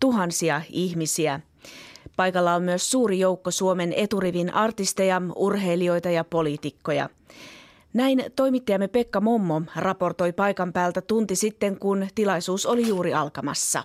[0.00, 1.40] tuhansia ihmisiä.
[2.16, 7.08] Paikalla on myös suuri joukko Suomen eturivin artisteja, urheilijoita ja poliitikkoja.
[7.94, 13.84] Näin toimittajamme Pekka Mommo raportoi paikan päältä tunti sitten, kun tilaisuus oli juuri alkamassa.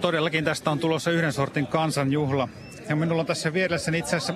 [0.00, 2.48] Todellakin tästä on tulossa yhden sortin kansanjuhla.
[2.88, 4.34] Ja minulla on tässä vieressäni itse asiassa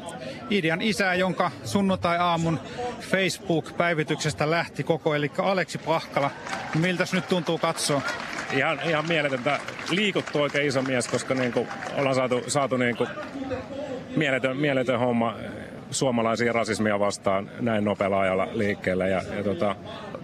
[0.51, 2.61] Idian isä, jonka sunnuntai-aamun
[3.01, 6.31] Facebook-päivityksestä lähti koko, eli Aleksi Pahkala.
[6.75, 8.03] Miltäs nyt tuntuu katsoa?
[8.53, 9.61] Ihan, ihan mieletöntä.
[9.91, 13.09] Liikuttu oikein iso mies, koska niin kuin ollaan saatu, saatu niin kuin
[14.17, 15.37] mieletön, mieletön homma
[15.91, 19.09] suomalaisia rasismia vastaan näin nopealla ajalla liikkeelle.
[19.09, 19.77] Ja, ja tota...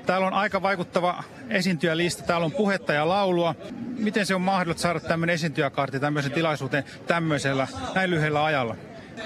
[0.06, 2.22] Täällä on aika vaikuttava esiintyjälista.
[2.22, 3.55] Täällä on puhetta ja laulua.
[3.98, 8.77] Miten se on mahdollista saada tämmöinen esiintyjäkartti tämmöisen tilaisuuteen tämmöisellä näin lyhyellä ajalla?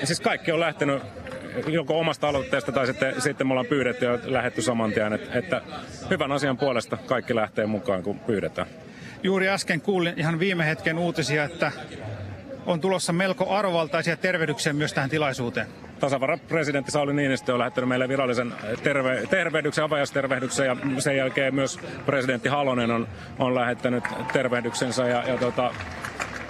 [0.01, 1.03] Ja siis kaikki on lähtenyt
[1.67, 5.63] joko omasta aloitteesta tai sitten, sitten me ollaan pyydetty ja lähetty saman tien, että, että
[6.11, 8.67] hyvän asian puolesta kaikki lähtee mukaan, kun pyydetään.
[9.23, 11.73] Juuri äsken kuulin ihan viime hetken uutisia, että
[12.67, 15.67] on tulossa melko arvovaltaisia tervehdyksiä myös tähän tilaisuuteen.
[16.01, 21.79] Tasavallan presidentti Sauli Niinistö on lähettänyt meille virallisen terve, tervehdyksen, avajastervehdyksen ja sen jälkeen myös
[22.07, 25.75] presidentti Halonen on, on lähettänyt tervehdyksensä ja, ja tota,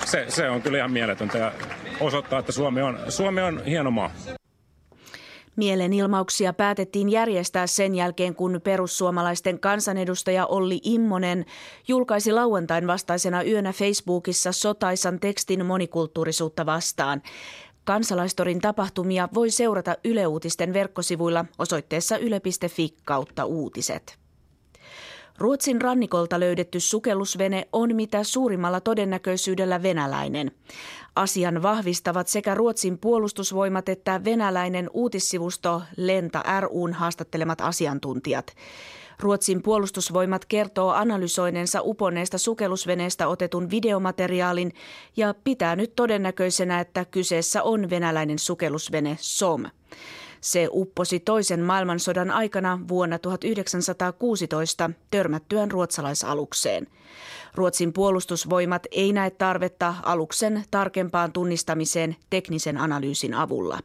[0.04, 1.52] se, se, on kyllä ihan mieletöntä ja
[2.00, 4.10] osoittaa, että Suomi on, Suomi on hieno maa.
[5.56, 11.44] Mielenilmauksia päätettiin järjestää sen jälkeen, kun perussuomalaisten kansanedustaja Olli Immonen
[11.88, 17.22] julkaisi lauantain vastaisena yönä Facebookissa sotaisan tekstin monikulttuurisuutta vastaan.
[17.84, 24.22] Kansalaistorin tapahtumia voi seurata Yle Uutisten verkkosivuilla osoitteessa yle.fi kautta uutiset.
[25.38, 30.50] Ruotsin rannikolta löydetty sukellusvene on mitä suurimmalla todennäköisyydellä venäläinen.
[31.16, 38.54] Asian vahvistavat sekä Ruotsin puolustusvoimat että venäläinen uutissivusto Lenta RUn haastattelemat asiantuntijat.
[39.20, 44.72] Ruotsin puolustusvoimat kertoo analysoineensa uponneesta sukellusveneestä otetun videomateriaalin
[45.16, 49.64] ja pitää nyt todennäköisenä, että kyseessä on venäläinen sukellusvene SOM.
[50.40, 56.86] Se upposi toisen maailmansodan aikana vuonna 1916 törmättyään ruotsalaisalukseen.
[57.54, 63.78] Ruotsin puolustusvoimat ei näe tarvetta aluksen tarkempaan tunnistamiseen teknisen analyysin avulla.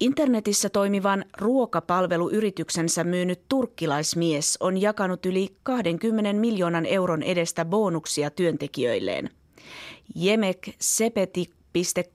[0.00, 9.30] Internetissä toimivan ruokapalveluyrityksensä myynyt turkkilaismies on jakanut yli 20 miljoonan euron edestä bonuksia työntekijöilleen.
[10.14, 11.50] Jemek Sepeti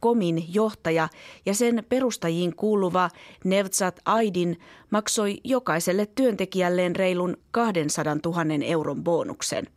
[0.01, 1.09] Comin johtaja
[1.45, 3.09] ja sen perustajiin kuuluva
[3.43, 8.35] Nevzat Aidin maksoi jokaiselle työntekijälleen reilun 200 000
[8.65, 9.67] euron bonuksen.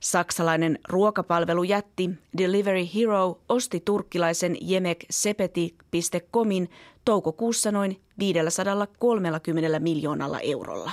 [0.00, 6.68] Saksalainen ruokapalvelujätti Delivery Hero osti turkkilaisen Jemek Sepeti.comin
[7.04, 10.90] toukokuussa noin 530 miljoonalla eurolla.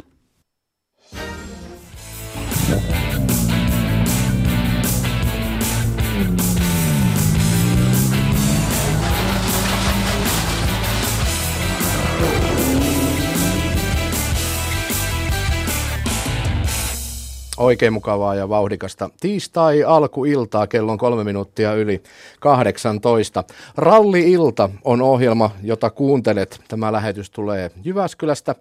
[17.59, 22.03] Oikein mukavaa ja vauhdikasta tiistai alkuiltaa, kello on kolme minuuttia yli
[22.39, 23.43] 18.
[23.77, 26.61] Ralli-ilta on ohjelma, jota kuuntelet.
[26.67, 28.55] Tämä lähetys tulee Jyväskylästä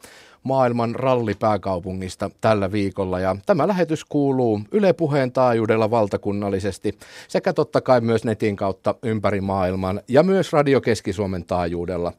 [0.48, 3.20] maailman rallipääkaupungista tällä viikolla.
[3.20, 6.98] Ja tämä lähetys kuuluu Yle Puheen taajuudella valtakunnallisesti
[7.28, 12.12] sekä totta kai myös netin kautta ympäri maailman ja myös Radio Keski-Suomen taajuudella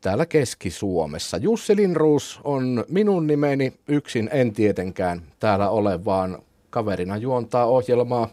[0.00, 1.36] täällä Keski-Suomessa.
[1.36, 6.38] Jussi Linruus on minun nimeni, yksin en tietenkään täällä ole, vaan
[6.70, 8.28] kaverina juontaa ohjelmaa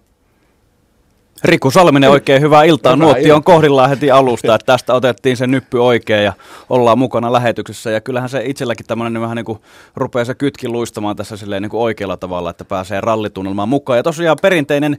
[1.43, 2.93] Riku Salminen, oikein hyvää iltaa.
[2.93, 3.35] Hyvää Nuotti ilta.
[3.35, 6.33] on kohdillaan heti alusta, että tästä otettiin se nyppy oikein ja
[6.69, 7.91] ollaan mukana lähetyksessä.
[7.91, 9.59] Ja kyllähän se itselläkin tämmöinen vähän niin kuin
[9.95, 13.97] rupeaa se kytki luistamaan tässä silleen niin kuin oikealla tavalla, että pääsee rallitunnelmaan mukaan.
[13.97, 14.97] Ja tosiaan perinteinen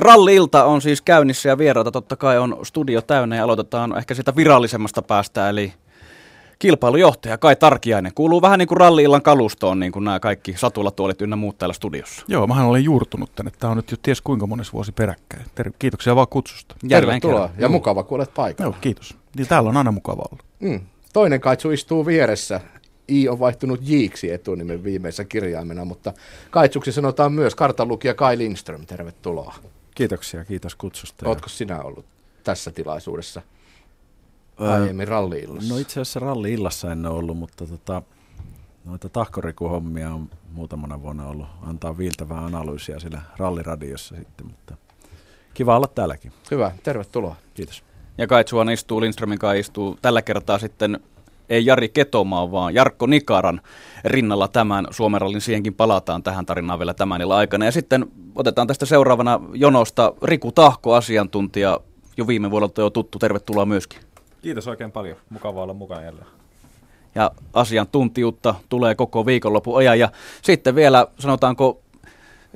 [0.00, 4.36] Ralli-ilta on siis käynnissä ja vieraita totta kai on studio täynnä ja aloitetaan ehkä sitä
[4.36, 5.72] virallisemmasta päästä, eli
[6.60, 8.14] kilpailujohtaja Kai Tarkiainen.
[8.14, 12.24] Kuuluu vähän niin kuin ralli-illan kalustoon, niin kuin nämä kaikki satulatuolit ynnä muut täällä studiossa.
[12.28, 13.52] Joo, mähän olen juurtunut tänne.
[13.58, 15.44] Tämä on nyt jo ties kuinka mones vuosi peräkkäin.
[15.54, 16.74] Ter- kiitoksia vaan kutsusta.
[16.88, 17.56] Tervetuloa kerran.
[17.56, 17.70] ja Joo.
[17.70, 18.74] mukava, kun olet paikalla.
[18.74, 19.16] Joo, kiitos.
[19.36, 20.44] Niin täällä on aina mukava olla.
[20.60, 20.80] Mm.
[21.12, 22.60] Toinen kaitsu istuu vieressä.
[23.08, 26.12] I on vaihtunut Jiiksi etunimen viimeisessä kirjaimena, mutta
[26.50, 28.86] kaitsuksi sanotaan myös kartanlukija Kai Lindström.
[28.86, 29.54] Tervetuloa.
[29.94, 31.28] Kiitoksia, kiitos kutsusta.
[31.28, 32.04] Oletko sinä ollut
[32.44, 33.42] tässä tilaisuudessa?
[34.60, 35.74] Aiemmin ralli-illassa?
[35.74, 38.02] No itse asiassa ralli-illassa en ole ollut, mutta tota,
[38.84, 44.76] noita tahkorikuhommia on muutamana vuonna ollut antaa viiltävää analyysiä siellä ralliradiossa sitten, mutta
[45.54, 46.32] kiva olla täälläkin.
[46.50, 47.36] Hyvä, tervetuloa.
[47.54, 47.84] Kiitos.
[48.18, 51.00] Ja Kaitsuan istuu, Lindströmin kanssa istuu tällä kertaa sitten
[51.50, 53.60] ei Jari Ketomaa, vaan Jarkko Nikaran
[54.04, 55.40] rinnalla tämän Suomen rallin.
[55.40, 57.64] Siihenkin palataan tähän tarinaan vielä tämän illan aikana.
[57.64, 61.80] Ja sitten otetaan tästä seuraavana jonosta Riku Tahko, asiantuntija,
[62.16, 63.18] jo viime vuodelta jo tuttu.
[63.18, 64.00] Tervetuloa myöskin.
[64.42, 65.16] Kiitos oikein paljon.
[65.30, 66.26] Mukava olla mukana jälleen.
[67.14, 69.98] Ja asiantuntijuutta tulee koko viikonlopun ajan.
[69.98, 70.08] Ja
[70.42, 71.80] sitten vielä sanotaanko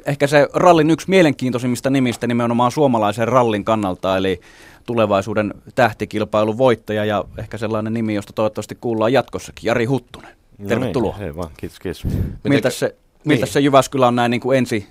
[0.06, 4.40] ehkä se rallin yksi mielenkiintoisimmista nimistä nimenomaan suomalaisen rallin kannalta, eli
[4.86, 10.36] tulevaisuuden tähtikilpailun voittaja ja ehkä sellainen nimi, josta toivottavasti kuullaan jatkossakin, Jari Huttunen.
[10.68, 11.12] Tervetuloa.
[11.12, 12.06] No niin, hei vaan, kiitos, kiitos.
[12.44, 13.52] Miltä se, miltä niin.
[13.52, 14.88] se Jyväskylä on näin niin kuin ensi,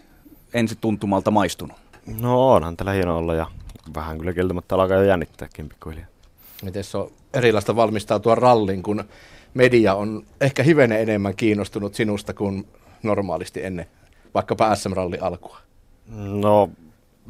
[0.54, 1.78] ensi tuntumalta maistunut?
[2.22, 3.48] No onhan tällä hieno olla ja
[3.96, 6.13] vähän kyllä kieltämättä alkaa jo jännittääkin pikkuhiljaa.
[6.64, 9.04] Miten se on erilaista valmistautua rallin, kun
[9.54, 12.68] media on ehkä hivenen enemmän kiinnostunut sinusta kuin
[13.04, 13.86] normaalisti ennen
[14.34, 15.58] vaikkapa SM-ralli alkua?
[16.16, 16.70] No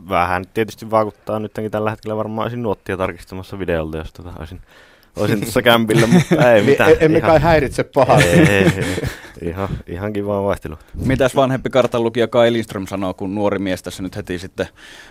[0.09, 4.61] vähän tietysti vaikuttaa nytkin tällä hetkellä varmaan olisin nuottia tarkistamassa videolta, jos tota olisin,
[5.15, 6.89] olisin tuossa kämpillä, mutta ei mitään.
[6.89, 8.29] Niin, emme ihan, kai häiritse pahasti.
[8.29, 9.07] Ei, ei, ei,
[9.49, 10.77] ihan, ihan kivaa vaihtelua.
[11.05, 14.67] Mitäs vanhempi kartanlukija Kai Lindström sanoo, kun nuori mies tässä nyt heti sitten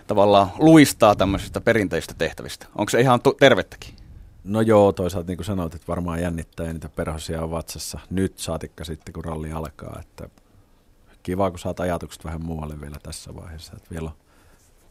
[0.07, 2.67] tavallaan luistaa tämmöisistä perinteistä tehtävistä?
[2.77, 4.02] Onko se ihan tervettäkin?
[4.45, 8.39] No joo, toisaalta niin kuin sanoit, että varmaan jännittää ja niitä perhosia on vatsassa nyt
[8.39, 10.01] saatikka sitten, kun ralli alkaa.
[10.01, 10.29] Että
[11.23, 13.73] kiva, kun saat ajatukset vähän muualle vielä tässä vaiheessa.
[13.77, 14.17] Että vielä on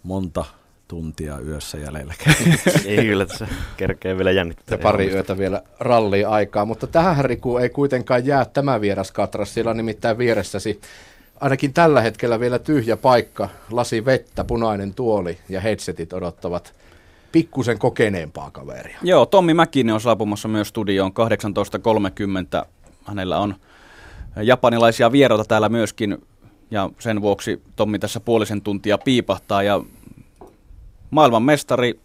[0.03, 0.45] monta
[0.87, 2.13] tuntia yössä jäljellä.
[2.85, 4.75] ei kyllä tässä kerkee vielä jännittää.
[4.75, 9.53] Ja pari yötä vielä rallia aikaa, mutta tähän Riku ei kuitenkaan jää tämä vieras Katras,
[9.53, 10.81] sillä on nimittäin vieressäsi
[11.41, 16.73] ainakin tällä hetkellä vielä tyhjä paikka, lasi vettä, punainen tuoli ja headsetit odottavat
[17.31, 18.97] pikkusen kokeneempaa kaveria.
[19.01, 21.11] Joo, Tommi Mäkinen on saapumassa myös studioon
[22.61, 22.65] 18.30.
[23.05, 23.55] Hänellä on
[24.43, 26.17] japanilaisia vieraita täällä myöskin
[26.71, 29.81] ja sen vuoksi Tommi tässä puolisen tuntia piipahtaa ja
[31.11, 31.99] maailman mestari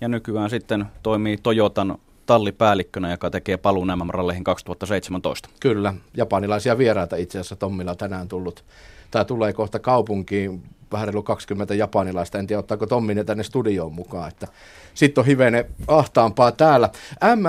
[0.00, 5.48] ja nykyään sitten toimii Toyotan tallipäällikkönä, joka tekee paluun MM-ralleihin 2017.
[5.60, 8.64] Kyllä, japanilaisia vieraita itse asiassa Tommilla tänään tullut.
[9.10, 10.62] Tämä tulee kohta kaupunkiin
[10.92, 12.38] vähän reilu 20 japanilaista.
[12.38, 14.28] En tiedä, ottaako Tommi ne tänne studioon mukaan.
[14.28, 14.48] Että
[14.94, 16.90] sitten on hivene ahtaampaa täällä.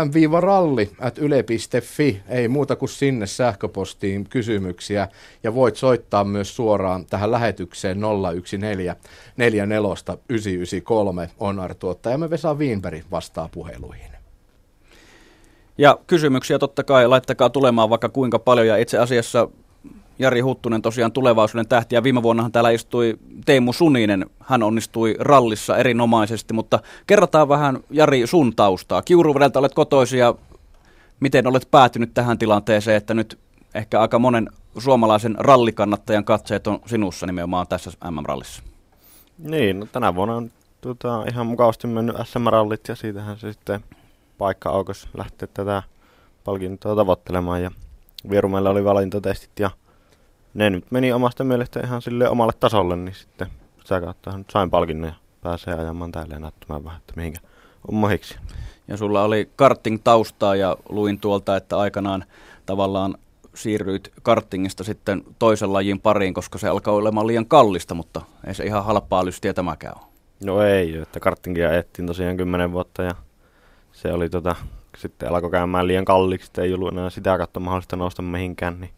[0.05, 2.21] mm-ralli at yle.fi.
[2.29, 5.07] Ei muuta kuin sinne sähköpostiin kysymyksiä.
[5.43, 8.97] Ja voit soittaa myös suoraan tähän lähetykseen 014 44
[10.29, 11.55] 993 on
[12.17, 14.11] Me Vesa Wienberg vastaa puheluihin.
[15.77, 19.47] Ja kysymyksiä totta kai laittakaa tulemaan vaikka kuinka paljon ja itse asiassa
[20.21, 24.25] Jari Huttunen tosiaan tulevaisuuden tähti ja viime vuonnahan täällä istui Teemu Suninen.
[24.39, 29.01] Hän onnistui rallissa erinomaisesti, mutta kerrotaan vähän Jari sun taustaa.
[29.01, 30.35] Kiuruvedeltä olet kotoisia.
[31.19, 33.39] Miten olet päätynyt tähän tilanteeseen, että nyt
[33.75, 38.63] ehkä aika monen suomalaisen rallikannattajan katseet on sinussa nimenomaan tässä MM-rallissa?
[39.38, 40.51] Niin, no tänä vuonna on
[40.81, 43.83] tota, ihan mukavasti mennyt SM-rallit ja siitähän se sitten
[44.38, 45.83] paikka aukos lähteä tätä
[46.44, 47.63] palkintoa tavoittelemaan.
[47.63, 47.71] Ja
[48.29, 49.69] Vierumäellä oli valintatestit ja
[50.53, 53.48] ne nyt meni omasta mielestä ihan sille omalle tasolle, niin sitten
[53.83, 57.39] sitä kautta sain palkinnon ja pääsee ajamaan täällä ja näyttämään vähän, että mihinkä
[57.88, 58.36] on mahiksi.
[58.88, 62.24] Ja sulla oli karting-taustaa ja luin tuolta, että aikanaan
[62.65, 63.15] tavallaan
[63.56, 68.63] siirryit kartingista sitten toisen lajin pariin, koska se alkaa olemaan liian kallista, mutta ei se
[68.63, 70.06] ihan halpaa lystiä tämäkään ole.
[70.45, 73.15] No ei, että kartingia ajettiin tosiaan kymmenen vuotta ja
[73.92, 74.55] se oli tota,
[74.98, 78.91] sitten alkoi käymään liian kalliiksi, ei ollut enää sitä kautta mahdollista nousta mihinkään, niin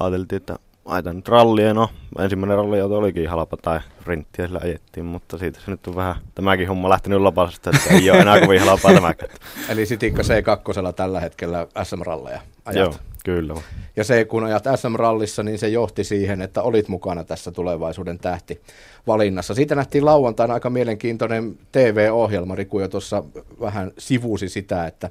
[0.00, 5.38] ajateltiin, että Aitan nyt rallia, no ensimmäinen ralliauto olikin halpa tai rinttiä sillä ajettiin, mutta
[5.38, 8.94] siitä se nyt on vähän tämäkin homma lähtenyt lapasesta, että ei ole enää kovin halpaa
[8.94, 9.30] tämäkään.
[9.70, 12.76] Eli Sitikka C2 tällä hetkellä SM-ralleja ajat.
[12.76, 13.54] Joo, kyllä.
[13.96, 18.60] Ja se kun ajat SM-rallissa, niin se johti siihen, että olit mukana tässä tulevaisuuden tähti
[19.06, 19.54] valinnassa.
[19.54, 23.24] Siitä nähtiin lauantaina aika mielenkiintoinen TV-ohjelma, Riku jo tuossa
[23.60, 25.10] vähän sivusi sitä, että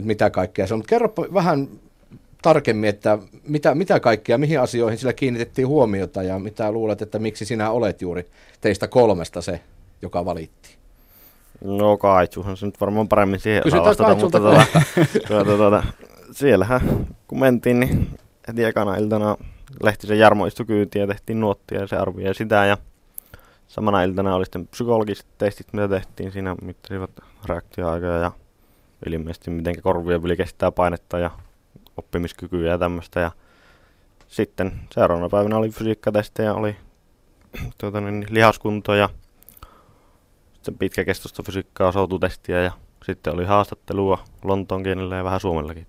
[0.00, 0.78] mitä kaikkea se on.
[0.78, 1.68] Mutta kerro vähän
[2.44, 7.44] tarkemmin, että mitä, mitä kaikkea, mihin asioihin sillä kiinnitettiin huomiota ja mitä luulet, että miksi
[7.44, 8.26] sinä olet juuri
[8.60, 9.60] teistä kolmesta se,
[10.02, 10.74] joka valittiin?
[11.64, 14.66] No Kaitsuhan se nyt varmaan paremmin siihen osaa vastata, mutta tuota,
[15.28, 15.82] tuota, tuota,
[16.30, 18.08] siellähän kun mentiin, niin
[18.48, 19.36] heti ekana iltana
[19.82, 22.78] Lehtisen Jarmo istui kyytiin ja tehtiin nuottia ja se arvioi sitä ja
[23.68, 27.10] samana iltana oli sitten psykologiset testit, mitä tehtiin siinä, mittasivat
[27.46, 28.32] reaktioaikoja ja
[29.06, 31.30] ilmeisesti miten korvia yli kestää painetta ja
[31.96, 33.20] oppimiskykyä ja tämmöistä.
[33.20, 33.30] Ja
[34.28, 36.76] sitten seuraavana päivänä oli fysiikkatestejä, oli
[37.78, 39.08] tuota, niin, lihaskunto ja
[40.54, 42.72] sitten pitkäkestoista fysiikkaa, soututestiä ja
[43.06, 45.86] sitten oli haastattelua Lontoon kielellä ja vähän suomellakin.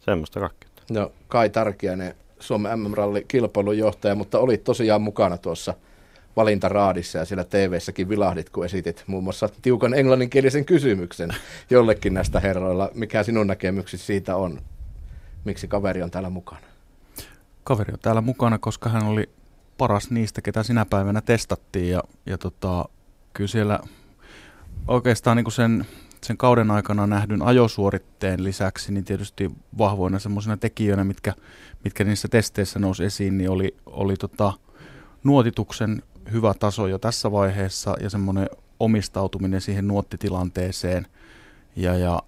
[0.00, 0.70] Semmoista kaikkea.
[0.90, 5.74] No Kai Tarkiainen, Suomen MM-ralli kilpailun johtaja, mutta oli tosiaan mukana tuossa
[6.36, 11.30] valintaraadissa ja siellä TV-säkin vilahdit, kun esitit muun muassa tiukan englanninkielisen kysymyksen
[11.70, 12.90] jollekin näistä herroilla.
[12.94, 14.60] Mikä sinun näkemyksesi siitä on?
[15.44, 16.66] Miksi kaveri on täällä mukana?
[17.64, 19.30] Kaveri on täällä mukana, koska hän oli
[19.78, 22.84] paras niistä, ketä sinä päivänä testattiin ja, ja tota,
[23.32, 23.80] kyllä siellä
[24.88, 25.86] oikeastaan niin sen,
[26.22, 31.34] sen kauden aikana nähdyn ajosuoritteen lisäksi, niin tietysti vahvoina semmoisina tekijöinä, mitkä,
[31.84, 34.52] mitkä niissä testeissä nousi esiin, niin oli, oli tota,
[35.24, 38.48] nuotituksen hyvä taso jo tässä vaiheessa ja semmoinen
[38.80, 41.06] omistautuminen siihen nuottitilanteeseen
[41.76, 42.22] ja, ja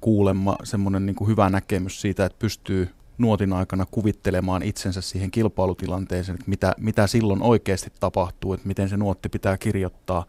[0.00, 2.88] kuulemma semmoinen niin hyvä näkemys siitä, että pystyy
[3.18, 8.96] nuotin aikana kuvittelemaan itsensä siihen kilpailutilanteeseen, että mitä, mitä silloin oikeasti tapahtuu, että miten se
[8.96, 10.26] nuotti pitää kirjoittaa.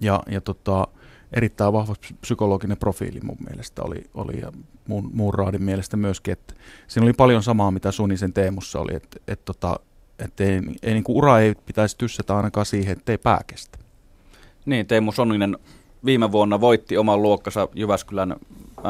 [0.00, 0.88] Ja, ja tota,
[1.32, 4.52] erittäin vahva psykologinen profiili mun mielestä oli, oli ja
[4.88, 6.54] muun, muun raadin mielestä myöskin, että
[6.86, 9.80] siinä oli paljon samaa, mitä Sunisen Teemussa oli, että, että, tota,
[10.18, 13.78] että ei, ei, niin kuin ura ei pitäisi tyssätä ainakaan siihen, ettei pää kestä.
[14.66, 15.58] Niin, Teemu Soninen
[16.04, 18.36] viime vuonna voitti oman luokkansa Jyväskylän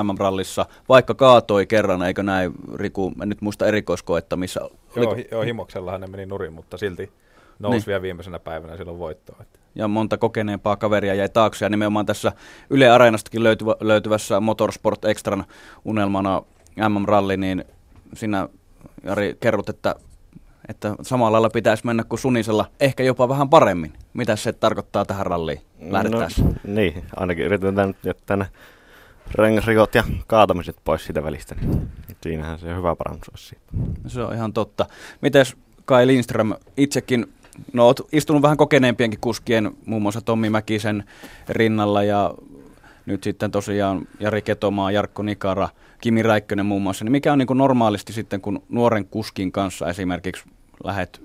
[0.03, 4.61] MM-rallissa, vaikka kaatoi kerran, eikö näin, Riku, en nyt muista erikoiskoetta, missä...
[4.97, 7.13] Joo, hi- joo himoksellahan ne meni nurin, mutta silti
[7.59, 7.87] nousi niin.
[7.87, 9.45] vielä viimeisenä päivänä silloin voittoon.
[9.75, 12.33] Ja monta kokeneempaa kaveria jäi taakse, ja nimenomaan tässä
[12.71, 15.45] Yle Areenastakin löytyvä, löytyvässä Motorsport Extran
[15.85, 16.43] unelmana
[16.89, 17.65] MM-ralli, niin
[18.15, 18.49] sinä
[19.05, 19.95] Jari kerrot, että
[20.69, 23.93] että samalla lailla pitäisi mennä kuin Sunisella, ehkä jopa vähän paremmin.
[24.15, 26.45] Mitä se tarkoittaa tähän ralliin lähdettäessä?
[26.45, 28.47] No, niin, ainakin yritetään jättää ne
[29.35, 31.55] rengasrikot ja kaatamiset pois siitä välistä.
[31.55, 31.91] Niin
[32.23, 33.65] siinähän se on hyvä parannus siitä.
[34.07, 34.87] Se on ihan totta.
[35.21, 37.33] Mites Kai Lindström itsekin,
[37.73, 41.05] no oot istunut vähän kokeneempienkin kuskien, muun muassa Tommi Mäkisen
[41.49, 42.35] rinnalla ja
[43.07, 45.69] nyt sitten tosiaan Jari Ketomaa, Jarkko Nikara,
[46.01, 49.89] Kimi Räikkönen muun muassa, niin mikä on niin kuin normaalisti sitten, kun nuoren kuskin kanssa
[49.89, 50.45] esimerkiksi
[50.85, 51.23] lähdet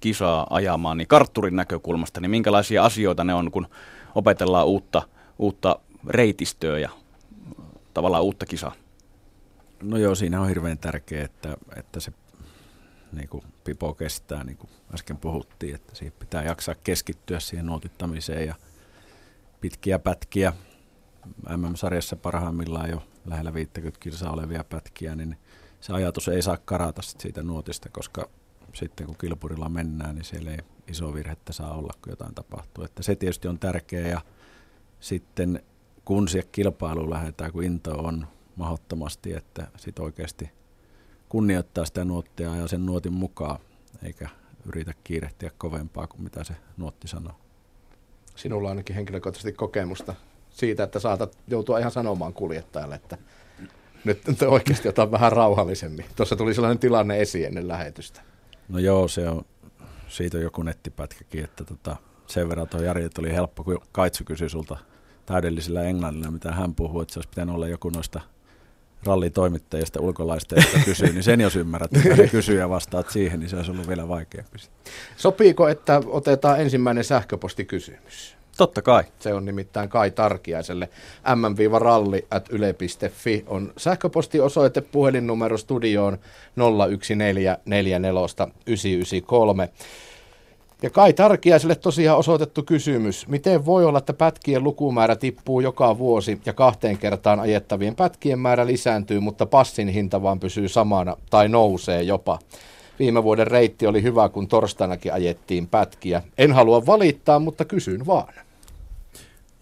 [0.00, 3.66] kisaa ajamaan, niin kartturin näkökulmasta, niin minkälaisia asioita ne on, kun
[4.14, 5.02] opetellaan uutta,
[5.38, 6.90] uutta reitistöä ja
[7.96, 8.72] tavallaan uutta kisaa?
[9.82, 12.12] No joo, siinä on hirveän tärkeää, että, että se
[13.12, 18.46] niin kuin pipo kestää, niin kuin äsken puhuttiin, että siihen pitää jaksaa keskittyä siihen nuotittamiseen
[18.46, 18.54] ja
[19.60, 20.52] pitkiä pätkiä.
[21.56, 25.36] MM-sarjassa parhaimmillaan jo lähellä 50 kilsaa olevia pätkiä, niin
[25.80, 28.28] se ajatus ei saa karata siitä nuotista, koska
[28.74, 32.84] sitten kun kilpurilla mennään, niin siellä ei iso virhettä saa olla, kun jotain tapahtuu.
[32.84, 34.20] Että se tietysti on tärkeää ja
[35.00, 35.62] sitten
[36.06, 40.50] kun siihen kilpailuun lähdetään, kun into on mahdottomasti, että sitten oikeasti
[41.28, 43.58] kunnioittaa sitä nuottia ja sen nuotin mukaan,
[44.02, 44.28] eikä
[44.66, 47.34] yritä kiirehtiä kovempaa kuin mitä se nuotti sanoo.
[48.36, 50.14] Sinulla on ainakin henkilökohtaisesti kokemusta
[50.50, 53.18] siitä, että saatat joutua ihan sanomaan kuljettajalle, että
[54.04, 56.06] nyt oikeasti jotain vähän rauhallisemmin.
[56.16, 58.20] Tuossa tuli sellainen tilanne esiin ennen lähetystä.
[58.68, 59.44] No joo, se on,
[60.08, 61.96] siitä on joku nettipätkäkin, että tota,
[62.26, 64.76] sen verran tuo Jari, että oli helppo, kun Kaitsu kysyi sulta
[65.26, 68.20] täydellisellä englannilla, mitä hän puhuu, että se olisi pitänyt olla joku noista
[69.04, 73.50] rallitoimittajista, ulkolaista, jotka kysyy, niin sen jos ymmärrät, että ne kysyy ja vastaat siihen, niin
[73.50, 74.58] se olisi ollut vielä vaikeampi.
[75.16, 78.36] Sopiiko, että otetaan ensimmäinen sähköpostikysymys?
[78.56, 79.04] Totta kai.
[79.18, 80.88] Se on nimittäin Kai Tarkiaiselle.
[81.34, 86.18] m-ralli at yle.fi on sähköpostiosoite puhelinnumero studioon
[87.64, 88.48] 014
[90.82, 93.28] Ja Kai Tarkiaiselle tosiaan osoitettu kysymys.
[93.28, 98.66] Miten voi olla, että pätkien lukumäärä tippuu joka vuosi ja kahteen kertaan ajettavien pätkien määrä
[98.66, 102.38] lisääntyy, mutta passin hinta vaan pysyy samana tai nousee jopa?
[102.98, 106.22] Viime vuoden reitti oli hyvä, kun torstainakin ajettiin pätkiä.
[106.38, 108.34] En halua valittaa, mutta kysyn vaan.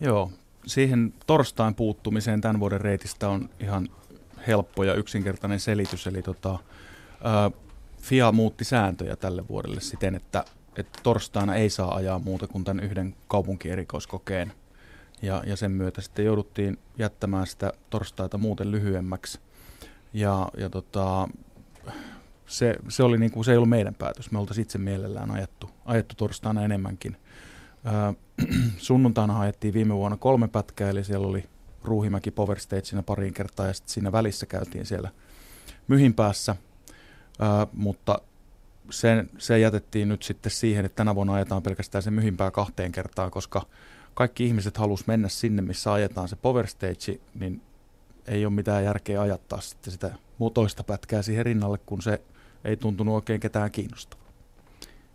[0.00, 0.30] Joo,
[0.66, 3.88] siihen torstain puuttumiseen tämän vuoden reitistä on ihan
[4.46, 6.06] helppo ja yksinkertainen selitys.
[6.06, 6.58] Eli tota,
[8.00, 10.44] FIA muutti sääntöjä tälle vuodelle siten, että,
[10.76, 14.52] että torstaina ei saa ajaa muuta kuin tämän yhden kaupunkierikoiskokeen.
[15.22, 19.38] Ja, ja sen myötä sitten jouduttiin jättämään sitä torstaita muuten lyhyemmäksi.
[20.12, 21.28] Ja, ja tota,
[22.46, 24.30] se, se, oli niin kuin, se ei ollut meidän päätös.
[24.30, 27.16] Me oltaisiin itse mielellään ajettu, ajettu torstaina enemmänkin.
[28.76, 31.44] sunnuntaina haettiin viime vuonna kolme pätkää, eli siellä oli
[31.84, 35.10] Ruuhimäki Power Stageina pariin kertaa ja sitten siinä välissä käytiin siellä
[35.88, 36.56] myhin päässä,
[37.38, 38.18] ää, mutta
[38.90, 43.30] se, se jätettiin nyt sitten siihen, että tänä vuonna ajetaan pelkästään se myhinpää kahteen kertaan,
[43.30, 43.66] koska
[44.14, 47.62] kaikki ihmiset halus mennä sinne, missä ajetaan se Power Stage, niin
[48.26, 50.14] ei ole mitään järkeä ajattaa sitten sitä
[50.54, 52.20] toista pätkää siihen rinnalle, kun se
[52.64, 54.23] ei tuntunut oikein ketään kiinnostavaa.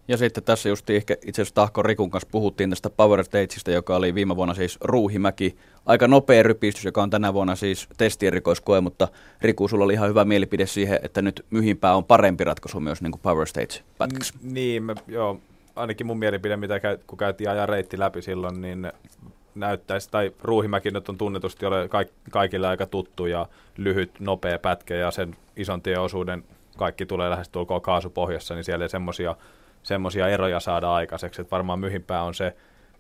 [0.09, 4.15] Ja sitten tässä just itse asiassa Tahko Rikun kanssa puhuttiin tästä Power Stageista, joka oli
[4.15, 5.57] viime vuonna siis Ruuhimäki.
[5.85, 9.07] Aika nopea rypistys, joka on tänä vuonna siis testierikoiskoe, mutta
[9.41, 13.11] Riku, sulla oli ihan hyvä mielipide siihen, että nyt myhimpää on parempi ratkaisu myös niin
[13.11, 14.33] kuin Power Stage pätkäksi.
[14.33, 15.39] N- niin, me, joo,
[15.75, 18.91] ainakin mun mielipide, mitä käy, kun käytiin ajaa reitti läpi silloin, niin
[19.55, 23.47] näyttäisi, tai Ruuhimäki nyt on tunnetusti ole kaik, kaikille aika tuttu ja
[23.77, 26.43] lyhyt, nopea pätkä ja sen ison tieosuuden
[26.77, 29.35] kaikki tulee lähestulkoon kaasupohjassa, niin siellä ei semmoisia
[29.83, 31.41] semmoisia eroja saada aikaiseksi.
[31.41, 32.55] Että varmaan myhimpää on se,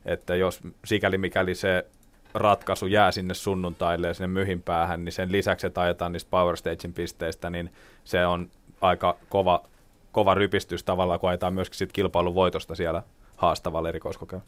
[0.05, 1.85] että jos sikäli mikäli se
[2.33, 6.93] ratkaisu jää sinne sunnuntaille ja sinne myhimpäähän, niin sen lisäksi, että ajetaan niistä Power Stagein
[6.93, 8.49] pisteistä, niin se on
[8.81, 9.63] aika kova,
[10.11, 13.03] kova rypistys tavallaan, kun ajetaan myöskin sit kilpailun voitosta siellä
[13.37, 14.45] haastavalla erikoiskokeella.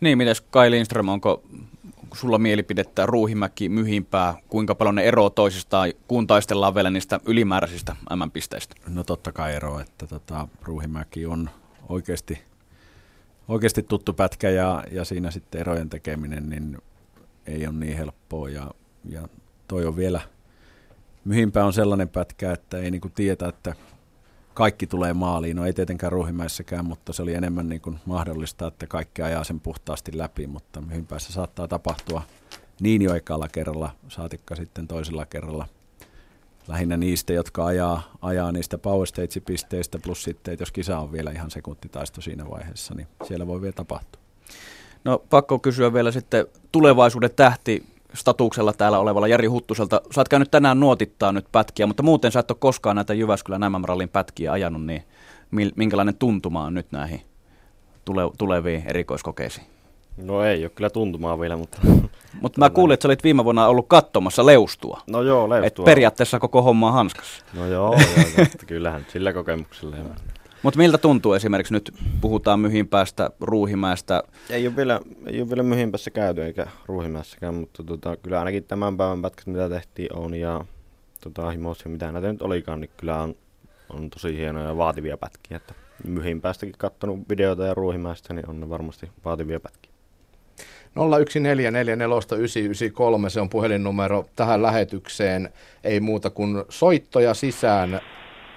[0.00, 1.42] Niin, mites Kai Lindström, onko
[2.14, 8.74] sulla mielipidettä Ruuhimäki, Myhimpää, kuinka paljon ne eroavat toisistaan, kun taistellaan vielä niistä ylimääräisistä M-pisteistä?
[8.88, 11.50] No totta kai ero, että tota, Ruuhimäki on
[11.88, 12.38] oikeasti,
[13.48, 16.78] oikeasti tuttu pätkä ja, ja siinä sitten erojen tekeminen niin
[17.46, 18.70] ei ole niin helppoa ja,
[19.08, 19.28] ja
[19.68, 20.20] toi on vielä,
[21.24, 23.74] Myhimpää on sellainen pätkä, että ei niinku tietä, että
[24.60, 25.56] kaikki tulee maaliin.
[25.56, 29.60] No ei tietenkään Ruuhimäissäkään, mutta se oli enemmän niin kuin mahdollista, että kaikki ajaa sen
[29.60, 32.22] puhtaasti läpi, mutta mihin päässä saattaa tapahtua
[32.80, 35.66] niin jo ekalla kerralla, saatikka sitten toisella kerralla.
[36.68, 41.30] Lähinnä niistä, jotka ajaa, ajaa niistä power stage-pisteistä, plus sitten, että jos kisa on vielä
[41.30, 44.22] ihan sekuntitaisto siinä vaiheessa, niin siellä voi vielä tapahtua.
[45.04, 50.00] No pakko kysyä vielä sitten tulevaisuuden tähti statuksella täällä olevalla Jari Huttuselta.
[50.14, 53.72] Sä oot käynyt tänään nuotittaa nyt pätkiä, mutta muuten sä et ole koskaan näitä Jyväskylän
[53.72, 55.02] MM-rallin pätkiä ajanut, niin
[55.76, 57.22] minkälainen tuntuma on nyt näihin
[58.04, 59.66] tule- tuleviin erikoiskokeisiin?
[60.16, 61.78] No ei ole kyllä tuntumaa vielä, mutta...
[62.40, 65.00] Mutta mä kuulin, että sä olit viime vuonna ollut katsomassa leustua.
[65.06, 65.82] No joo, leustua.
[65.82, 67.44] Et periaatteessa koko homma on hanskassa.
[67.54, 67.96] No joo,
[68.36, 69.96] joo kyllähän sillä kokemuksella.
[70.62, 74.22] Mutta miltä tuntuu esimerkiksi nyt, puhutaan Myhinpäästä, Ruuhimäestä?
[74.50, 78.96] Ei ole vielä, ei ole vielä Myhinpäässä käyty eikä Ruuhimäessäkään, mutta tota, kyllä ainakin tämän
[78.96, 80.64] päivän pätkät, mitä tehtiin, on ja
[81.20, 83.34] tota, himossa, mitä näitä nyt olikaan, niin kyllä on,
[83.88, 85.56] on tosi hienoja ja vaativia pätkiä.
[85.56, 85.74] Että
[86.06, 89.90] Myhinpäästäkin katsonut videoita ja Ruuhimäestä, niin on ne varmasti vaativia pätkiä.
[93.26, 95.52] 014444993, se on puhelinnumero tähän lähetykseen.
[95.84, 98.00] Ei muuta kuin soittoja sisään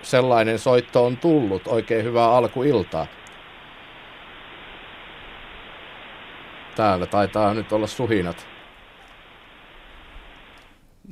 [0.04, 1.68] sellainen soitto on tullut.
[1.68, 3.08] Oikein hyvää alkuiltaa.
[6.76, 8.48] Täällä taitaa nyt olla suhinat.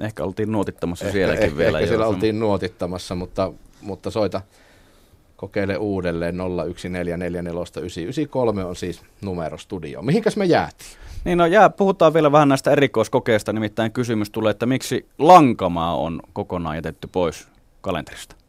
[0.01, 1.79] Ehkä oltiin nuotittamassa ehkä, sielläkin ehkä, vielä.
[1.79, 4.41] Ehkä siellä oltiin nuotittamassa, mutta, mutta soita
[5.35, 10.01] kokeile uudelleen 01444993 on siis numero studio.
[10.01, 10.91] Mihinkäs me jäätiin?
[11.25, 16.21] Niin no jää, puhutaan vielä vähän näistä erikoiskokeista, nimittäin kysymys tulee, että miksi Lankamaa on
[16.33, 17.47] kokonaan jätetty pois
[17.81, 18.40] kalenterista?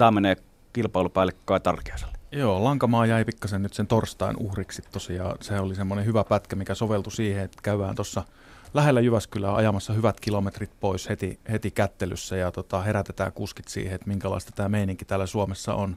[0.00, 0.36] Tämä menee
[0.72, 2.18] kilpailupäällikkö Kai Tarkeasalle.
[2.32, 5.36] Joo, Lankamaa jäi pikkasen nyt sen torstain uhriksi tosiaan.
[5.40, 8.24] Se oli semmoinen hyvä pätkä, mikä soveltui siihen, että käydään tuossa
[8.74, 14.08] lähellä Jyväskylää ajamassa hyvät kilometrit pois heti, heti kättelyssä ja tota, herätetään kuskit siihen, että
[14.08, 15.96] minkälaista tämä meininki täällä Suomessa on.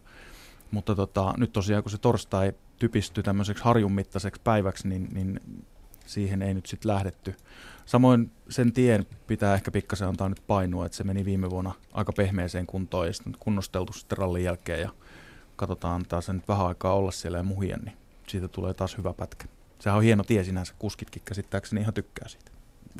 [0.72, 5.39] Mutta tota, nyt tosiaan kun se torstai typistyi tämmöiseksi harjun mittaiseksi päiväksi, niin, niin
[6.06, 7.36] siihen ei nyt sitten lähdetty.
[7.86, 12.13] Samoin sen tien pitää ehkä pikkasen antaa nyt painua, että se meni viime vuonna aika
[12.13, 14.89] pehmeeseen kuntoon ja sitten kunnosteltu sitten rallin jälkeen ja
[15.56, 19.13] katsotaan antaa sen nyt vähän aikaa olla siellä ja muhien, niin siitä tulee taas hyvä
[19.13, 19.46] pätkä.
[19.80, 22.52] Sehän on hieno tie sinänsä, kuskitkin käsittääkseni ihan tykkää siitä.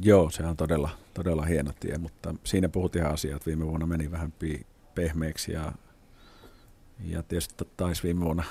[0.02, 4.12] Joo, se on todella, todella hieno tie, mutta siinä puhuttiin asiat, että viime vuonna meni
[4.12, 4.66] vähän pi-
[4.96, 5.72] pehmeäksi ja,
[7.00, 8.44] ja tietysti taisi viime vuonna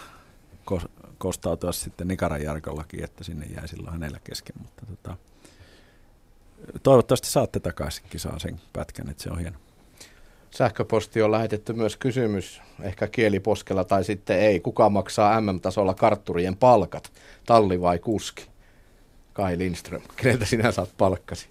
[1.18, 5.16] kostautua sitten Nikaran Jarkollakin, että sinne jäi silloin hänellä kesken, mutta tota,
[6.82, 9.56] toivottavasti saatte takaisin saa sen pätkän, että se on hieno.
[10.50, 14.60] Sähköposti on lähetetty myös kysymys, ehkä kieliposkella tai sitten ei.
[14.60, 17.12] Kuka maksaa MM-tasolla kartturien palkat,
[17.46, 18.46] talli vai kuski?
[19.32, 21.48] Kai Lindström, keneltä sinä saat palkkasi?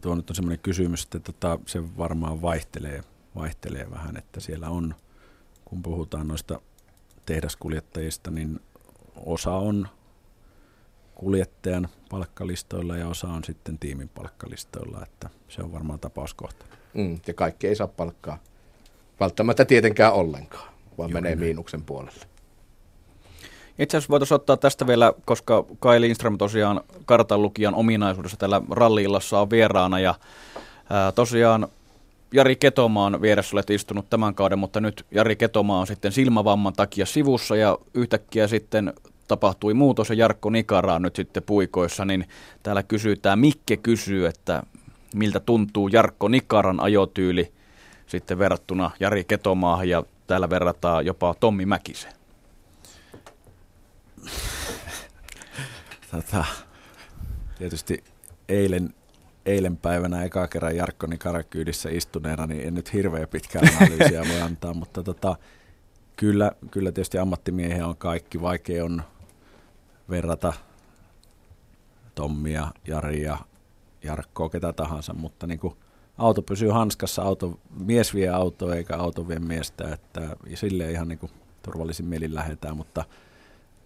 [0.00, 3.02] Tuo nyt on semmoinen kysymys, että tota, se varmaan vaihtelee,
[3.36, 4.94] vaihtelee vähän, että siellä on,
[5.64, 6.60] kun puhutaan noista
[7.26, 8.60] tehdaskuljettajista, niin
[9.16, 9.88] osa on
[11.18, 16.64] kuljettajan palkkalistoilla ja osa on sitten tiimin palkkalistoilla, että se on varmaan tapauskohta.
[16.94, 18.38] Mm, ja kaikki ei saa palkkaa
[19.20, 21.44] välttämättä tietenkään ollenkaan, vaan Juuri menee näin.
[21.44, 22.26] miinuksen puolelle.
[23.78, 29.50] Itse asiassa voitaisiin ottaa tästä vielä, koska Kai Lindström tosiaan kartanlukijan ominaisuudessa tällä ralliillassa on
[29.50, 30.14] vieraana ja
[30.90, 31.68] ää, tosiaan
[32.32, 37.06] Jari Ketomaan vieressä olet istunut tämän kauden, mutta nyt Jari Ketomaa on sitten silmävamman takia
[37.06, 38.92] sivussa ja yhtäkkiä sitten
[39.28, 42.28] tapahtui muutos ja Jarkko Nikara on nyt sitten puikoissa, niin
[42.62, 44.62] täällä kysytään, Mikke kysyy, että
[45.14, 47.52] miltä tuntuu Jarkko Nikaran ajotyyli
[48.06, 52.14] sitten verrattuna Jari Ketomaahan ja täällä verrataan jopa Tommi Mäkiseen.
[56.10, 56.44] Tätä,
[57.58, 58.04] tietysti
[58.48, 58.94] eilen,
[59.46, 64.40] eilen päivänä eka kerran Jarkko Nikaran kyydissä istuneena, niin en nyt hirveän pitkään analyysiä voi
[64.40, 65.36] antaa, mutta tota,
[66.18, 68.40] Kyllä, kyllä tietysti ammattimiehiä on kaikki.
[68.42, 69.02] Vaikea on
[70.10, 70.52] verrata
[72.14, 73.38] Tommia, Jaria,
[74.02, 75.74] Jarkkoa, ketä tahansa, mutta niin kuin
[76.18, 81.18] auto pysyy hanskassa, auto, mies vie autoa eikä auto vie miestä, että sille ihan niin
[81.18, 83.04] kuin turvallisin mielin lähdetään, mutta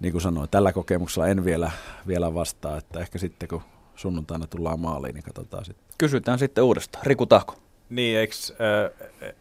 [0.01, 1.71] niin kuin sanoin, tällä kokemuksella en vielä,
[2.07, 3.63] vielä vastaa, että ehkä sitten kun
[3.95, 5.85] sunnuntaina tullaan maaliin, niin katsotaan sitten.
[5.99, 7.07] Kysytään sitten uudestaan.
[7.07, 7.55] Riku Tahko.
[7.91, 8.35] Niin, eikö
[9.23, 9.35] äh,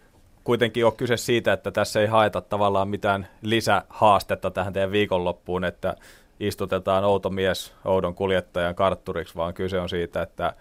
[0.44, 5.96] kuitenkin ole kyse siitä, että tässä ei haeta tavallaan mitään lisähaastetta tähän teidän viikonloppuun, että
[6.42, 10.54] istutetaan outo mies oudon kuljettajan kartturiksi, vaan kyse on siitä, että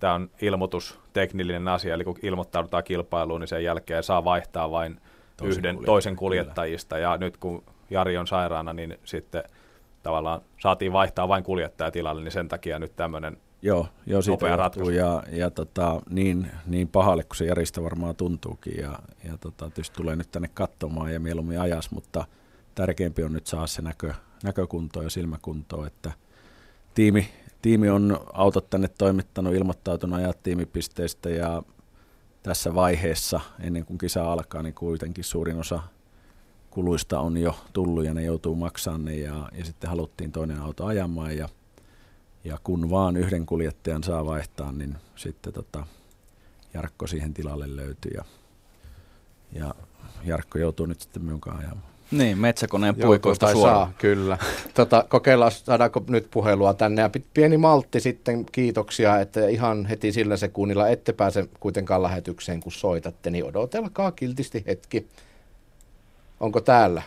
[0.00, 5.00] tämä on ilmoitus, teknillinen asia, eli kun ilmoittaudutaan kilpailuun, niin sen jälkeen saa vaihtaa vain
[5.36, 7.08] toisen yhden toisen kuljettajista, kyllä.
[7.08, 9.42] ja nyt kun Jari on sairaana, niin sitten
[10.02, 14.90] tavallaan saatiin vaihtaa vain kuljettajatilalle, niin sen takia nyt tämmöinen Joo, joo siitä ratkaisu.
[14.90, 19.96] ja, ja tota, niin, niin pahalle kuin se Jarista varmaan tuntuukin ja, ja tota, tietysti
[19.96, 22.24] tulee nyt tänne katsomaan ja mieluummin ajas, mutta
[22.74, 26.12] tärkeämpi on nyt saada se näkö, näkökuntoa ja silmäkuntoa, että
[26.94, 27.28] tiimi,
[27.62, 31.62] tiimi on autot tänne toimittanut, ilmoittautunut ajat tiimipisteistä ja
[32.42, 35.82] tässä vaiheessa, ennen kuin kisa alkaa, niin kuitenkin suurin osa
[36.70, 40.86] kuluista on jo tullut ja ne joutuu maksamaan ne ja, ja sitten haluttiin toinen auto
[40.86, 41.48] ajamaan ja,
[42.44, 45.86] ja kun vaan yhden kuljettajan saa vaihtaa, niin sitten tota,
[46.74, 48.24] Jarkko siihen tilalle löytyi ja,
[49.52, 49.74] ja
[50.24, 51.91] Jarkko joutuu nyt sitten minun ajamaan.
[52.12, 53.86] Niin, metsäkoneen puikoista suoraan.
[53.86, 54.38] Saa, kyllä.
[54.74, 57.02] Tota, kokeillaan, saadaanko nyt puhelua tänne.
[57.02, 62.72] Ja pieni maltti sitten, kiitoksia, että ihan heti sillä sekunnilla ette pääse kuitenkaan lähetykseen, kun
[62.72, 65.06] soitatte, niin odotelkaa kiltisti hetki.
[66.40, 67.02] Onko täällä?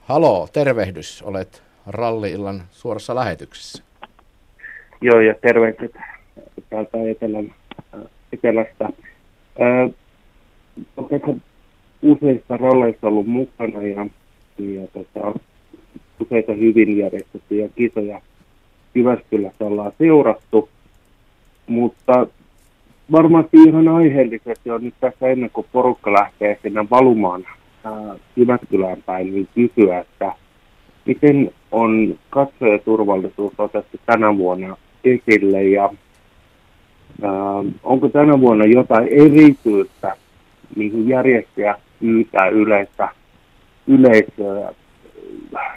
[0.00, 1.22] Halo, tervehdys.
[1.22, 3.82] Olet ralli-illan suorassa lähetyksessä.
[5.00, 5.90] Joo, ja tervehdys
[6.70, 7.54] täältä etelän,
[8.32, 8.84] etelästä.
[8.84, 9.90] Äh,
[12.04, 14.06] useissa ralleissa ollut mukana ja,
[14.58, 15.40] ja tota,
[16.20, 18.20] useita hyvin järjestettyjä kisoja
[18.94, 20.68] Jyväskylässä ollaan seurattu,
[21.66, 22.26] mutta
[23.12, 27.46] varmasti ihan aiheellisesti on nyt tässä ennen kuin porukka lähtee sinne valumaan
[27.84, 30.32] ää, Jyväskylään päin, niin kysyä, että
[31.06, 35.90] miten on katsojaturvallisuus otettu tänä vuonna esille ja
[37.22, 37.32] ää,
[37.82, 40.16] onko tänä vuonna jotain erityistä,
[40.76, 43.08] mihin järjestäjä pyytää yleistä,
[43.86, 44.74] yleisöä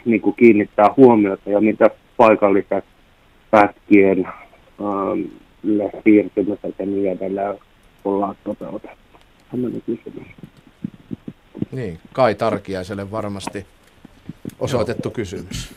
[0.04, 2.84] niin kuin kiinnittää huomiota ja mitä paikalliset
[3.50, 5.20] pätkien ähm,
[6.04, 7.58] siirtymiset ja niin edelleen
[8.04, 9.18] ollaan toteutettu.
[9.50, 10.26] Tämmöinen kysymys.
[11.72, 13.66] Niin, Kai Tarkiaiselle varmasti
[14.58, 15.14] osoitettu Joo.
[15.14, 15.74] kysymys.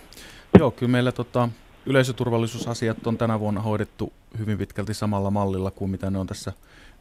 [0.60, 1.50] Joo, kyllä meillä tota,
[1.86, 6.54] yleisöturvallisuusasiat on tänä vuonna hoidettu hyvin pitkälti samalla mallilla kuin mitä ne on tässä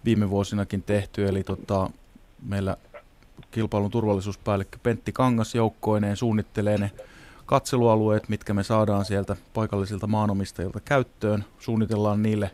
[0.05, 1.29] viime vuosinakin tehty.
[1.29, 1.91] Eli tota,
[2.47, 2.77] meillä
[3.51, 6.91] kilpailun turvallisuuspäällikkö Pentti Kangas joukkoineen suunnittelee ne
[7.51, 11.45] katselualueet, mitkä me saadaan sieltä paikallisilta maanomistajilta käyttöön.
[11.59, 12.51] Suunnitellaan niille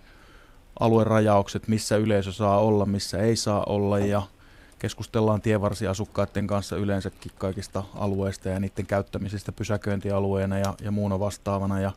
[0.81, 4.23] aluerajaukset, missä yleisö saa olla, missä ei saa olla ja
[4.79, 11.81] keskustellaan tievarsiasukkaiden kanssa yleensäkin kaikista alueista ja niiden käyttämisestä pysäköintialueena ja, ja muuna vastaavana.
[11.81, 11.93] Ja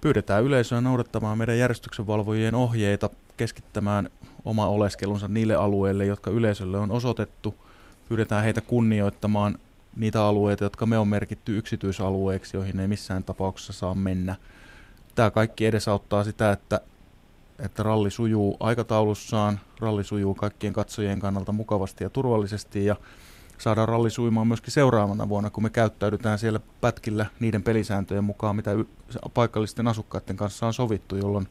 [0.00, 4.10] pyydetään yleisöä noudattamaan meidän järjestyksenvalvojien ohjeita, keskittämään
[4.44, 7.54] oma oleskelunsa niille alueille, jotka yleisölle on osoitettu–
[8.10, 9.58] pyydetään heitä kunnioittamaan
[9.96, 14.36] niitä alueita, jotka me on merkitty yksityisalueeksi, joihin ei missään tapauksessa saa mennä.
[15.14, 16.80] Tämä kaikki edesauttaa sitä, että,
[17.58, 22.96] että ralli sujuu aikataulussaan, ralli sujuu kaikkien katsojien kannalta mukavasti ja turvallisesti ja
[23.58, 28.70] saadaan ralli suimaan myöskin seuraavana vuonna, kun me käyttäydytään siellä pätkillä niiden pelisääntöjen mukaan, mitä
[29.34, 31.48] paikallisten asukkaiden kanssa on sovittu, jolloin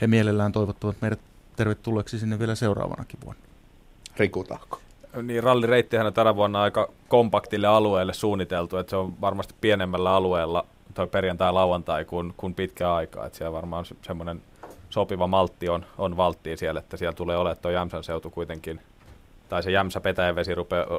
[0.00, 1.20] he mielellään toivottavat meidät
[1.56, 3.42] tervetulleeksi sinne vielä seuraavanakin vuonna.
[4.16, 4.80] Riku Tahko
[5.22, 11.06] niin rallireittihän tänä vuonna aika kompaktille alueelle suunniteltu, että se on varmasti pienemmällä alueella toi
[11.06, 14.42] perjantai-lauantai kuin, kuin pitkä aika, että siellä varmaan semmoinen
[14.90, 18.80] sopiva maltti on, on valttiin siellä, että siellä tulee olemaan tuo Jämsän seutu kuitenkin,
[19.48, 20.52] tai se Jämsä Petäjävesi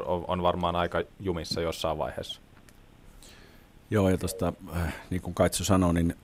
[0.06, 2.41] on, on varmaan aika jumissa jossain vaiheessa.
[3.89, 6.15] Joo, ja tuosta, äh, niin kuin Kaitsu sanoi, niin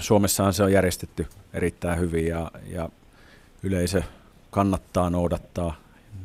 [0.00, 2.88] Suomessahan se on järjestetty erittäin hyvin ja, ja
[3.62, 4.02] yleisö
[4.50, 5.74] kannattaa noudattaa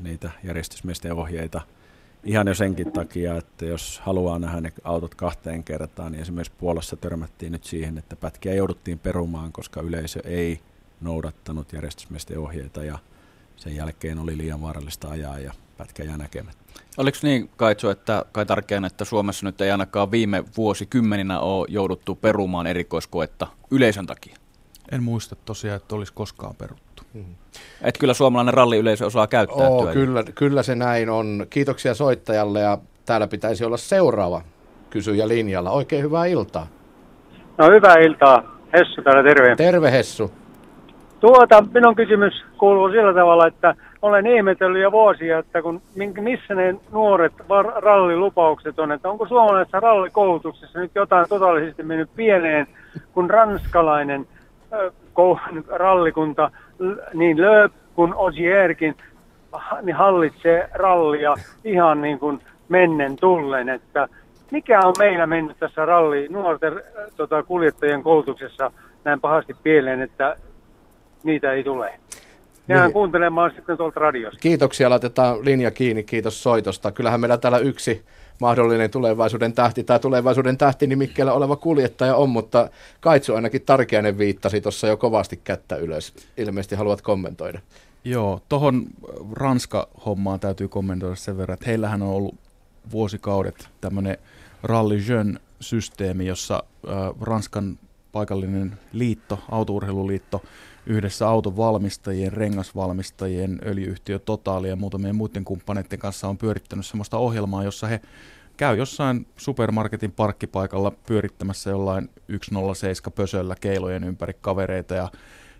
[0.03, 1.61] niitä järjestysmiesten ohjeita
[2.23, 6.95] ihan jo senkin takia, että jos haluaa nähdä ne autot kahteen kertaan, niin esimerkiksi Puolassa
[6.95, 10.59] törmättiin nyt siihen, että pätkiä jouduttiin perumaan, koska yleisö ei
[11.01, 12.99] noudattanut järjestysmiesten ohjeita ja
[13.55, 16.61] sen jälkeen oli liian vaarallista ajaa ja pätkä jää näkemättä.
[16.97, 22.15] Oliko niin, Kaitsu, että kai tärkeänä, että Suomessa nyt ei ainakaan viime vuosikymmeninä ole jouduttu
[22.15, 24.35] perumaan erikoiskoetta yleisön takia?
[24.91, 26.90] En muista tosiaan, että olisi koskaan peruttu.
[27.13, 27.35] Hmm.
[27.81, 31.45] Et kyllä suomalainen ralliyleisö osaa käyttää Oo, kyllä, kyllä se näin on.
[31.49, 34.41] Kiitoksia soittajalle ja täällä pitäisi olla seuraava
[34.89, 35.71] kysyjä linjalla.
[35.71, 36.67] Oikein hyvää iltaa.
[37.57, 38.43] No hyvää iltaa.
[38.73, 39.55] Hessu täällä, terve.
[39.55, 40.31] Terve Hessu.
[41.19, 45.81] Tuota, minun kysymys kuuluu sillä tavalla, että olen ihmetellyt jo vuosia, että kun,
[46.21, 47.33] missä ne nuoret
[47.75, 52.67] rallilupaukset on, että onko suomalaisessa rallikoulutuksessa nyt jotain totaalisesti mennyt pieneen,
[53.13, 54.27] kun ranskalainen
[54.73, 54.93] äh,
[55.69, 56.51] rallikunta,
[57.13, 58.95] niin Lööp kuin Osierkin,
[59.81, 64.07] niin hallitsee rallia ihan niin kuin mennen tullen, että
[64.51, 66.81] mikä on meillä mennyt tässä ralli nuorten
[67.17, 68.71] tota, kuljettajien koulutuksessa
[69.03, 70.35] näin pahasti pieleen, että
[71.23, 71.93] niitä ei tule.
[72.67, 72.93] Jään niin.
[72.93, 74.39] kuuntelemaan sitten tuolta radiosta.
[74.39, 76.91] Kiitoksia, laitetaan linja kiinni, kiitos soitosta.
[76.91, 78.05] Kyllähän meillä täällä yksi
[78.41, 84.61] mahdollinen tulevaisuuden tähti tai tulevaisuuden tähti nimikkeellä oleva kuljettaja on, mutta Kaitsu ainakin Tarkiainen viittasi
[84.61, 86.13] tuossa jo kovasti kättä ylös.
[86.37, 87.59] Ilmeisesti haluat kommentoida.
[88.03, 88.85] Joo, tuohon
[89.33, 92.35] Ranska-hommaan täytyy kommentoida sen verran, että heillähän on ollut
[92.91, 94.17] vuosikaudet tämmöinen
[94.63, 97.79] Rally Jeune-systeemi, jossa äh, Ranskan
[98.11, 100.41] paikallinen liitto, autourheiluliitto,
[100.85, 107.87] yhdessä autovalmistajien, rengasvalmistajien, öljyyhtiö Totaali ja muutamien muiden kumppaneiden kanssa on pyörittänyt sellaista ohjelmaa, jossa
[107.87, 108.01] he
[108.57, 112.09] käy jossain supermarketin parkkipaikalla pyörittämässä jollain
[112.41, 115.11] 107 pösöllä keilojen ympäri kavereita ja,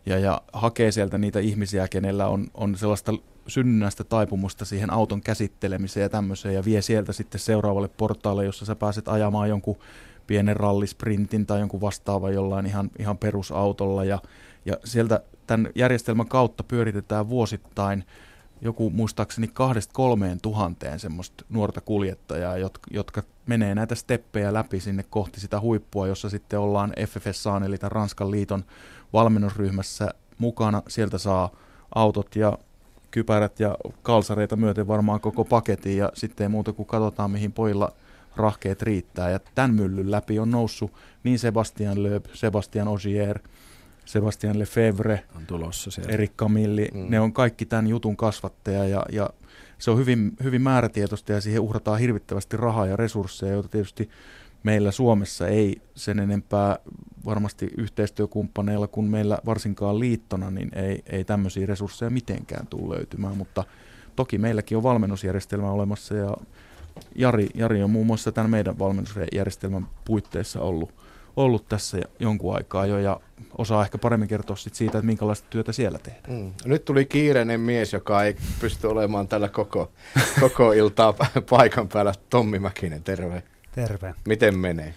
[0.06, 3.14] ja, ja hakee sieltä niitä ihmisiä, kenellä on, on sellaista
[3.48, 8.76] synnynnäistä taipumusta siihen auton käsittelemiseen ja tämmöiseen ja vie sieltä sitten seuraavalle portaalle, jossa sä
[8.76, 9.78] pääset ajamaan jonkun
[10.32, 14.20] pienen rallisprintin tai jonkun vastaavan jollain ihan, ihan perusautolla ja
[14.66, 18.04] ja sieltä tämän järjestelmän kautta pyöritetään vuosittain
[18.62, 25.04] joku muistaakseni kahdesta kolmeen tuhanteen semmoista nuorta kuljettajaa, jotka, jotka menee näitä steppejä läpi sinne
[25.10, 28.64] kohti sitä huippua, jossa sitten ollaan FFSA, eli tämän Ranskan liiton
[29.14, 30.84] valmennusryhmässä mukana.
[30.88, 31.50] Sieltä saa
[31.96, 32.58] autot ja
[33.12, 37.92] kypärät ja kalsareita myöten varmaan koko paketin ja sitten ei muuta kuin katsotaan, mihin pojilla
[38.36, 39.30] rahkeet riittää.
[39.30, 40.92] Ja tämän myllyn läpi on noussut
[41.24, 43.40] niin Sebastian Loeb, Sebastian Ogier–
[44.06, 46.14] Sebastian Lefebvre, on tulossa siellä.
[46.14, 47.06] Erik Camilli, mm.
[47.10, 49.30] ne on kaikki tämän jutun kasvattaja ja, ja
[49.78, 54.10] se on hyvin, hyvin määrätietoista ja siihen uhrataan hirvittävästi rahaa ja resursseja, joita tietysti
[54.64, 56.80] meillä Suomessa ei sen enempää
[57.26, 63.64] varmasti yhteistyökumppaneilla kuin meillä varsinkaan liittona, niin ei, ei tämmöisiä resursseja mitenkään tule löytymään, mutta
[64.16, 66.38] toki meilläkin on valmennusjärjestelmä olemassa ja
[67.16, 70.94] Jari, Jari on muun muassa tämän meidän valmennusjärjestelmän puitteissa ollut
[71.36, 73.20] ollut tässä jonkun aikaa jo ja
[73.58, 76.34] osaa ehkä paremmin kertoa sit siitä, että minkälaista työtä siellä tehdään.
[76.34, 76.54] Mm.
[76.66, 79.92] Nyt tuli kiireinen mies, joka ei pysty olemaan tällä koko,
[80.40, 81.14] koko iltaa
[81.50, 82.14] paikan päällä.
[82.30, 83.44] Tommi Mäkinen, terve.
[83.72, 84.14] Terve.
[84.26, 84.94] Miten menee?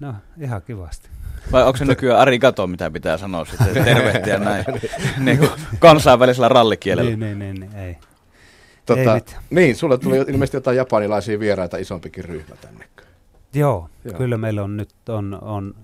[0.00, 1.08] No, ihan kivasti.
[1.52, 4.64] Vai onko se nykyään Ari Kato, mitä pitää sanoa sitten, tervehtiä näin
[5.18, 7.10] niin kuin kansainvälisellä rallikielellä?
[7.10, 7.96] Niin, niin, niin, niin ei.
[8.86, 9.20] Tota,
[9.50, 12.84] niin, sulle tuli ilmeisesti jotain japanilaisia vieraita isompikin ryhmä tänne.
[13.54, 15.74] Joo, Joo, kyllä meillä on nyt on, on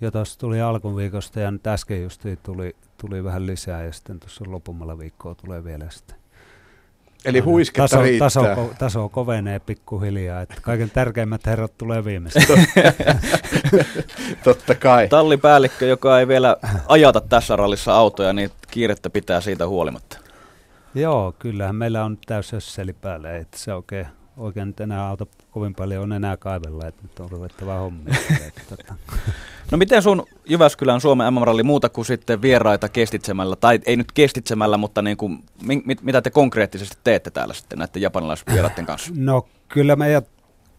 [0.00, 4.44] jo tuossa tuli alkuviikosta ja nyt äsken just tuli, tuli vähän lisää ja sitten tuossa
[4.48, 6.16] lopummalla viikkoa tulee vielä sitten.
[7.24, 8.26] Eli huisketta taso, riittää.
[8.26, 12.42] Taso, taso kovenee pikkuhiljaa, että kaiken tärkeimmät herrat tulee viimeisen.
[14.44, 15.08] Totta kai.
[15.08, 16.56] Tallipäällikkö, joka ei vielä
[16.88, 20.21] ajata tässä rallissa autoja, niin kiirettä pitää siitä huolimatta.
[20.94, 26.02] Joo, kyllähän meillä on täysin päällä, että se oikein oikein nyt enää auta kovin paljon
[26.02, 28.14] on enää kaivella, että nyt on ruvettava hommia.
[28.68, 28.94] tota.
[29.70, 34.76] No miten sun Jyväskylän Suomen MM-ralli muuta kuin sitten vieraita kestitsemällä, tai ei nyt kestitsemällä,
[34.76, 39.12] mutta niin kuin, mit, mitä te konkreettisesti teette täällä sitten näiden japanilaisvieraiden kanssa?
[39.16, 40.22] No kyllä meidän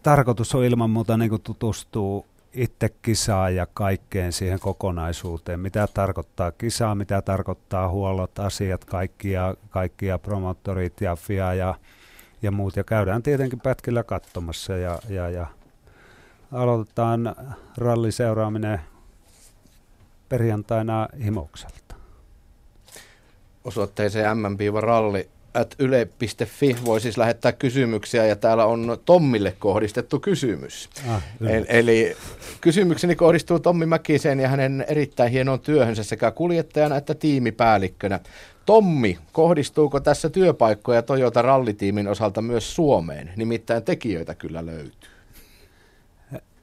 [0.02, 5.60] tarkoitus on ilman muuta niin tutustua itse kisaa ja kaikkeen siihen kokonaisuuteen.
[5.60, 11.74] Mitä tarkoittaa kisaa, mitä tarkoittaa huollot, asiat, kaikkia, kaikkia promottorit ja FIA ja
[12.44, 12.76] ja muut.
[12.76, 15.46] Ja käydään tietenkin pätkillä katsomassa ja, ja, ja
[16.52, 17.36] aloitetaan
[17.76, 18.80] ralliseuraaminen
[20.28, 21.94] perjantaina Himokselta.
[23.64, 30.88] Osoitteeseen mm-ralli at yle.fi voi siis lähettää kysymyksiä ja täällä on Tommille kohdistettu kysymys.
[31.08, 32.16] Ah, eli, eli
[32.60, 38.20] kysymykseni kohdistuu Tommi Mäkiseen ja hänen erittäin hienoon työhönsä sekä kuljettajana että tiimipäällikkönä.
[38.66, 43.30] Tommi, kohdistuuko tässä työpaikkoja Toyota rallitiimin osalta myös Suomeen?
[43.36, 45.10] Nimittäin tekijöitä kyllä löytyy.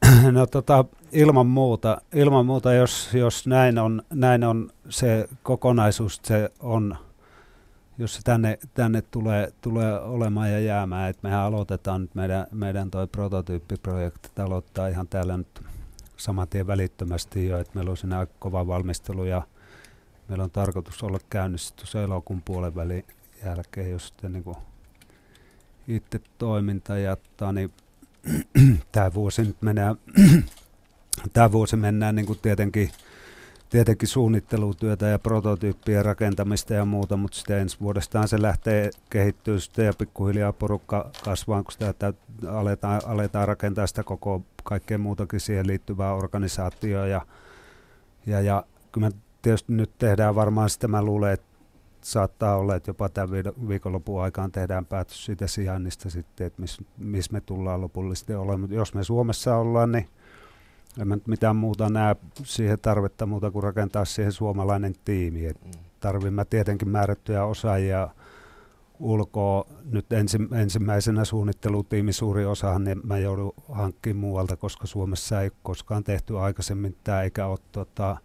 [0.31, 6.51] No tota, ilman muuta, ilman muuta jos, jos näin, on, näin on se kokonaisuus, se
[6.59, 6.97] on,
[8.01, 12.91] jos se tänne, tänne tulee, tulee olemaan ja jäämään, että mehän aloitetaan nyt meidän, meidän
[12.91, 15.61] toi prototyyppiprojekti, aloittaa ihan täällä nyt
[16.17, 19.41] saman tien välittömästi jo, että meillä on siinä kova valmistelu ja
[20.27, 23.05] meillä on tarkoitus olla käynnistetty se elokuun puolen välin
[23.45, 24.55] jälkeen, jos sitten niin
[25.87, 27.73] itse toiminta jättää, niin
[28.91, 29.95] tämä vuosi nyt menee,
[31.33, 32.91] tämä vuosi mennään niin kuin tietenkin,
[33.71, 39.55] tietenkin suunnittelutyötä ja prototyyppien rakentamista ja muuta, mutta sitten ensi vuodestaan se lähtee kehittyä
[39.85, 42.13] ja pikkuhiljaa porukka kasvaa, kun sitä
[42.47, 47.21] aletaan, aletaan rakentaa sitä koko kaikkea muutakin siihen liittyvää organisaatioa ja,
[48.25, 51.47] ja, ja kyllä me tietysti nyt tehdään varmaan sitä, mä luulen, että
[52.01, 53.29] saattaa olla, että jopa tämän
[53.67, 58.71] viikonlopun aikaan tehdään päätös siitä sijainnista sitten, että missä mis me tullaan lopullisesti olemaan.
[58.71, 60.07] Jos me Suomessa ollaan, niin
[60.99, 65.45] en mä mitään muuta näe siihen tarvetta muuta kuin rakentaa siihen suomalainen tiimi.
[65.45, 65.71] Et mm.
[65.99, 68.09] tarvimme tietenkin määrättyjä osaajia
[68.99, 69.65] ulkoa.
[69.91, 76.03] Nyt ensi, ensimmäisenä suunnittelutiimi suuri osahan niin mä joudun hankkimaan muualta, koska Suomessa ei koskaan
[76.03, 78.17] tehty aikaisemmin tämä eikä ole tota,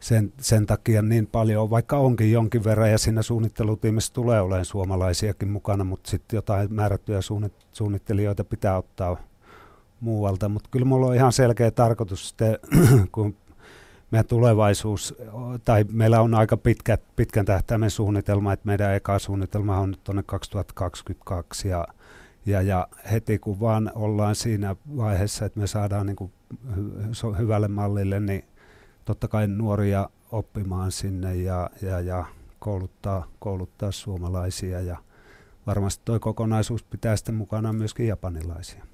[0.00, 5.48] sen, sen takia niin paljon, vaikka onkin jonkin verran ja siinä suunnittelutiimissä tulee olemaan suomalaisiakin
[5.48, 7.20] mukana, mutta sitten jotain määrättyjä
[7.72, 9.16] suunnittelijoita pitää ottaa
[10.02, 10.48] muualta.
[10.48, 12.58] Mutta kyllä mulla on ihan selkeä tarkoitus sitten,
[13.12, 13.36] kun
[14.10, 15.14] meidän tulevaisuus,
[15.64, 20.22] tai meillä on aika pitkä, pitkän tähtäimen suunnitelma, että meidän eka suunnitelma on nyt tuonne
[20.22, 21.86] 2022 ja,
[22.46, 26.32] ja, ja heti kun vaan ollaan siinä vaiheessa, että me saadaan niin kuin
[27.38, 28.44] hyvälle mallille, niin
[29.04, 32.24] totta kai nuoria oppimaan sinne ja, ja, ja
[32.58, 34.96] kouluttaa, kouluttaa suomalaisia ja
[35.66, 38.91] varmasti tuo kokonaisuus pitää sitten mukana myöskin japanilaisia.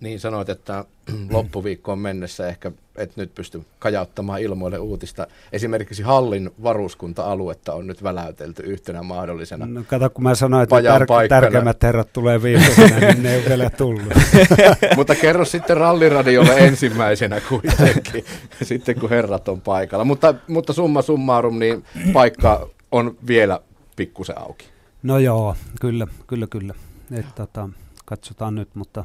[0.00, 0.84] Niin sanoit, että
[1.30, 5.26] loppuviikkoon mennessä ehkä et nyt pysty kajauttamaan ilmoille uutista.
[5.52, 11.28] Esimerkiksi Hallin varuskunta-aluetta on nyt väläytelty yhtenä mahdollisena No kato, kun mä sanoin, että tär-
[11.28, 14.12] tärkeimmät herrat tulee viimeisenä, niin ne ei ole vielä tullut.
[14.96, 18.24] Mutta kerro sitten ralliradiolle ensimmäisenä kuitenkin,
[18.62, 20.04] sitten kun herrat on paikalla.
[20.04, 23.60] Mutta, mutta summa summarum, niin paikka on vielä
[23.96, 24.66] pikkusen auki.
[25.02, 26.74] No joo, kyllä, kyllä, kyllä.
[27.12, 27.68] Et, tota,
[28.04, 29.04] katsotaan nyt, mutta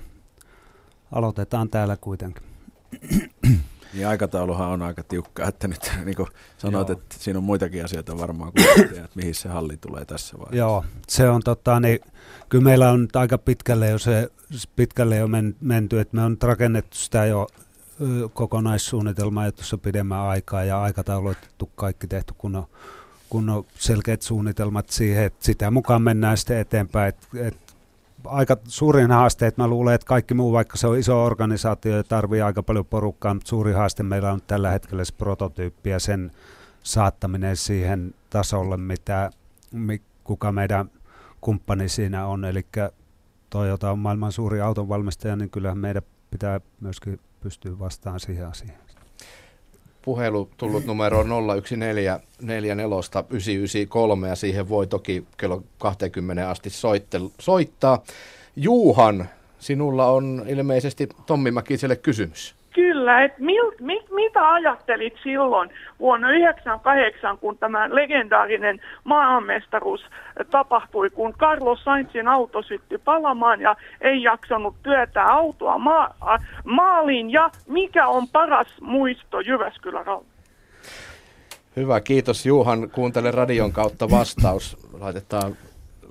[1.11, 2.43] aloitetaan täällä kuitenkin.
[3.93, 6.97] Niin aikatauluhan on aika tiukka, että nyt niin kuin sanoit, Joo.
[6.97, 10.55] että siinä on muitakin asioita varmaan kuin että mihin se halli tulee tässä vaiheessa.
[10.55, 11.99] Joo, se on tota, niin,
[12.49, 14.29] kyllä meillä on nyt aika pitkälle jo se
[14.75, 17.47] pitkälle jo men, menty, että me on rakennettu sitä jo
[18.33, 22.65] kokonaissuunnitelmaa jo tuossa pidemmän aikaa ja aikatauluitettu kaikki tehty, kun on,
[23.29, 27.70] kun on selkeät suunnitelmat siihen, että sitä mukaan mennään sitten eteenpäin, että, että
[28.25, 32.03] aika suurin haaste, että mä luulen, että kaikki muu, vaikka se on iso organisaatio ja
[32.03, 36.31] tarvii aika paljon porukkaa, mutta suuri haaste meillä on tällä hetkellä se prototyyppi ja sen
[36.83, 39.29] saattaminen siihen tasolle, mitä,
[40.23, 40.91] kuka meidän
[41.41, 42.45] kumppani siinä on.
[42.45, 42.65] Eli
[43.49, 48.90] Toyota on maailman suuri autonvalmistaja, niin kyllähän meidän pitää myöskin pystyä vastaan siihen asiaan
[50.01, 51.23] puhelu tullut numero
[52.41, 53.23] 014
[54.27, 58.03] ja siihen voi toki kello 20 asti soittel, soittaa.
[58.55, 62.60] Juuhan, sinulla on ilmeisesti Tommi Mäkiselle kysymys.
[62.73, 70.01] Kyllä, että mil, mit, mitä ajattelit silloin vuonna 1998, kun tämä legendaarinen maailmanmestaruus
[70.51, 76.09] tapahtui, kun Carlos Sainzin auto syttyi palamaan ja ei jaksanut työtää autoa ma-
[76.65, 80.05] maaliin, ja mikä on paras muisto Jyväskylän
[81.75, 82.89] Hyvä, kiitos Juhan.
[82.89, 84.77] Kuuntele radion kautta vastaus.
[84.99, 85.55] Laitetaan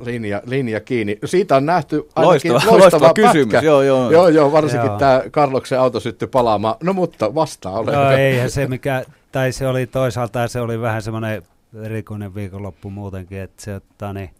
[0.01, 1.19] linja, linja kiinni.
[1.25, 3.63] Siitä on nähty ainakin loistava, loistava, loistava kysymys.
[3.63, 4.11] Joo, joo.
[4.11, 4.99] joo, joo varsinkin joo.
[4.99, 6.75] tämä Karloksen auto syttyi palaamaan.
[6.83, 7.93] No mutta vastaa ole.
[7.93, 11.43] Joo, eihän se mikä, tai se oli toisaalta se oli vähän semmoinen
[11.83, 14.31] erikoinen viikonloppu muutenkin, että se, että niin,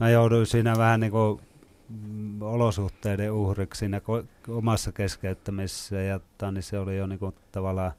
[0.00, 1.40] mä jouduin siinä vähän niin kuin
[1.88, 4.00] mm, olosuhteiden uhriksi siinä
[4.48, 6.20] omassa keskeyttämisessä ja
[6.52, 7.92] niin se oli jo niin kuin tavallaan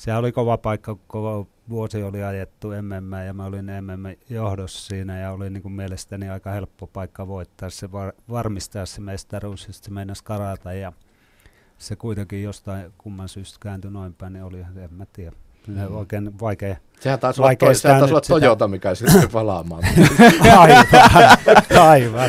[0.00, 5.18] se oli kova paikka, koko vuosi oli ajettu MM ja mä olin MM johdossa siinä
[5.18, 9.72] ja oli niin kuin mielestäni aika helppo paikka voittaa se, var, varmistaa se mestaruus ja
[9.72, 10.92] se meinasi karata ja
[11.78, 15.36] se kuitenkin jostain kumman syystä kääntyi noin päin, niin oli, en mä tiedä,
[15.66, 15.94] mm.
[15.96, 19.82] oikein vaikea Sehän taisi olla, to, sehän taisi olla Toyota, mikä sitten palaamaan.
[20.58, 20.88] aivan,
[21.80, 22.26] aivan.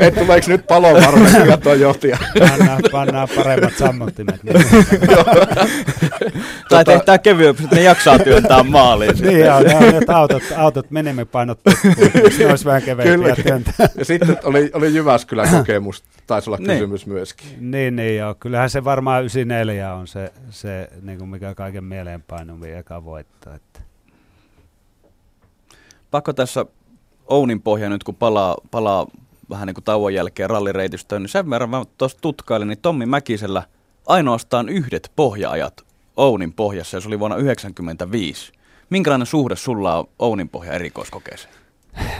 [0.00, 2.18] Et tuleeko nyt palovarmasti Toyotia?
[2.38, 4.42] pannaan, pannaan paremmat sammuttimet.
[4.42, 4.56] Niin.
[6.68, 9.18] tai tota- tehdään kevyempi, että ne jaksaa työntää maaliin.
[9.20, 11.60] niin joo, ne autot, autot menemme painot
[12.38, 13.88] ne olisi vähän keveämpiä työntää.
[13.94, 16.70] ja sitten oli, oli Jyväskylän kokemus, taisi olla niin.
[16.70, 17.48] kysymys myöskin.
[17.70, 18.34] Niin, niin joo.
[18.34, 23.43] Kyllähän se varmaan 94 on se, se niin kuin mikä kaiken mieleenpainuvin eka voitto.
[23.43, 23.43] Että.
[26.14, 26.66] Pakko tässä
[27.26, 29.06] Ounin pohja nyt, kun palaa, palaa
[29.50, 33.62] vähän niin kuin tauon jälkeen rallireitistöön, niin sen verran mä tuossa tutkailin, niin Tommi Mäkisellä
[34.06, 35.80] ainoastaan yhdet pohjaajat
[36.16, 38.52] Ounin pohjassa, ja se oli vuonna 1995.
[38.90, 41.54] Minkälainen suhde sulla on Ouninpohja erikoiskokeeseen?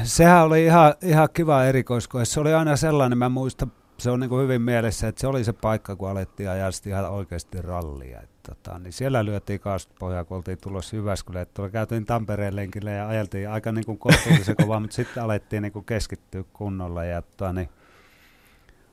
[0.02, 2.24] Sehän oli ihan, ihan kiva erikoiskoe.
[2.24, 5.44] Se oli aina sellainen, mä muistan, se on niin kuin hyvin mielessä, että se oli
[5.44, 8.20] se paikka, kun alettiin ajaa ihan oikeasti rallia.
[8.20, 11.46] Et, tota, niin siellä lyötiin kaasutpohjaa, kun oltiin tulossa Jyväskylään.
[11.54, 15.72] Tuolla käytiin Tampereen lenkille ja ajeltiin aika niin kuin kohtuullisen kovaa, mutta sitten alettiin niin
[15.72, 17.04] kuin keskittyä kunnolla.
[17.04, 17.68] Ja, tota, niin,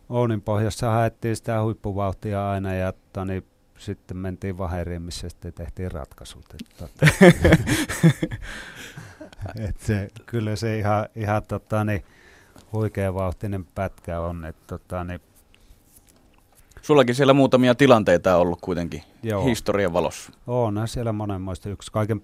[0.10, 3.46] Ounin pohjassa haettiin sitä huippuvauhtia aina ja tota, niin,
[3.78, 6.46] sitten mentiin vaheriin, missä sitten tehtiin ratkaisut.
[6.54, 7.06] Et, tota,
[9.68, 12.04] et se, kyllä se ihan, ihan tota, niin,
[12.74, 14.46] huikea vauhtinen pätkä on.
[14.46, 15.22] Et, tota, niin,
[16.82, 19.46] Sullakin siellä muutamia tilanteita on ollut kuitenkin Joo.
[19.46, 20.32] historian valossa.
[20.48, 21.70] On siellä monenmoista.
[21.70, 22.24] Yksi kaiken,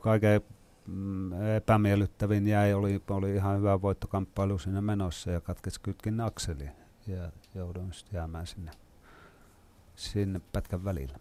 [0.00, 0.40] kaiken
[0.86, 6.64] mm, epämiellyttävin jäi, oli, oli ihan hyvä voittokamppailu siinä menossa ja katkesi kytkin akseli
[7.06, 8.70] ja jouduin sitten jäämään sinne,
[9.96, 11.18] sinne pätkän välillä.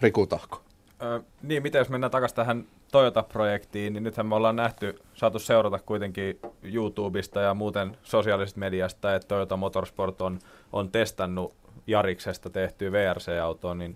[0.00, 0.62] Riku Tahko.
[1.02, 5.78] Ö, niin, miten jos mennään takaisin tähän Toyota-projektiin, niin nythän me ollaan nähty, saatu seurata
[5.78, 10.38] kuitenkin YouTubesta ja muuten sosiaalisesta mediasta, että Toyota Motorsport on,
[10.72, 11.54] on testannut
[11.86, 13.94] Jariksesta tehtyä VRC-autoa, niin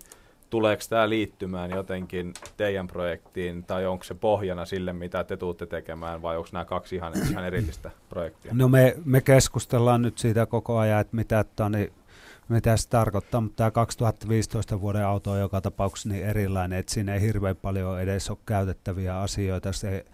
[0.49, 6.21] tuleeko tämä liittymään jotenkin teidän projektiin, tai onko se pohjana sille, mitä te tuutte tekemään,
[6.21, 8.51] vai onko nämä kaksi ihan, ihan erillistä projektia?
[8.55, 11.91] No me, me keskustellaan nyt siitä koko ajan, että mitä, tani,
[12.49, 17.13] mitä se tarkoittaa, mutta tämä 2015 vuoden auto on joka tapauksessa niin erilainen, että siinä
[17.13, 19.71] ei hirveän paljon edes ole käytettäviä asioita.
[19.71, 20.05] Se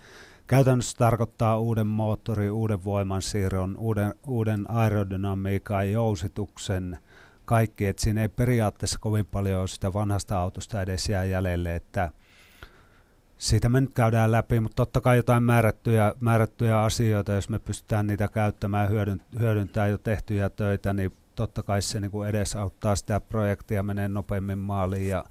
[0.47, 6.97] käytännössä tarkoittaa uuden moottorin, uuden voimansiirron, uuden, uuden aerodynamiikan, jousituksen–
[7.49, 12.11] kaikki, että siinä ei periaatteessa kovin paljon sitä vanhasta autosta edes jää jäljelle, että
[13.37, 18.07] siitä me nyt käydään läpi, mutta totta kai jotain määrättyjä, määrättyjä asioita, jos me pystytään
[18.07, 23.19] niitä käyttämään ja hyödyntää jo tehtyjä töitä, niin totta kai se niin kuin edesauttaa sitä
[23.19, 25.25] projektia, menee nopeammin maaliin ja,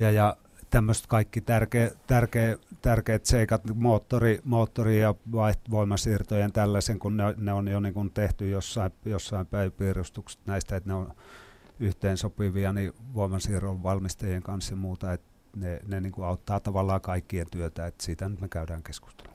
[0.00, 0.36] ja, ja
[0.70, 5.14] tämmöiset kaikki tärkeä, tärkeä, tärkeät seikat, moottori, moottori ja
[5.70, 10.90] voimasiirtojen tällaisen, kun ne, ne on jo niin kuin tehty jossain, jossain päivipiirustukset näistä, että
[10.90, 11.14] ne on
[11.80, 17.46] yhteensopivia niin voimansiirron valmistajien kanssa ja muuta, että ne, ne niin kuin auttaa tavallaan kaikkien
[17.50, 19.34] työtä, että siitä nyt me käydään keskustelua.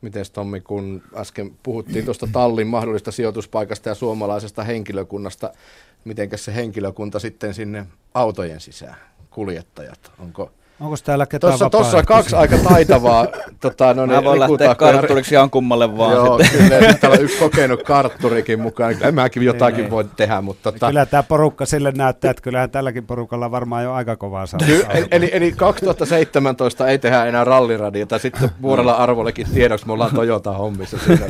[0.00, 5.52] Miten Tommi, kun äsken puhuttiin tuosta tallin mahdollista sijoituspaikasta ja suomalaisesta henkilökunnasta,
[6.04, 8.96] miten se henkilökunta sitten sinne autojen sisään,
[9.30, 13.26] kuljettajat, onko Onko täällä ketään Tuossa, tuossa on kaksi aika taitavaa.
[13.60, 16.12] tota, no niin, Mä lähteä kartturiksi ihan kummalle vaan.
[16.12, 18.96] Joo, kyllä, täällä on yksi kokenut kartturikin mukaan.
[19.00, 20.40] En mäkin jotakin ei, voi tehdä.
[20.40, 20.86] Mutta tota...
[20.86, 24.60] Kyllä tämä porukka sille näyttää, että kyllähän tälläkin porukalla varmaan jo aika kovaa saa.
[24.90, 28.18] eli, eli, eli 2017 ei tehdä enää ralliradiota.
[28.18, 31.26] Sitten vuorella arvollekin tiedoksi, me ollaan Toyota hommissa siinä.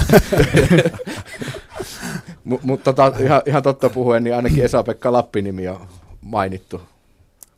[2.63, 5.81] Mutta tota, ihan, ihan totta puhuen, niin ainakin Esa-Pekka Lappinimi on
[6.21, 6.83] mainittu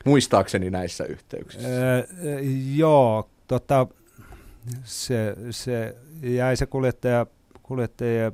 [0.05, 1.69] muistaakseni näissä yhteyksissä.
[1.69, 2.07] Öö,
[2.75, 3.87] joo, tota,
[4.85, 7.27] se, se jäi se kuljettaja,
[7.63, 8.33] kuljettaja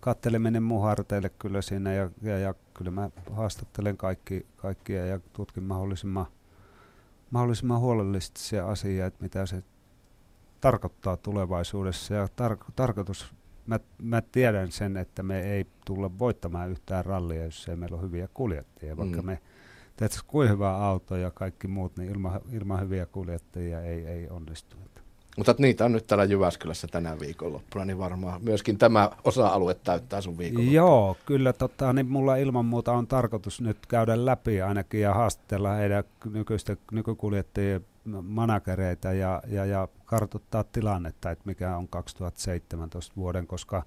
[0.00, 5.62] katteleminen mun harteille kyllä siinä ja, ja, ja kyllä mä haastattelen kaikki, kaikkia ja tutkin
[5.62, 6.26] mahdollisimman,
[7.30, 9.62] mahdollisimman huolellisesti se asia, että mitä se
[10.60, 13.34] tarkoittaa tulevaisuudessa ja tar- tarkoitus,
[13.66, 18.06] mä, mä tiedän sen, että me ei tulla voittamaan yhtään rallia, jos ei meillä ole
[18.06, 19.26] hyviä kuljettajia, vaikka mm.
[19.26, 19.40] me
[20.08, 24.76] teet kuin hyvä auto ja kaikki muut, niin ilman, ilman hyviä kuljettajia ei, ei onnistu.
[25.36, 30.38] Mutta niitä on nyt täällä Jyväskylässä tänä viikonloppuna, niin varmaan myöskin tämä osa-alue täyttää sun
[30.38, 30.76] viikonloppuna.
[30.76, 35.72] Joo, kyllä tota, niin mulla ilman muuta on tarkoitus nyt käydä läpi ainakin ja haastatella
[35.72, 37.86] heidän nykyistä, nykykuljettajien
[38.22, 43.82] managereita ja, ja, ja kartoittaa tilannetta, että mikä on 2017 vuoden, koska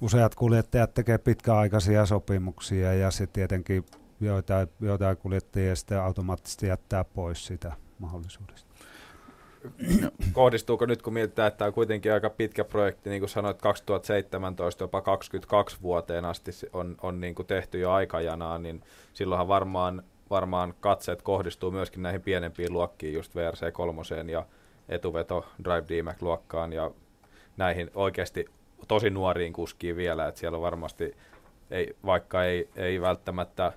[0.00, 3.84] useat kuljettajat tekevät pitkäaikaisia sopimuksia ja se tietenkin
[4.22, 8.72] joitain, joitain kuljettajia sitten automaattisesti jättää pois sitä mahdollisuudesta.
[10.32, 14.84] Kohdistuuko nyt, kun mietitään, että tämä on kuitenkin aika pitkä projekti, niin kuin sanoit, 2017
[14.84, 20.74] jopa 2022 vuoteen asti on, on niin kuin tehty jo aikajanaa, niin silloinhan varmaan, varmaan
[20.80, 24.46] katseet kohdistuu myöskin näihin pienempiin luokkiin, just VRC3 ja
[24.88, 26.90] etuveto Drive DMAC-luokkaan ja
[27.56, 28.44] näihin oikeasti
[28.88, 31.16] tosi nuoriin kuskiin vielä, että siellä varmasti,
[31.70, 33.72] ei, vaikka ei, ei välttämättä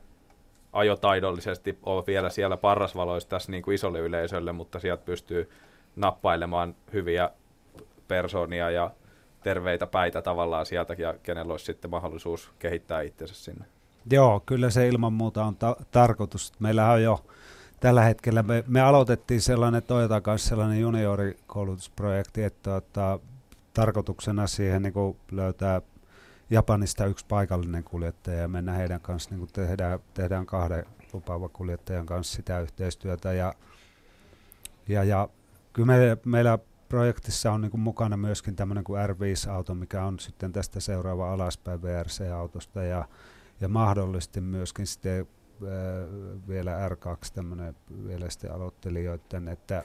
[0.75, 5.49] ajotaidollisesti ole vielä siellä parrasvaloissa tässä niin kuin isolle yleisölle, mutta sieltä pystyy
[5.95, 7.29] nappailemaan hyviä
[8.07, 8.91] persoonia ja
[9.43, 13.65] terveitä päitä tavallaan sieltäkin, ja kenellä olisi sitten mahdollisuus kehittää itsensä sinne.
[14.11, 16.53] Joo, kyllä se ilman muuta on ta- tarkoitus.
[16.59, 17.25] Meillähän on jo
[17.79, 23.19] tällä hetkellä, me, me aloitettiin sellainen Toyota kanssa sellainen juniorikoulutusprojekti, että, että
[23.73, 25.81] tarkoituksena siihen niin löytää
[26.49, 32.35] Japanista yksi paikallinen kuljettaja ja mennä heidän kanssa, niin tehdään, tehdään kahden lupaavan kuljettajan kanssa
[32.35, 33.33] sitä yhteistyötä.
[33.33, 33.53] Ja,
[34.87, 35.29] ja, ja
[35.73, 40.79] kyllä me, meillä projektissa on niin mukana myöskin tämmöinen kuin R5-auto, mikä on sitten tästä
[40.79, 43.07] seuraava alaspäin VRC-autosta ja,
[43.61, 45.67] ja mahdollisesti myöskin sitten äh,
[46.47, 47.75] vielä R2 tämmöinen
[48.07, 49.83] vielä sitten aloittelijoiden, että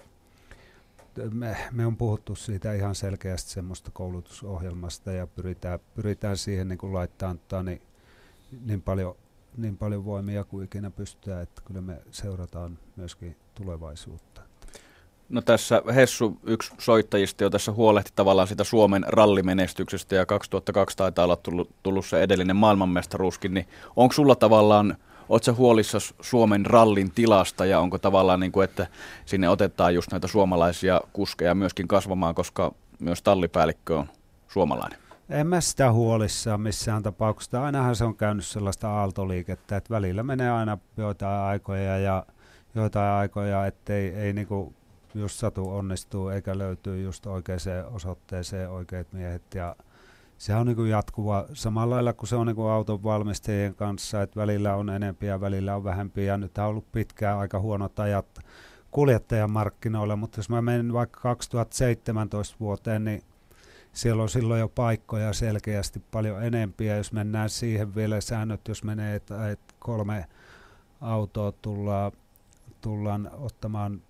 [1.32, 6.94] me, me on puhuttu siitä ihan selkeästi semmoista koulutusohjelmasta ja pyritään, pyritään siihen niin kuin
[6.94, 7.82] laittaa niin,
[8.64, 9.14] niin, paljon,
[9.56, 14.42] niin paljon voimia kuin ikinä pystytään, että kyllä me seurataan myöskin tulevaisuutta.
[15.28, 21.24] No tässä Hessu, yksi soittajista jo tässä huolehti tavallaan sitä Suomen rallimenestyksestä ja 2002 taitaa
[21.24, 23.66] olla tullut, tullut se edellinen maailmanmestaruuskin, niin
[23.96, 24.96] onko sulla tavallaan,
[25.42, 28.86] sä huolissa Suomen rallin tilasta ja onko tavallaan niin kuin, että
[29.26, 34.08] sinne otetaan just näitä suomalaisia kuskeja myöskin kasvamaan, koska myös tallipäällikkö on
[34.48, 34.98] suomalainen?
[35.28, 37.64] En mä sitä huolissaan missään tapauksessa.
[37.64, 42.26] Ainahan se on käynyt sellaista aaltoliikettä, että välillä menee aina joitain aikoja ja
[42.74, 44.74] joitain aikoja, ettei ei niinku
[45.14, 47.60] just satu onnistuu eikä löytyy just oikeaan
[47.92, 49.76] osoitteeseen oikeat miehet ja
[50.40, 54.74] se on niin jatkuva samalla lailla kuin se on niin auton valmistajien kanssa, että välillä
[54.74, 58.38] on enempiä ja välillä on vähempiä ja nyt on ollut pitkään aika huonot ajat
[58.90, 63.22] kuljettajan markkinoilla, mutta jos mä menen vaikka 2017 vuoteen, niin
[63.92, 66.96] siellä on silloin jo paikkoja selkeästi paljon enempiä.
[66.96, 70.26] Jos mennään siihen vielä säännöt, jos menee, että, kolme
[71.00, 72.12] autoa tullaan,
[72.80, 74.02] tullaan ottamaan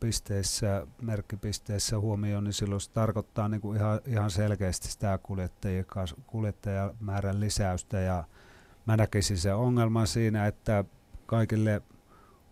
[0.00, 5.18] pisteissä, merkkipisteissä huomioon, niin silloin se tarkoittaa niin kuin ihan, ihan selkeästi sitä
[6.26, 8.00] kuljettajamäärän lisäystä.
[8.00, 8.24] Ja
[8.86, 10.84] mä näkisin se ongelman siinä, että
[11.26, 11.82] kaikille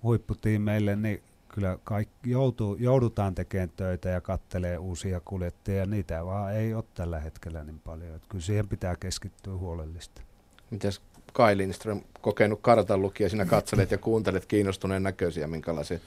[0.03, 5.87] huipputiimeille niin kyllä kaikki joutuu, joudutaan tekemään töitä ja kattelee uusia kuljettajia.
[5.87, 8.15] Niitä vaan ei ole tällä hetkellä niin paljon.
[8.17, 10.23] Että kyllä siihen pitää keskittyä huolellisesti.
[10.71, 11.03] Mitäs
[11.37, 15.99] Kai Lindström, kokenut kartanlukija, sinä katselet ja kuuntelet kiinnostuneen näköisiä, minkälaisia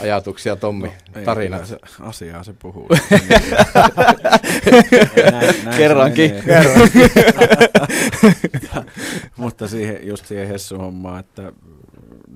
[0.00, 1.66] ajatuksia Tommi no, tarina.
[1.66, 2.88] Se, asiaa se puhuu.
[5.30, 6.32] näin, näin Kerrankin.
[9.36, 11.52] Mutta siihen, just siihen Hessu-hommaan, että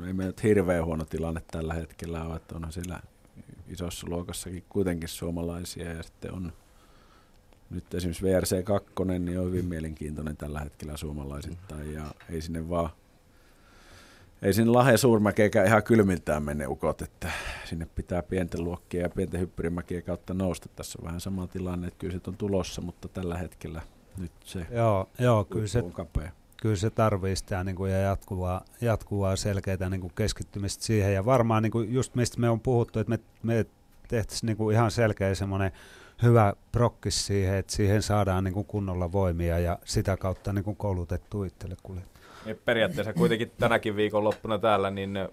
[0.07, 3.01] ei meillä hirveän huono tilanne tällä hetkellä ole, että onhan siellä
[3.69, 6.53] isossa luokassakin kuitenkin suomalaisia ja sitten on
[7.75, 12.91] nyt esimerkiksi VRC 2 niin on hyvin mielenkiintoinen tällä hetkellä suomalaisittain ja ei sinne vaan
[14.43, 17.31] ei sinne Lahe suurmäkeekään ihan kylmiltään mene ukot, että
[17.65, 20.69] sinne pitää pienten luokkien ja pienten hyppyrimäkien kautta nousta.
[20.77, 23.83] Tässä on vähän sama tilanne, että kyllä se on tulossa, mutta tällä hetkellä
[24.19, 26.31] nyt se joo, joo, kyllä se, on kapea.
[26.63, 31.15] Kyllä se tarvii sitä niin kuin, ja jatkuvaa, jatkuvaa selkeää niin kuin keskittymistä siihen.
[31.15, 33.67] Ja varmaan niin kuin just mistä me on puhuttu, että me, me
[34.09, 35.73] tehtäisiin niin kuin ihan selkeä semmoinen
[36.23, 40.77] hyvä prokkis siihen, että siihen saadaan niin kuin kunnolla voimia ja sitä kautta niin kuin
[40.77, 42.27] koulutettu itselle kuljettaja.
[42.45, 45.29] Niin periaatteessa kuitenkin tänäkin viikonloppuna täällä, niin,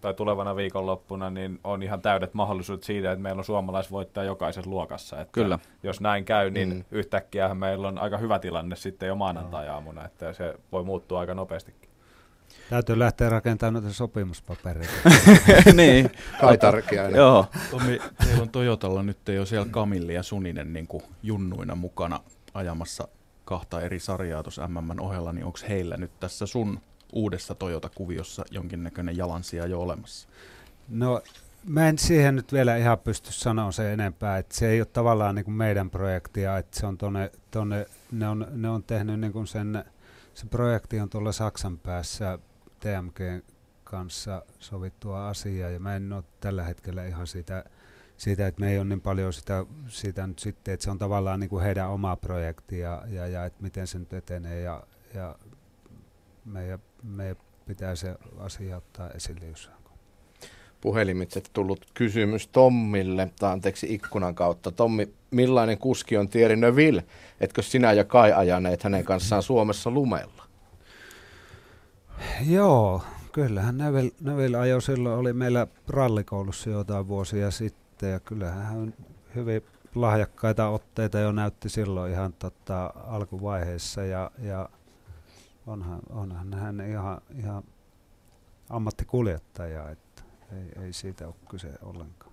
[0.00, 5.20] tai tulevana viikonloppuna, niin on ihan täydet mahdollisuudet siitä, että meillä on suomalaisvoittaja jokaisessa luokassa.
[5.20, 5.58] Että Kyllä.
[5.82, 6.84] Jos näin käy, niin mm.
[6.90, 11.89] yhtäkkiä meillä on aika hyvä tilanne sitten jo maanantai-aamuna, että se voi muuttua aika nopeastikin.
[12.70, 14.92] Täytyy lähteä rakentamaan noita sopimuspapereita.
[15.76, 16.10] niin.
[16.40, 17.18] Kai Tarkiainen.
[17.18, 17.46] Joo.
[17.70, 22.20] Tommi, teillä on Toyotalla nyt ei ole siellä Kamilli ja Suninen niin kuin junnuina mukana
[22.54, 23.08] ajamassa
[23.44, 26.80] kahta eri sarjaa tuossa MMn ohella, niin onko heillä nyt tässä sun
[27.12, 30.28] uudessa Toyota-kuviossa jonkinnäköinen jalansija jo olemassa?
[30.88, 31.22] No
[31.64, 35.34] mä en siihen nyt vielä ihan pysty sanoa se enempää, että se ei ole tavallaan
[35.34, 39.32] niin kuin meidän projektia, että se on tonne, tonne ne, on, ne on tehnyt niin
[39.32, 39.84] kuin sen,
[40.34, 42.38] se projekti on tuolla Saksan päässä
[42.80, 43.44] TMG
[43.84, 47.64] kanssa sovittua asiaa ja mä en ole tällä hetkellä ihan siitä,
[48.16, 51.40] siitä että me ei ole niin paljon sitä, sitä nyt sitten, että se on tavallaan
[51.40, 54.82] niin kuin heidän oma projekti ja, ja, ja että miten se nyt etenee ja,
[55.14, 55.36] ja
[56.44, 59.80] meidän, meidän pitää se asia ottaa esille jossain
[60.80, 64.70] puhelimitse tullut kysymys Tommille, tai anteeksi ikkunan kautta.
[64.70, 67.04] Tommi, millainen kuski on Thierry Neuville?
[67.40, 70.39] Etkö sinä ja Kai ajaneet hänen kanssaan Suomessa lumella?
[72.46, 73.02] Joo,
[73.32, 78.94] kyllähän Neville, Neville ajo silloin, oli meillä rallikoulussa jotain vuosia sitten ja kyllähän hän
[79.34, 79.62] hyvin
[79.94, 84.68] lahjakkaita otteita jo näytti silloin ihan tota, alkuvaiheessa ja, ja
[85.66, 87.62] onhan, onhan hän ihan, ihan
[88.70, 92.29] ammattikuljettaja, että ei, ei siitä ole kyse ollenkaan.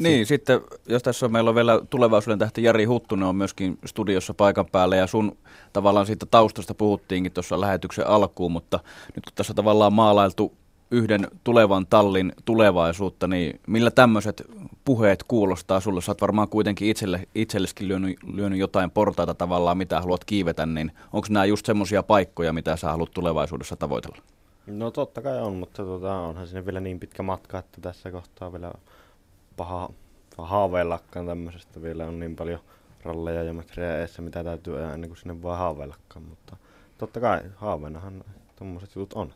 [0.00, 4.34] Niin, sitten jos tässä on, meillä on vielä tulevaisuuden tähti Jari Huttunen on myöskin studiossa
[4.34, 5.36] paikan päällä ja sun
[5.72, 8.80] tavallaan siitä taustasta puhuttiinkin tuossa lähetyksen alkuun, mutta
[9.16, 10.52] nyt kun tässä tavallaan maalailtu
[10.90, 14.42] yhden tulevan tallin tulevaisuutta, niin millä tämmöiset
[14.84, 16.00] puheet kuulostaa sulle?
[16.00, 20.92] Sä oot varmaan kuitenkin itselle, itselleskin lyönyt, lyönyt jotain portaita tavallaan, mitä haluat kiivetä, niin
[21.12, 24.18] onko nämä just semmoisia paikkoja, mitä sä haluat tulevaisuudessa tavoitella?
[24.66, 28.52] No totta kai on, mutta tota, onhan sinne vielä niin pitkä matka, että tässä kohtaa
[28.52, 28.72] vielä
[29.56, 29.88] paha
[30.38, 31.82] haaveillakaan tämmöisestä.
[31.82, 32.60] Vielä on niin paljon
[33.02, 36.22] ralleja ja metrejä eessä, mitä täytyy ajaa ennen kuin sinne voi haaveillakaan.
[36.22, 36.56] Mutta
[36.98, 38.24] totta kai haaveenahan
[38.56, 39.32] tuommoiset jutut on.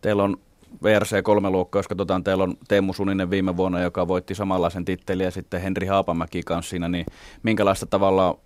[0.00, 0.36] Teillä on
[0.82, 5.24] VRC 3 luokka, jos katsotaan, teillä on Teemu Suninen viime vuonna, joka voitti samanlaisen tittelin
[5.24, 7.06] ja sitten Henri Haapamäki kanssa siinä, niin
[7.42, 8.38] minkälaista tavalla,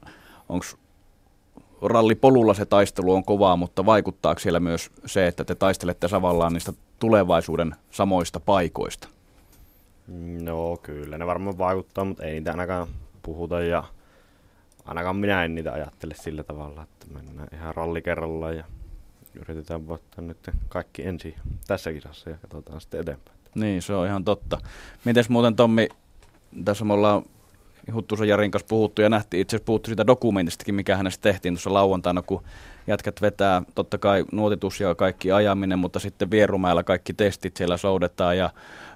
[0.48, 0.66] onko
[1.82, 6.72] rallipolulla se taistelu on kovaa, mutta vaikuttaako siellä myös se, että te taistelette savallaan niistä
[6.98, 9.08] tulevaisuuden samoista paikoista?
[10.42, 12.88] No kyllä ne varmaan vaikuttaa, mutta ei niitä ainakaan
[13.22, 13.84] puhuta ja
[14.84, 18.64] ainakaan minä en niitä ajattele sillä tavalla, että mennään ihan ralli kerrallaan ja
[19.40, 21.34] yritetään voittaa nyt kaikki ensin
[21.66, 23.38] tässä kisassa ja katsotaan sitten eteenpäin.
[23.54, 24.58] Niin, se on ihan totta.
[25.04, 25.88] Mites muuten Tommi,
[26.64, 27.22] tässä me ollaan
[27.94, 31.72] Huttusen Jarin kanssa puhuttu ja nähtiin itse asiassa puhuttu siitä dokumentistakin, mikä hänestä tehtiin tuossa
[31.72, 32.42] lauantaina, kun
[32.86, 38.38] jätkät vetää totta kai nuotitus ja kaikki ajaminen, mutta sitten Vierumäellä kaikki testit siellä soudetaan
[38.38, 38.50] ja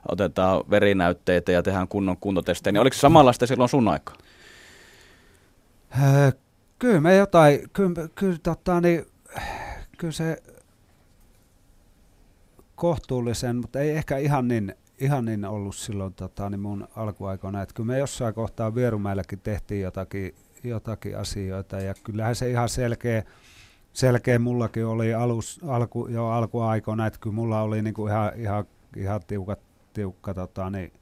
[0.09, 2.73] otetaan verinäytteitä ja tehdään kunnon kuntotestejä.
[2.73, 4.15] Niin oliko se samanlaista silloin sun aikaa?
[6.03, 6.33] Öö,
[6.79, 9.07] kyllä me jotain, kyllä, kyllä, tota, niin,
[9.99, 10.43] kyllä se
[12.75, 17.63] kohtuullisen, mutta ei ehkä ihan niin, ihan niin ollut silloin tota, niin mun alkuaikoina.
[17.63, 20.35] Että kyllä me jossain kohtaa Vierumäelläkin tehtiin jotakin,
[20.65, 23.23] jotakin asioita ja kyllähän se ihan selkeä,
[23.93, 28.65] selkeä mullakin oli alus, alku, jo alkuaikoina, että kyllä mulla oli niinku ihan, ihan,
[28.97, 29.61] ihan tiukat,
[29.93, 30.93] tiukka tota, niin,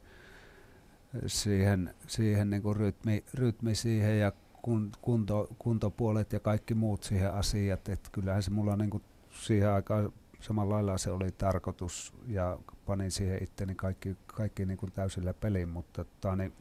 [1.26, 4.32] siihen, siihen niinku rytmi, rytmi siihen ja
[4.62, 7.88] kun, kunto, kuntopuolet ja kaikki muut siihen asiat.
[7.88, 12.59] että kyllähän se mulla niinku siihen aikaan samalla lailla se oli tarkoitus ja
[12.89, 16.53] panin siihen itteni kaikki, kaikki niin kuin täysillä peliin, mutta tota, niin,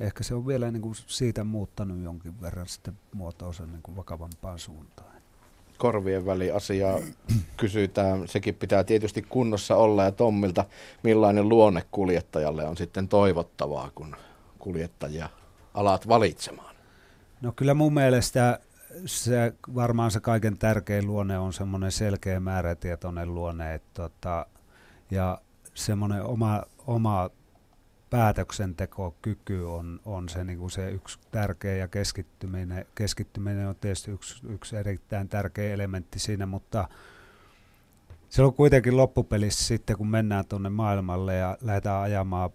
[0.00, 4.58] ehkä se on vielä niin kuin siitä muuttanut jonkin verran sitten muotoonsa niin kuin vakavampaan
[4.58, 5.16] suuntaan.
[5.78, 6.98] Korvien väli asiaa
[7.56, 8.28] kysytään.
[8.28, 10.64] Sekin pitää tietysti kunnossa olla ja Tommilta,
[11.02, 14.16] millainen luonne kuljettajalle on sitten toivottavaa, kun
[14.58, 15.28] kuljettajia
[15.74, 16.76] alat valitsemaan?
[17.40, 18.60] No kyllä mun mielestä
[19.06, 24.46] se varmaan se kaiken tärkein luonne on semmoinen selkeä määrätietoinen luonne, että tota,
[25.10, 25.40] ja
[25.74, 27.30] semmoinen oma, oma
[28.10, 34.46] päätöksentekokyky on, on se, niin kuin se yksi tärkeä ja keskittyminen, keskittyminen on tietysti yksi,
[34.48, 36.88] yksi erittäin tärkeä elementti siinä, mutta
[38.28, 42.50] se on kuitenkin loppupelissä sitten, kun mennään tuonne maailmalle ja lähdetään ajamaan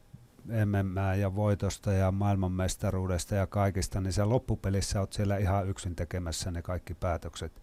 [0.46, 6.52] MM ja voitosta ja maailmanmestaruudesta ja kaikista, niin se loppupelissä olet siellä ihan yksin tekemässä
[6.52, 7.62] ne kaikki päätökset.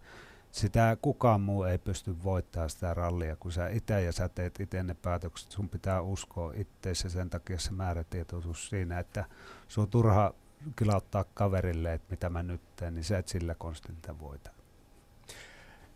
[0.51, 4.83] Sitä kukaan muu ei pysty voittamaan sitä rallia, kun sä itse ja sä teet itse
[4.83, 5.51] ne päätökset.
[5.51, 9.25] Sun pitää uskoa itseesi sen takia se määrätietoisuus siinä, että
[9.67, 10.33] sun on turha
[10.75, 14.51] kilauttaa kaverille, että mitä mä nyt teen, niin sä et sillä konstilta voita.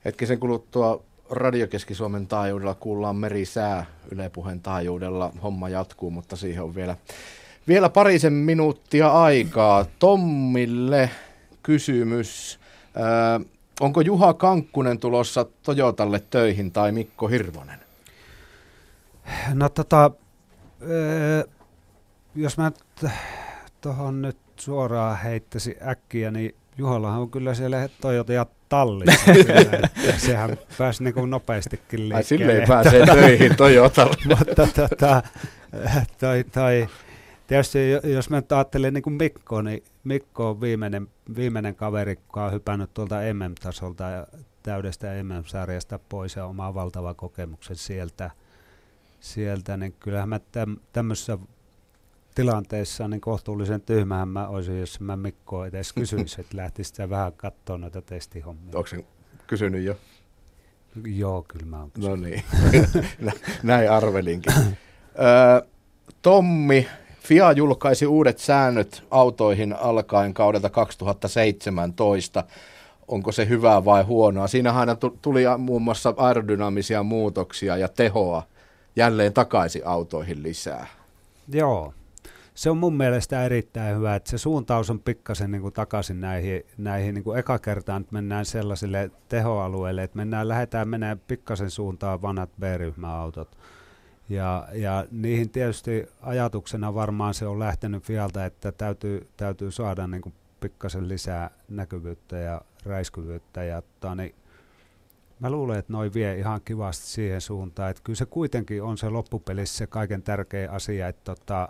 [0.06, 5.32] Hetkisen kuluttua Radio Keski-Suomen taajuudella kuullaan merisää Yle Puheen taajuudella.
[5.44, 6.98] Homma jatkuu, mutta siihen on vielä,
[7.68, 9.86] vielä parisen minuuttia aikaa.
[10.00, 11.10] Tommille
[11.64, 12.60] kysymys.
[13.40, 13.46] Ö,
[13.80, 17.80] onko Juha Kankkunen tulossa Toyotalle töihin tai Mikko Hirvonen?
[19.54, 20.12] No tota,
[22.36, 22.72] jos mä
[23.82, 28.34] tuohon nyt suoraan heittäisin äkkiä, niin Juhallahan on kyllä siellä Toyota
[28.74, 29.32] tallissa.
[30.28, 32.16] sehän pääsi niin kuin nopeastikin liikkeelle.
[32.16, 34.16] Ai silleen pääsee töihin Toyotalle.
[34.38, 35.24] Mutta tota,
[36.20, 36.88] toi, toi,
[37.48, 42.54] tietysti jos mä ajattelen niin kuin Mikko, niin Mikko on viimeinen, viimeinen kaveri, joka on
[42.54, 44.28] hypännyt tuolta MM-tasolta ja
[44.64, 48.32] täydestä MM-sarjasta pois ja omaa valtava kokemuksen sieltä,
[49.20, 50.40] sieltä niin kyllähän mä
[50.94, 51.38] tämmöisessä
[52.36, 57.34] tilanteessa niin kohtuullisen tyhmähän mä olisin, jos mä Mikko edes kysyisi, että lähtisi sitä vähän
[57.34, 58.78] katsoa noita testihommia.
[58.78, 59.06] Onko se
[59.48, 59.96] kysynyt jo?
[61.06, 62.20] Joo, kyllä mä oon kysynyt.
[62.20, 62.44] No niin,
[63.64, 64.54] näin arvelinkin.
[66.22, 66.88] Tommi,
[67.20, 72.44] FIA julkaisi uudet säännöt autoihin alkaen kaudelta 2017.
[73.08, 74.48] Onko se hyvää vai huonoa?
[74.48, 74.88] Siinähän
[75.22, 78.44] tuli muun muassa aerodynaamisia muutoksia ja tehoa
[78.96, 80.88] jälleen takaisin autoihin lisää.
[81.54, 81.94] Joo,
[82.56, 86.64] se on mun mielestä erittäin hyvä, että se suuntaus on pikkasen niin kuin takaisin näihin,
[86.78, 92.22] näihin niin kuin eka kertaan, että mennään sellaisille tehoalueille, että mennään, lähdetään menemään pikkasen suuntaan
[92.22, 93.58] vanhat B-ryhmäautot.
[94.30, 100.22] Ja, ja niihin tietysti ajatuksena varmaan se on lähtenyt Fialta, että täytyy, täytyy saada niin
[100.22, 103.64] kuin pikkasen lisää näkyvyyttä ja räiskyvyyttä.
[103.64, 104.36] Ja, tani,
[105.40, 107.90] mä luulen, että noi vie ihan kivasti siihen suuntaan.
[107.92, 111.70] Että kyllä se kuitenkin on se loppupelissä se kaiken tärkein asia, että tota,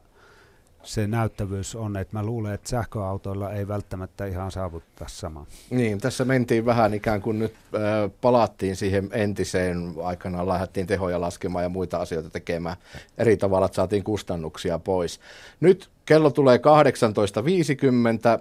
[0.83, 5.45] se näyttävyys on, että mä luulen, että sähköautoilla ei välttämättä ihan saavuttaa samaa.
[5.69, 11.63] Niin, tässä mentiin vähän ikään kuin nyt äh, palattiin siihen entiseen aikanaan, lähdettiin tehoja laskemaan
[11.63, 12.75] ja muita asioita tekemään
[13.17, 15.19] eri tavalla, että saatiin kustannuksia pois.
[15.59, 16.61] Nyt kello tulee 18.50,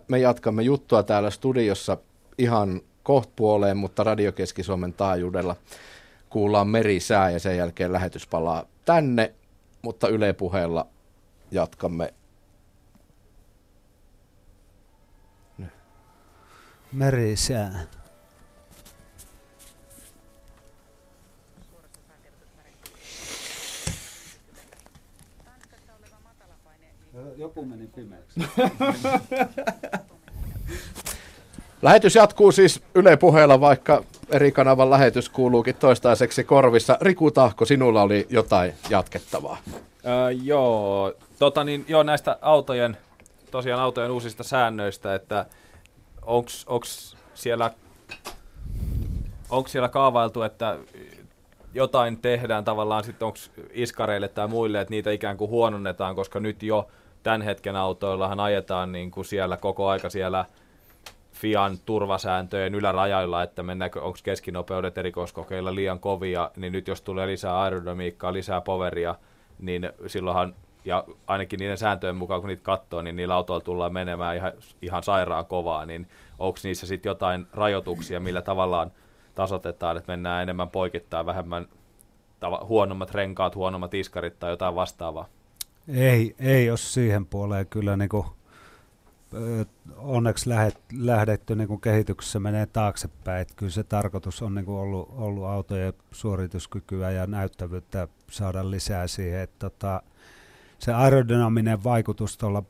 [0.09, 1.97] me jatkamme juttua täällä studiossa
[2.38, 5.57] ihan kohtpuoleen, mutta Radio Keski-Suomen taajuudella
[6.30, 9.34] kuullaan merisää ja sen jälkeen lähetys palaa tänne,
[9.82, 10.86] mutta Yle puheella
[11.51, 12.14] jatkamme
[16.93, 17.86] merisää.
[27.36, 28.40] Joku meni pimeäksi.
[31.82, 36.99] Lähetys jatkuu siis Yle puheella, vaikka eri kanavan lähetys kuuluukin toistaiseksi korvissa.
[37.01, 39.59] Riku Tahko, sinulla oli jotain jatkettavaa.
[40.07, 42.97] Öö, joo, tota niin, joo, näistä autojen,
[43.51, 45.47] tosiaan autojen uusista säännöistä, että
[46.23, 46.85] onko
[47.35, 47.70] siellä,
[49.51, 50.79] onks siellä kaavailtu, että
[51.75, 53.39] jotain tehdään tavallaan sitten onko
[53.70, 56.89] iskareille tai muille, että niitä ikään kuin huononnetaan, koska nyt jo
[57.23, 60.45] tämän hetken autoillahan ajetaan niin kuin siellä koko aika siellä
[61.33, 67.61] FIAN turvasääntöjen ylärajailla, että mennäänkö, onko keskinopeudet erikoiskokeilla liian kovia, niin nyt jos tulee lisää
[67.61, 69.14] aerodynamiikkaa, lisää poveria,
[69.59, 70.55] niin silloinhan
[70.85, 74.53] ja ainakin niiden sääntöjen mukaan, kun niitä katsoo, niin niillä autoilla tullaan menemään ihan,
[74.83, 76.09] ihan sairaan kovaa, niin
[76.39, 78.93] onko niissä sitten jotain rajoituksia, millä tavallaan
[79.35, 81.66] tasotetaan, että mennään enemmän poikittaa, vähemmän
[82.41, 85.28] tava- huonommat renkaat, huonommat iskarit tai jotain vastaavaa?
[85.89, 88.26] Ei, ei ole siihen puoleen kyllä niin kuin,
[89.97, 93.43] onneksi lähet, lähdetty niin kuin kehityksessä menee taaksepäin.
[93.43, 99.07] Että kyllä se tarkoitus on niin kuin ollut, ollut autojen suorituskykyä ja näyttävyyttä saada lisää
[99.07, 99.41] siihen.
[99.41, 100.03] Että tota,
[100.83, 102.62] se aerodynaaminen vaikutus tuolla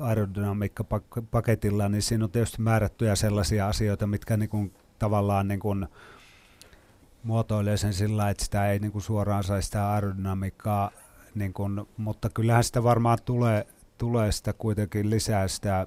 [0.00, 5.86] aerodynamiikkapaketilla, niin siinä on tietysti määrättyjä sellaisia asioita, mitkä niin kuin, tavallaan niin kuin,
[7.22, 10.90] muotoilee sen sillä että sitä ei niin kuin, suoraan saisi sitä aerodynamiikkaa,
[11.34, 13.66] niin kuin, mutta kyllähän sitä varmaan tulee,
[13.98, 15.86] tulee sitä kuitenkin lisää sitä,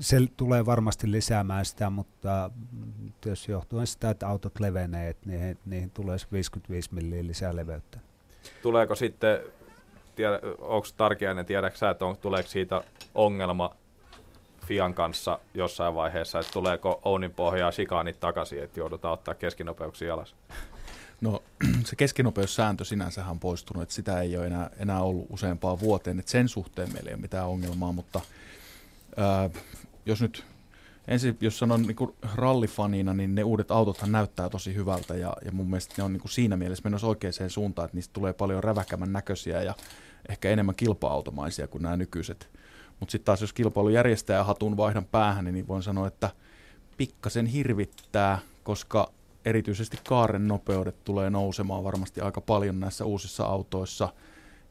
[0.00, 2.50] se tulee varmasti lisäämään sitä, mutta
[3.26, 7.98] jos johtuen sitä, että autot levenee, niihin, niihin tulee 55 milliä lisää leveyttä.
[8.62, 9.38] Tuleeko sitten
[10.16, 12.84] tiedä, onko Tarkiainen, tiedätkö sä, että on, tuleeko siitä
[13.14, 13.74] ongelma
[14.66, 20.34] Fian kanssa jossain vaiheessa, että tuleeko Ounin pohjaa shikaanit takaisin, että joudutaan ottaa keskinopeuksia alas?
[21.20, 21.42] No
[21.88, 26.30] se keskinopeussääntö sinänsä on poistunut, että sitä ei ole enää, enää ollut useampaan vuoteen, että
[26.30, 28.20] sen suhteen meillä ei ole mitään ongelmaa, mutta
[29.16, 29.50] ää,
[30.06, 30.44] jos nyt
[31.08, 31.96] ensin, jos sanon niin
[32.34, 36.20] rallifanina, niin ne uudet autothan näyttää tosi hyvältä ja, ja mun mielestä ne on niin
[36.20, 39.74] kuin siinä mielessä menossa oikeaan suuntaan, että niistä tulee paljon räväkämän näköisiä ja
[40.28, 42.48] ehkä enemmän kilpa-automaisia kuin nämä nykyiset.
[43.00, 46.30] Mutta sitten taas jos kilpailu järjestää hatun vaihdan päähän, niin voin sanoa, että
[46.96, 49.12] pikkasen hirvittää, koska
[49.44, 54.08] erityisesti kaaren nopeudet tulee nousemaan varmasti aika paljon näissä uusissa autoissa.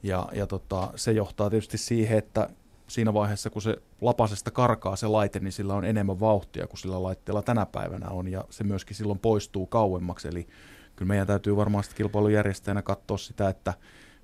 [0.04, 2.50] Ja, ja tota, se johtaa tietysti siihen, että
[2.94, 7.04] siinä vaiheessa, kun se lapasesta karkaa se laite, niin sillä on enemmän vauhtia kuin sillä
[7.04, 10.28] laitteella tänä päivänä on, ja se myöskin silloin poistuu kauemmaksi.
[10.28, 10.48] Eli
[10.96, 13.74] kyllä meidän täytyy varmaan kilpailujärjestäjänä katsoa sitä, että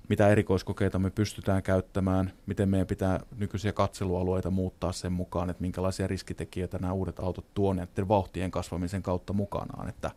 [0.08, 6.06] mitä erikoiskokeita me pystytään käyttämään, miten meidän pitää nykyisiä katselualueita muuttaa sen mukaan, että minkälaisia
[6.06, 7.74] riskitekijöitä nämä uudet autot tuo
[8.08, 9.88] vauhtien kasvamisen kautta mukanaan.
[9.88, 10.10] Että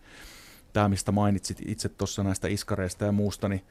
[0.73, 3.61] tämä, mistä mainitsit itse tuossa näistä iskareista ja muusta, niin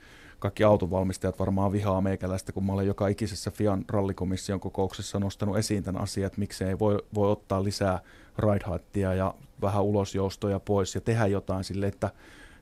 [0.42, 5.82] kaikki autonvalmistajat varmaan vihaa meikäläistä, kun mä olen joka ikisessä Fian rallikomission kokouksessa nostanut esiin
[5.84, 8.00] tämän asian, että miksei voi, voi ottaa lisää
[8.38, 12.10] ride ja vähän ulosjoustoja pois ja tehdä jotain sille, että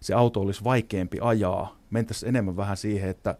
[0.00, 1.76] se auto olisi vaikeampi ajaa.
[1.90, 3.34] Mentäisiin enemmän vähän siihen, että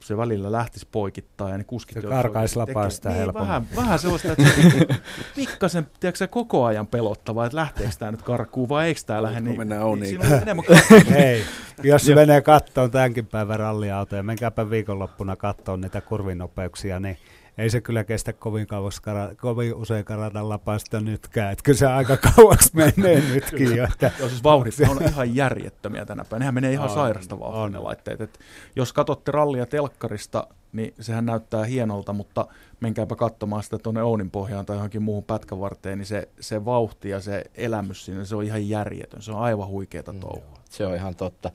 [0.00, 2.02] se välillä lähtisi poikittaa ja ne kuskit...
[2.02, 4.94] Se karkaisi lapaa sitä niin, Vähän, vähän sellaista, että se niinku
[5.36, 9.58] pikkasen, tiedätkö, koko ajan pelottavaa, että lähteekö tämä nyt karkuun vai eikö tämä lähde niin...
[9.58, 10.20] Mennään oniin.
[11.10, 11.44] Hei,
[11.82, 17.18] jos se menee kattoon tämänkin päivän ralliautoja, menkääpä viikonloppuna kattoon niitä kurvinopeuksia, niin
[17.58, 19.02] ei se kyllä kestä kovin, kauas,
[19.36, 21.52] kovin usein karata lapasta nytkään.
[21.52, 23.76] Että kyllä se aika kauaksi menee nytkin.
[23.76, 24.10] Jo, että...
[24.18, 26.38] Joo, siis vauhdit on ihan järjettömiä tänä päivänä.
[26.38, 28.20] Nehän menee ihan on, sairasta vauhtia ne laitteet.
[28.20, 28.40] Et
[28.76, 32.46] jos katsotte rallia telkkarista, niin sehän näyttää hienolta, mutta
[32.80, 37.20] menkääpä katsomaan sitä tuonne Ounin pohjaan tai johonkin muuhun pätkävarteen, niin se, se vauhti ja
[37.20, 39.22] se elämys siinä, se on ihan järjetön.
[39.22, 40.58] Se on aivan huikeeta touhua.
[40.70, 41.50] Se on ihan totta.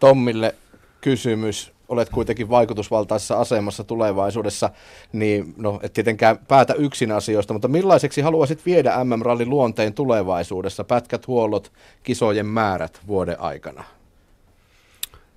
[0.00, 0.54] Tommille
[1.00, 4.70] kysymys olet kuitenkin vaikutusvaltaisessa asemassa tulevaisuudessa,
[5.12, 11.26] niin no, et tietenkään päätä yksin asioista, mutta millaiseksi haluaisit viedä MM-rallin luonteen tulevaisuudessa, pätkät,
[11.26, 11.72] huollot,
[12.02, 13.84] kisojen määrät vuoden aikana?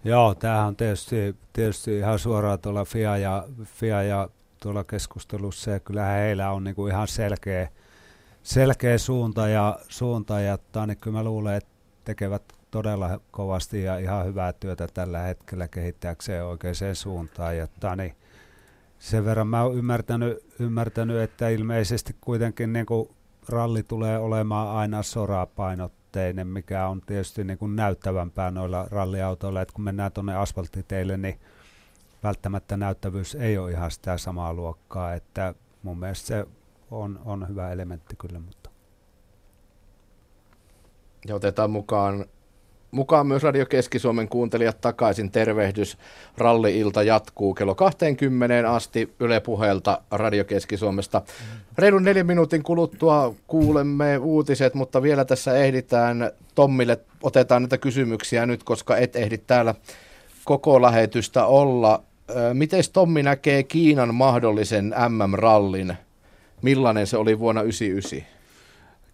[0.04, 4.30] Joo, tämähän on tietysti, tietysti ihan suoraan tuolla FIA ja, FIA ja
[4.62, 7.70] tuolla keskustelussa ja kyllähän heillä on niin kuin ihan selkeä,
[8.44, 11.70] selkeä suunta ja, suunta ja niin kyllä mä luulen, että
[12.04, 17.58] tekevät todella kovasti ja ihan hyvää työtä tällä hetkellä kehittääkseen oikeaan suuntaan.
[17.58, 18.16] Ja niin
[19.00, 23.10] sen verran mä oon ymmärtänyt, ymmärtänyt että ilmeisesti kuitenkin niin kuin
[23.50, 29.84] ralli tulee olemaan aina sorapainotteinen, mikä on tietysti niin kuin näyttävämpää noilla ralliautoilla, että kun
[29.84, 31.40] mennään tuonne asfalttiteille, niin
[32.24, 35.54] välttämättä näyttävyys ei ole ihan sitä samaa luokkaa, että
[35.84, 36.46] mun mielestä se
[36.92, 38.40] on, on hyvä elementti kyllä.
[38.40, 38.70] Mutta.
[41.28, 42.26] Ja otetaan mukaan
[42.92, 45.32] mukaan myös Radio Keski-Suomen kuuntelijat takaisin.
[45.32, 45.98] Tervehdys.
[46.38, 51.22] Ralli-ilta jatkuu kello 20 asti Yle Puheelta Radio Keski-Suomesta.
[51.78, 57.00] Reilun neljän minuutin kuluttua kuulemme uutiset, mutta vielä tässä ehditään Tommille.
[57.24, 59.76] Otetaan näitä kysymyksiä nyt, koska et ehdi täällä
[60.46, 62.04] koko lähetystä olla.
[62.54, 65.98] Miten Tommi näkee Kiinan mahdollisen MM-rallin?
[66.62, 68.37] Millainen se oli vuonna 1999?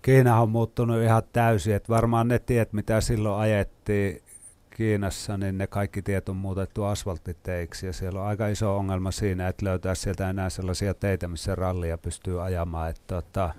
[0.04, 4.22] Kiina on muuttunut ihan täysin, että varmaan ne tiet, mitä silloin ajettiin
[4.70, 9.48] Kiinassa, niin ne kaikki tiet on muutettu asfalttiteiksi ja siellä on aika iso ongelma siinä,
[9.48, 13.54] että löytää sieltä enää sellaisia teitä, missä rallia pystyy ajamaan, että tota,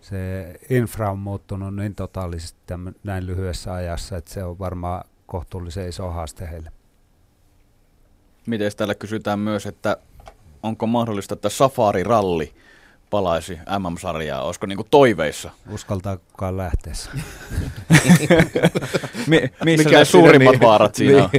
[0.00, 5.88] se infra on muuttunut niin totaalisesti tämän, näin lyhyessä ajassa, että se on varmaan kohtuullisen
[5.88, 6.72] iso haaste heille.
[8.46, 9.96] Miten täällä kysytään myös, että
[10.62, 12.54] onko mahdollista, että safari-ralli
[13.16, 14.42] palaisi MM-sarjaa?
[14.42, 15.50] Olisiko niinku toiveissa?
[15.70, 16.92] Uskaltaakaan lähteä.
[19.26, 20.60] Mi- missä Mikä ne suurimmat niin?
[20.60, 21.30] vaarat siinä on?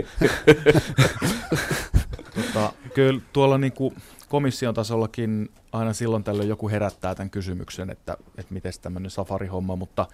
[2.36, 3.93] tota, kyllä tuolla niinku
[4.30, 10.05] komission tasollakin aina silloin tällöin joku herättää tämän kysymyksen, että, että miten tämmöinen safarihomma, mutta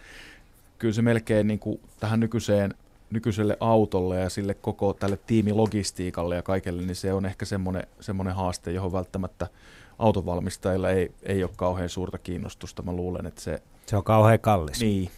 [0.79, 2.73] kyllä se melkein niin kuin tähän nykyiseen,
[3.09, 8.35] nykyiselle autolle ja sille koko tälle tiimilogistiikalle ja kaikelle, niin se on ehkä semmoinen, semmoinen
[8.35, 9.47] haaste, johon välttämättä
[9.99, 12.81] autovalmistajilla ei, ei ole kauhean suurta kiinnostusta.
[12.81, 13.61] Mä luulen, että se...
[13.85, 14.81] Se on kauhean kallis.
[14.81, 15.09] Niin.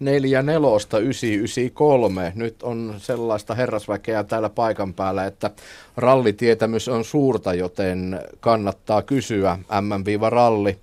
[0.00, 2.32] 014 nelosta 993.
[2.34, 5.50] Nyt on sellaista herrasväkeä täällä paikan päällä, että
[5.96, 10.78] rallitietämys on suurta, joten kannattaa kysyä mm-ralli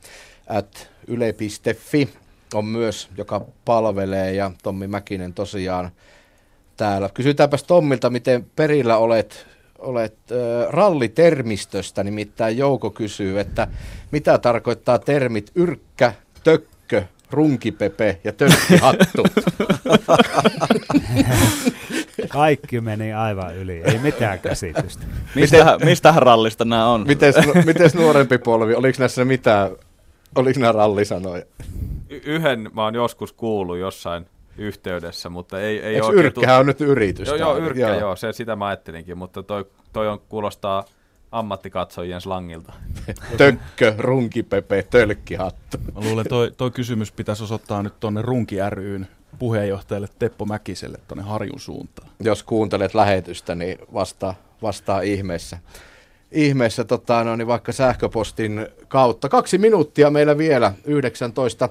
[0.48, 2.10] at yle.fi
[2.54, 5.92] on myös, joka palvelee ja Tommi Mäkinen tosiaan
[6.78, 7.10] täällä.
[7.14, 9.48] Kysytäänpäs Tommilta, miten perillä olet
[9.82, 10.38] olet äh,
[10.70, 13.68] rallitermistöstä, nimittäin Jouko kysyy, että
[14.12, 16.14] mitä tarkoittaa termit yrkkä,
[16.44, 19.24] tökkö, runkipepe ja tökkihattu?
[22.30, 25.06] Kaikki meni aivan yli, ei mitään käsitystä.
[25.36, 27.08] Mistä, mistähän rallista nämä on?
[27.08, 29.72] Mites, mites nuorempi polvi, oliko näissä mitään,
[30.36, 31.44] oliko nämä rallisanoja?
[32.10, 34.26] Y- yhden mä oon joskus kuullut jossain
[34.58, 37.28] yhteydessä, mutta ei, ei Eikö Yrkkähän on nyt yritys?
[37.28, 38.00] Joo, joo Yrkkä, joo.
[38.00, 40.86] joo se, sitä mä ajattelinkin, mutta toi, toi on, kuulostaa
[41.32, 42.74] ammattikatsojien slangilta.
[43.38, 45.78] Tökkö, runkipepe, tölkkihattu.
[45.94, 49.08] Mä luulen, toi, toi kysymys pitäisi osoittaa nyt tuonne Runki ryn
[49.40, 52.10] puheenjohtajalle Teppo Mäkiselle tuonne Harjun suuntaan.
[52.20, 55.58] Jos kuuntelet lähetystä, niin vastaa, vastaa ihmeessä.
[56.32, 59.30] Ihmeessä tota, no, niin vaikka sähköpostin kautta.
[59.30, 61.70] Kaksi minuuttia meillä vielä, 19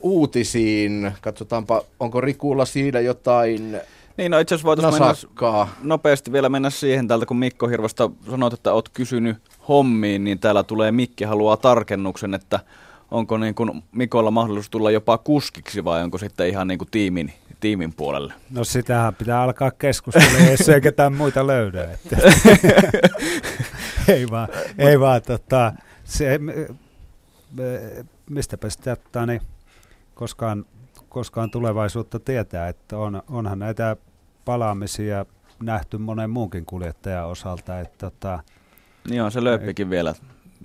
[0.00, 1.12] uutisiin.
[1.20, 3.80] Katsotaanpa, onko Rikulla siinä jotain
[4.16, 8.52] niin, no itse asiassa voitaisiin mennä nopeasti vielä mennä siihen täältä, kun Mikko Hirvosta sanoit,
[8.52, 9.36] että olet kysynyt
[9.68, 12.60] hommiin, niin täällä tulee Mikki haluaa tarkennuksen, että
[13.10, 17.32] onko niin kuin Mikolla mahdollisuus tulla jopa kuskiksi vai onko sitten ihan niin kuin tiimin,
[17.60, 18.34] tiimin puolelle?
[18.50, 21.84] No sitähän pitää alkaa keskustella, jos ei ketään muita löydä.
[21.92, 22.16] Että.
[24.14, 25.72] ei vaan, ei vaan tota,
[26.04, 26.40] se,
[28.30, 29.40] mistäpä sitä, niin
[30.16, 30.64] koskaan,
[31.08, 33.96] koskaan tulevaisuutta tietää, että on, onhan näitä
[34.44, 35.26] palaamisia
[35.62, 37.80] nähty monen muunkin kuljettajan osalta.
[37.80, 38.40] Että tota,
[39.10, 40.14] niin on se löyppikin vielä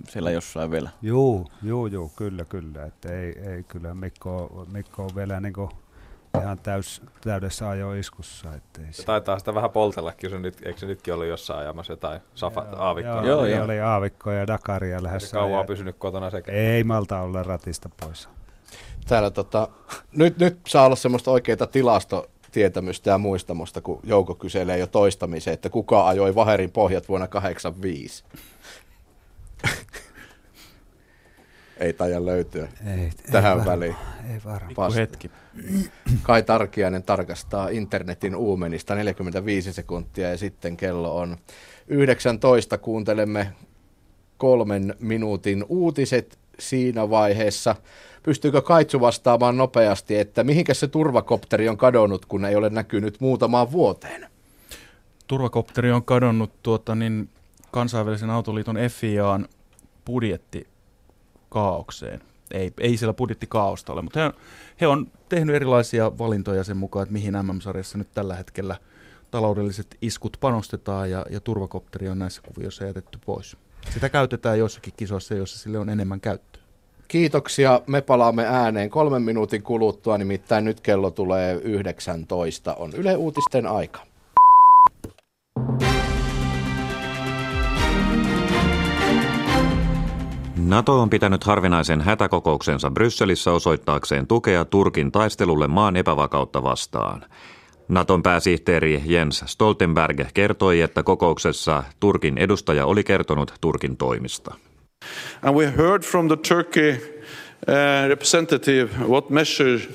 [0.08, 0.90] siellä jossain vielä.
[1.02, 2.84] Juu, juu, juu kyllä, kyllä.
[2.84, 5.54] Että ei, ei kyllä Mikko, Mikko on vielä niin
[6.40, 8.54] ihan täys, täydessä ajoiskussa.
[8.54, 12.20] Ettei se taitaa sitä vähän poltellakin, se nyt, eikö se nytkin ollut jossain ajamassa jotain
[12.34, 13.26] safa, joo, aavikkoa?
[13.26, 15.32] Joo, joo, oli aavikkoa ja Dakaria lähes.
[15.32, 16.52] Kauan pysynyt kotona sekä.
[16.52, 18.28] Ei malta olla ratista pois.
[19.06, 19.68] Täällä tota,
[20.16, 25.68] nyt, nyt saa olla semmoista oikeaa tilastotietämystä ja muistamosta, kun Jouko kyselee jo toistamiseen, että
[25.68, 28.24] kuka ajoi Vaherin pohjat vuonna 85.
[31.82, 33.96] ei taida löytyä ei, tähän ei väliin.
[34.32, 34.94] Ei varmaan.
[34.94, 35.30] hetki.
[36.22, 41.36] Kai Tarkiainen tarkastaa internetin uumenista 45 sekuntia ja sitten kello on
[41.88, 42.78] 19.
[42.78, 43.52] Kuuntelemme
[44.36, 47.76] kolmen minuutin uutiset siinä vaiheessa.
[48.22, 53.72] Pystyykö Kaitsu vastaamaan nopeasti, että mihinkä se turvakopteri on kadonnut, kun ei ole näkynyt muutamaan
[53.72, 54.32] vuoteen?
[55.32, 57.28] turvakopteri on kadonnut tuota, niin
[57.70, 59.48] kansainvälisen autoliiton FIAan
[60.06, 62.20] budjettikaaukseen.
[62.50, 64.32] Ei, ei siellä budjettikaaosta ole, mutta he,
[64.80, 68.76] he on tehnyt erilaisia valintoja sen mukaan, että mihin MM-sarjassa nyt tällä hetkellä
[69.30, 73.56] taloudelliset iskut panostetaan ja, ja turvakopteri on näissä kuvioissa jätetty pois.
[73.90, 76.51] Sitä käytetään joissakin kisoissa, joissa sille on enemmän käyttöä.
[77.08, 77.80] Kiitoksia.
[77.86, 82.74] Me palaamme ääneen kolmen minuutin kuluttua, nimittäin nyt kello tulee 19.
[82.74, 84.00] On Yle Uutisten aika.
[90.56, 97.24] NATO on pitänyt harvinaisen hätäkokouksensa Brysselissä osoittaakseen tukea Turkin taistelulle maan epävakautta vastaan.
[97.88, 104.54] Naton pääsihteeri Jens Stoltenberg kertoi, että kokouksessa Turkin edustaja oli kertonut Turkin toimista.
[105.42, 109.88] And we heard from the Turkey uh, representative what measures,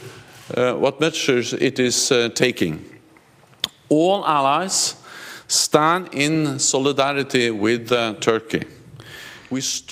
[0.58, 2.80] uh, what measures it is uh, taking.
[3.90, 4.96] All allies
[5.48, 8.62] stand in solidarity with uh, Turkey.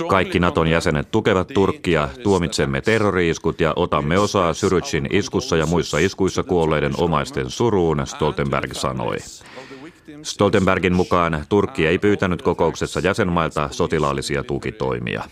[0.07, 6.43] Kaikki Naton jäsenet tukevat Turkkia, tuomitsemme terroriiskut ja otamme osaa Syrytsin iskussa ja muissa iskuissa
[6.43, 9.17] kuolleiden omaisten suruun, Stoltenberg sanoi.
[10.23, 15.23] Stoltenbergin mukaan Turkki ei pyytänyt kokouksessa jäsenmailta sotilaallisia tukitoimia.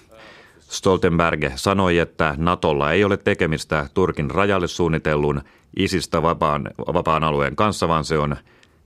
[0.59, 5.41] Stoltenberg sanoi, että Natolla ei ole tekemistä Turkin rajalle suunnitellun
[5.77, 8.35] isistä vapaan, vapaan alueen kanssa, vaan se on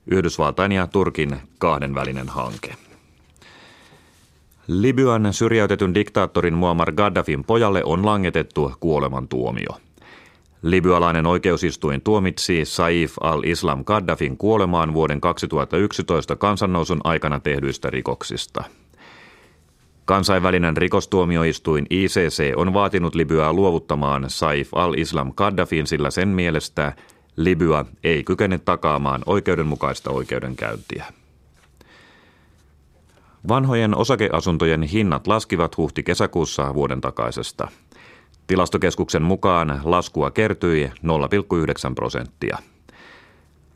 [0.06, 2.74] Yhdysvaltain ja Turkin kahdenvälinen hanke.
[4.66, 9.87] Libyan syrjäytetyn diktaattorin Muammar Gaddafin pojalle on langetettu kuolemantuomio.
[10.62, 18.64] Libyalainen oikeusistuin tuomitsi Saif al-Islam Gaddafin kuolemaan vuoden 2011 kansannousun aikana tehdyistä rikoksista.
[20.04, 26.92] Kansainvälinen rikostuomioistuin ICC on vaatinut Libyaa luovuttamaan Saif al-Islam Gaddafin, sillä sen mielestä
[27.36, 31.04] Libya ei kykene takaamaan oikeudenmukaista oikeudenkäyntiä.
[33.48, 37.68] Vanhojen osakeasuntojen hinnat laskivat huhti-kesäkuussa vuoden takaisesta.
[38.48, 42.58] Tilastokeskuksen mukaan laskua kertyi 0,9 prosenttia.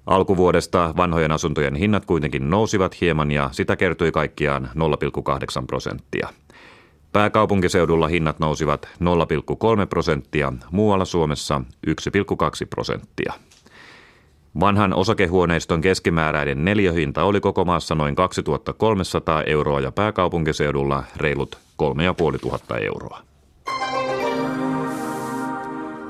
[0.07, 6.29] Alkuvuodesta vanhojen asuntojen hinnat kuitenkin nousivat hieman ja sitä kertyi kaikkiaan 0,8 prosenttia.
[7.13, 8.89] Pääkaupunkiseudulla hinnat nousivat
[9.81, 11.95] 0,3 prosenttia, muualla Suomessa 1,2
[12.71, 13.33] prosenttia.
[14.61, 23.23] Vanhan osakehuoneiston keskimääräinen neliöhinta oli koko maassa noin 2300 euroa ja pääkaupunkiseudulla reilut 3500 euroa.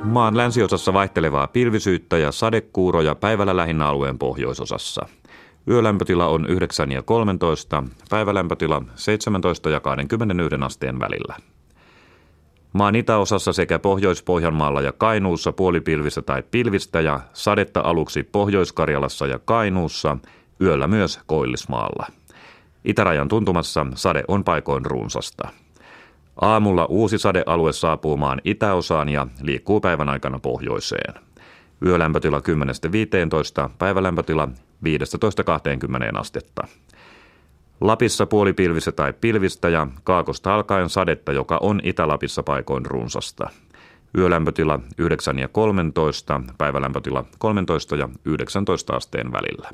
[0.05, 5.07] Maan länsiosassa vaihtelevaa pilvisyyttä ja sadekuuroja päivällä lähinnä alueen pohjoisosassa.
[5.69, 11.37] Yölämpötila on 9 ja 13, päivälämpötila 17 ja 21 asteen välillä.
[12.73, 20.17] Maan itäosassa sekä Pohjois-Pohjanmaalla ja Kainuussa puolipilvistä tai pilvistä ja sadetta aluksi Pohjois-Karjalassa ja Kainuussa,
[20.61, 22.07] yöllä myös Koillismaalla.
[22.85, 25.49] Itärajan tuntumassa sade on paikoin runsasta.
[26.41, 31.15] Aamulla uusi sadealue saapuu maan itäosaan ja liikkuu päivän aikana pohjoiseen.
[31.87, 32.43] Yölämpötila
[33.69, 34.49] 10-15, päivälämpötila
[34.85, 36.63] 15-20 astetta.
[37.81, 43.51] Lapissa puolipilvistä tai pilvistä ja kaakosta alkaen sadetta, joka on Itä-Lapissa paikoin runsasta.
[44.19, 49.71] Yölämpötila 9 ja 13, päivälämpötila 13 ja 19 asteen välillä.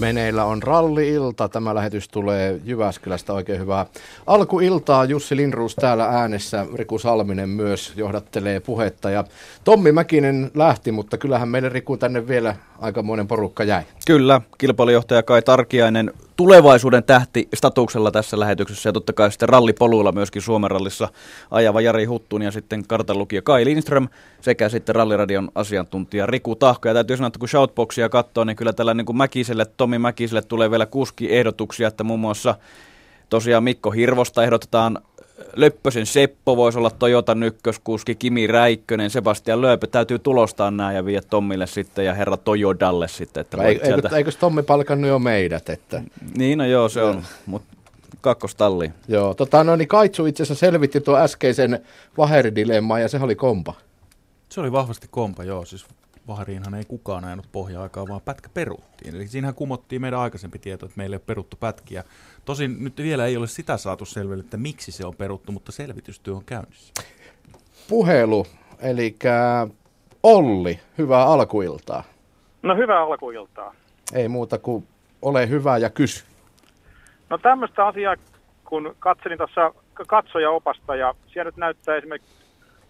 [0.00, 1.48] Meneillä on ralli-ilta.
[1.48, 3.32] Tämä lähetys tulee Jyväskylästä.
[3.32, 3.86] Oikein hyvää
[4.26, 5.04] alkuiltaa.
[5.04, 6.66] Jussi Linruus täällä äänessä.
[6.74, 9.10] Riku Salminen myös johdattelee puhetta.
[9.10, 9.24] Ja
[9.64, 13.82] Tommi Mäkinen lähti, mutta kyllähän meille Riku tänne vielä aikamoinen porukka jäi.
[14.06, 20.42] Kyllä, kilpailujohtaja Kai Tarkiainen tulevaisuuden tähti statuksella tässä lähetyksessä ja totta kai sitten rallipoluilla myöskin
[20.42, 21.08] Suomen rallissa
[21.50, 24.08] ajava Jari Huttun ja sitten kartanlukija Kai Lindström
[24.40, 26.88] sekä sitten ralliradion asiantuntija Riku Tahko.
[26.88, 30.42] Ja täytyy sanoa, että kun shoutboxia katsoo, niin kyllä tällä niin kuin Mäkiselle, Tomi Mäkiselle
[30.42, 32.54] tulee vielä kuski ehdotuksia, että muun muassa
[33.28, 34.98] tosiaan Mikko Hirvosta ehdotetaan
[35.56, 39.86] Löppösen Seppo voisi olla Toyota ykköskuski, Kimi Räikkönen, Sebastian Lööpö.
[39.86, 43.40] Täytyy tulostaa nämä ja viedä Tommille sitten ja herra Toyodalle sitten.
[43.40, 44.08] Että Ei, sieltä...
[44.08, 45.68] eikö, eikö Tommi palkannut jo meidät?
[45.68, 46.02] Että...
[46.36, 47.22] Niin, no joo, se on.
[47.46, 47.76] Mutta
[48.20, 48.90] kakkostalli.
[49.08, 51.80] Joo, tota, no niin Kaitsu itse asiassa selvitti tuo äskeisen
[52.18, 53.74] vaheridilemmaa ja se oli kompa.
[54.48, 55.64] Se oli vahvasti kompa, joo.
[55.64, 55.86] Siis
[56.26, 59.14] Bahariinhan ei kukaan ajanut pohja-aikaa, vaan pätkä peruttiin.
[59.14, 62.04] Eli siinähän kumottiin meidän aikaisempi tieto, että meillä ei ole peruttu pätkiä.
[62.44, 66.34] Tosin nyt vielä ei ole sitä saatu selville, että miksi se on peruttu, mutta selvitystyö
[66.34, 66.92] on käynnissä.
[67.88, 68.46] Puhelu,
[68.82, 69.16] eli
[70.22, 72.04] Olli, hyvää alkuiltaa.
[72.62, 73.74] No hyvää alkuiltaa.
[74.14, 74.86] Ei muuta kuin
[75.22, 76.24] ole hyvä ja kysy.
[77.30, 78.16] No tämmöistä asiaa,
[78.64, 79.74] kun katselin tuossa
[80.06, 82.34] katsojaopasta ja siellä nyt näyttää esimerkiksi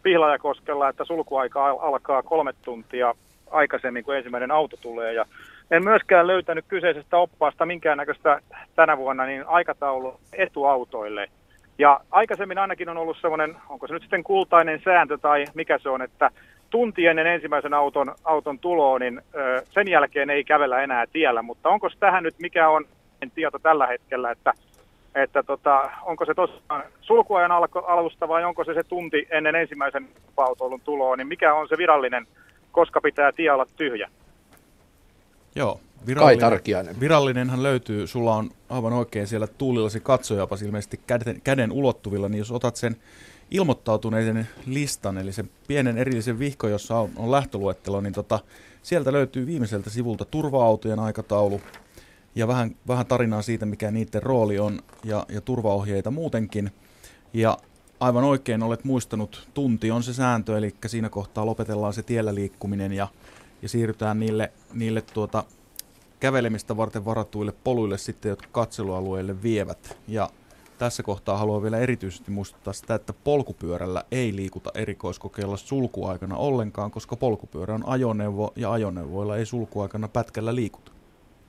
[0.03, 3.15] Pihlajakoskella, että sulkuaika alkaa kolme tuntia
[3.51, 5.13] aikaisemmin kuin ensimmäinen auto tulee.
[5.13, 5.27] Ja
[5.71, 8.41] en myöskään löytänyt kyseisestä oppaasta minkäännäköistä
[8.77, 11.29] tänä vuonna niin aikataulu etuautoille.
[11.79, 15.89] Ja aikaisemmin ainakin on ollut semmoinen, onko se nyt sitten kultainen sääntö tai mikä se
[15.89, 16.31] on, että
[16.71, 21.43] tunti ennen ensimmäisen auton, auton tuloa, niin ö, sen jälkeen ei kävellä enää tiellä.
[21.43, 22.85] Mutta onko tähän nyt mikä on
[23.35, 24.53] tieto tällä hetkellä, että
[25.15, 27.53] että tota, onko se tosiaan sulkuajan
[27.87, 32.27] alusta vai onko se se tunti ennen ensimmäisen autoilun tuloa, niin mikä on se virallinen,
[32.73, 34.11] koska pitää tie olla tyhjä?
[35.55, 42.29] Joo, virallinen, virallinenhan löytyy, sulla on aivan oikein siellä tuulillasi katsojapas ilmeisesti käden, käden ulottuvilla,
[42.29, 42.97] niin jos otat sen
[43.51, 48.39] ilmoittautuneiden listan, eli sen pienen erillisen vihko, jossa on, on lähtöluettelo, niin tota,
[48.83, 51.61] sieltä löytyy viimeiseltä sivulta turva-autojen aikataulu,
[52.35, 56.71] ja vähän, vähän tarinaa siitä, mikä niiden rooli on ja, ja turvaohjeita muutenkin.
[57.33, 57.59] Ja
[58.01, 62.93] aivan oikein olet muistanut, tunti on se sääntö, eli siinä kohtaa lopetellaan se tiellä liikkuminen
[62.93, 63.09] ja,
[63.63, 65.45] ja siirrytään niille, niille tuota,
[66.21, 69.99] kävelemistä varten varatuille poluille sitten, jotka katselualueelle vievät.
[70.09, 70.31] Ja
[70.79, 77.17] tässä kohtaa haluan vielä erityisesti muistuttaa sitä, että polkupyörällä ei liikuta erikoiskokeilla sulkuaikana ollenkaan, koska
[77.17, 80.93] polkupyörä on ajoneuvo ja ajoneuvoilla ei sulkuaikana pätkällä liikuta.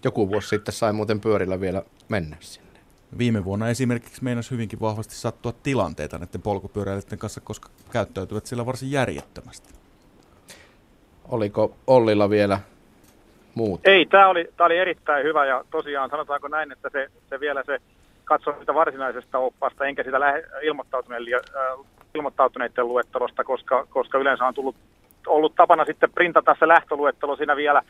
[0.04, 2.80] Joku vuosi sitten sai muuten pyörillä vielä mennä sinne.
[3.18, 8.92] Viime vuonna esimerkiksi meinasi hyvinkin vahvasti sattua tilanteita näiden polkupyöräilijöiden kanssa, koska käyttäytyvät siellä varsin
[8.92, 9.81] järjettömästi.
[11.32, 12.60] Oliko Ollilla vielä
[13.56, 13.82] muut?
[13.84, 17.64] Ei, tämä oli, tämä oli erittäin hyvä ja tosiaan sanotaanko näin, että se, se vielä
[17.66, 17.78] se
[18.26, 24.54] katsoo sitä varsinaisesta oppaasta, enkä sitä lähe, ilmoittautuneiden, äh, ilmoittautuneiden luettelosta, koska, koska yleensä on
[24.54, 24.76] tullut,
[25.28, 27.82] ollut tapana sitten printata se lähtöluettelo siinä vielä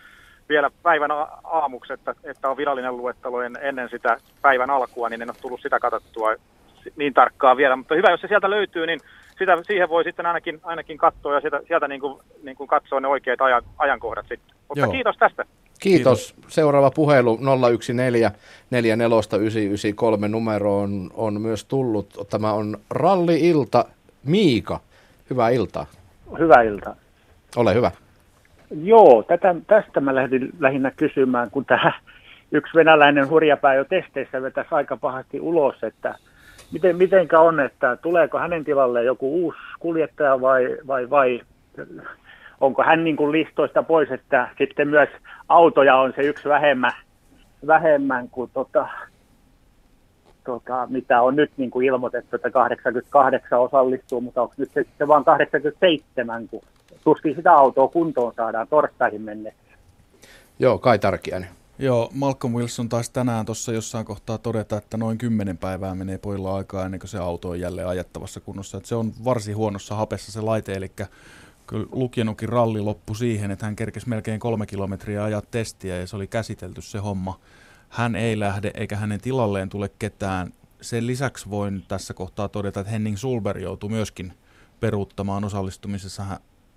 [0.50, 1.12] vielä päivän
[1.44, 5.80] aamuksi, että, että on virallinen luettelo ennen sitä päivän alkua, niin en ole tullut sitä
[5.80, 6.36] katsottua
[6.96, 7.76] niin tarkkaan vielä.
[7.76, 9.00] Mutta hyvä, jos se sieltä löytyy, niin
[9.42, 13.00] sitä, siihen voi sitten ainakin, ainakin katsoa ja sieltä, sieltä niin kuin, niin kuin katsoa
[13.00, 14.56] ne oikeat ajan, ajankohdat sitten.
[14.68, 14.92] Mutta Joo.
[14.92, 15.46] kiitos tästä.
[15.80, 16.34] Kiitos.
[16.34, 16.54] Kiitos.
[16.54, 17.94] Seuraava puhelu 014
[18.72, 22.28] 44993 numero on, on myös tullut.
[22.30, 23.86] Tämä on Ralli-ilta.
[24.24, 24.80] Miika,
[25.30, 25.86] hyvää iltaa.
[26.40, 26.96] Hyvää iltaa.
[27.56, 27.92] Ole hyvä.
[28.84, 31.94] Joo, tätä, tästä mä lähdin lähinnä kysymään, kun tämä
[32.52, 36.16] yksi venäläinen hurjapää jo testeissä vetäisi aika pahasti ulos, että
[36.72, 41.42] miten, mitenkä on, että tuleeko hänen tilalle joku uusi kuljettaja vai, vai, vai
[42.62, 45.10] onko hän niin kuin listoista pois, että sitten myös
[45.50, 46.94] autoja on se yksi vähemmän,
[47.68, 48.88] vähemmän kuin tota,
[50.44, 55.24] tota, mitä on nyt niin kuin ilmoitettu, että 88 osallistuu, mutta onko nyt sitten vain
[55.24, 56.62] 87, kun
[57.04, 59.72] tuskin sitä autoa kuntoon saadaan torstaihin mennessä.
[60.60, 61.50] Joo, Kai Tarkiainen.
[61.82, 66.56] Joo, Malcolm Wilson taisi tänään tuossa jossain kohtaa todeta, että noin kymmenen päivää menee pojilla
[66.56, 68.78] aikaa ennen kuin se auto on jälleen ajattavassa kunnossa.
[68.78, 70.92] Että se on varsin huonossa hapessa se laite, eli
[71.68, 76.16] kyllä Lukienukin ralli loppui siihen, että hän kerkesi melkein kolme kilometriä ajaa testiä ja se
[76.16, 77.40] oli käsitelty se homma.
[77.90, 80.54] Hän ei lähde eikä hänen tilalleen tule ketään.
[80.82, 84.34] Sen lisäksi voin tässä kohtaa todeta, että Henning Sulber joutui myöskin
[84.80, 86.24] peruuttamaan osallistumisessa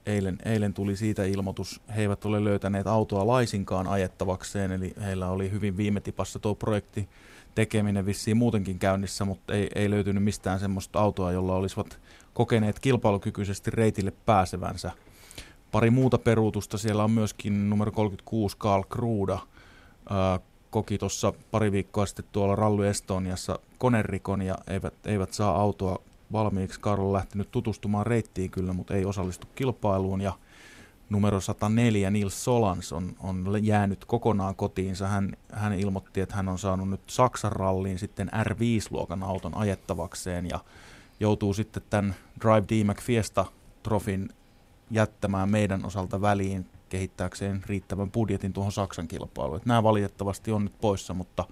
[0.07, 5.51] eilen, eilen tuli siitä ilmoitus, he eivät ole löytäneet autoa laisinkaan ajettavakseen, eli heillä oli
[5.51, 7.09] hyvin viime tipassa tuo projekti
[7.55, 11.99] tekeminen vissiin muutenkin käynnissä, mutta ei, ei löytynyt mistään semmoista autoa, jolla olisivat
[12.35, 14.91] kokeneet kilpailukykyisesti reitille pääsevänsä.
[15.73, 19.39] Pari muuta peruutusta, siellä on myöskin numero 36 Karl Kruuda,
[20.71, 25.99] koki tuossa pari viikkoa sitten tuolla Rally Estoniassa konerikon ja eivät, eivät saa autoa
[26.35, 26.81] valmiiksi.
[26.81, 30.21] Karlo on lähtenyt tutustumaan reittiin kyllä, mutta ei osallistu kilpailuun.
[30.21, 30.33] Ja
[31.11, 35.09] numero 104 Nils Solans on, on jäänyt kokonaan kotiinsa.
[35.09, 40.61] Hän, hän ilmoitti, että hän on saanut nyt Saksan ralliin sitten R5-luokan auton ajettavakseen ja
[41.21, 43.45] joutuu sitten tämän Drive D Fiesta
[43.83, 44.29] trofin
[44.91, 49.57] jättämään meidän osalta väliin kehittääkseen riittävän budjetin tuohon Saksan kilpailuun.
[49.57, 51.45] Että nämä valitettavasti on nyt poissa, mutta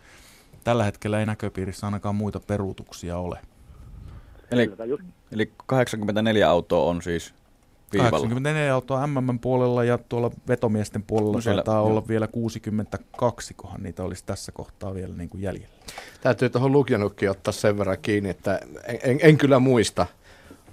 [0.65, 3.52] tällä hetkellä ei näköpiirissä ainakaan muita peruutuksia ole.
[4.53, 4.73] Eli,
[5.33, 7.35] eli 84 autoa on siis
[7.93, 8.11] viivalla.
[8.11, 11.85] 84 autoa MM puolella ja tuolla vetomiesten puolella no siellä, saattaa jo.
[11.85, 15.75] olla vielä 62, kohan niitä olisi tässä kohtaa vielä niin kuin jäljellä.
[16.21, 20.07] Täytyy tuohon Lukjanukkiin ottaa sen verran kiinni, että en, en, en kyllä muista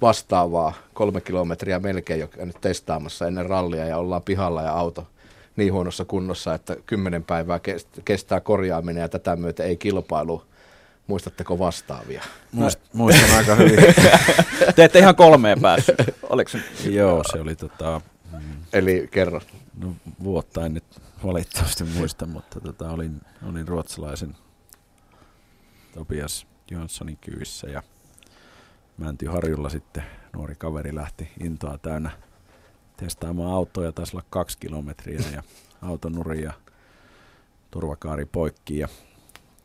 [0.01, 5.07] vastaavaa kolme kilometriä melkein jo nyt testaamassa ennen rallia ja ollaan pihalla ja auto
[5.55, 7.59] niin huonossa kunnossa, että kymmenen päivää
[8.05, 10.43] kestää korjaaminen ja tätä myötä ei kilpailu.
[11.09, 12.23] Muistatteko vastaavia?
[12.51, 13.79] Muist, muistan aika hyvin.
[14.75, 16.59] Te ette ihan kolmeen päässyt, oliko se?
[16.89, 18.01] Joo, se oli tota...
[18.73, 19.41] Eli kerro.
[19.79, 20.83] No, vuotta en nyt
[21.25, 24.35] valitettavasti muista, mutta tota, olin, olin ruotsalaisen
[25.93, 27.83] Tobias Jonssonin kyvissä ja
[28.97, 30.03] Mäntyharjulla sitten
[30.35, 32.11] nuori kaveri lähti intoa täynnä
[32.97, 35.43] testaamaan autoja, taisi olla kaksi kilometriä ja
[35.81, 36.53] autonuri ja
[37.71, 38.87] turvakaari poikki ja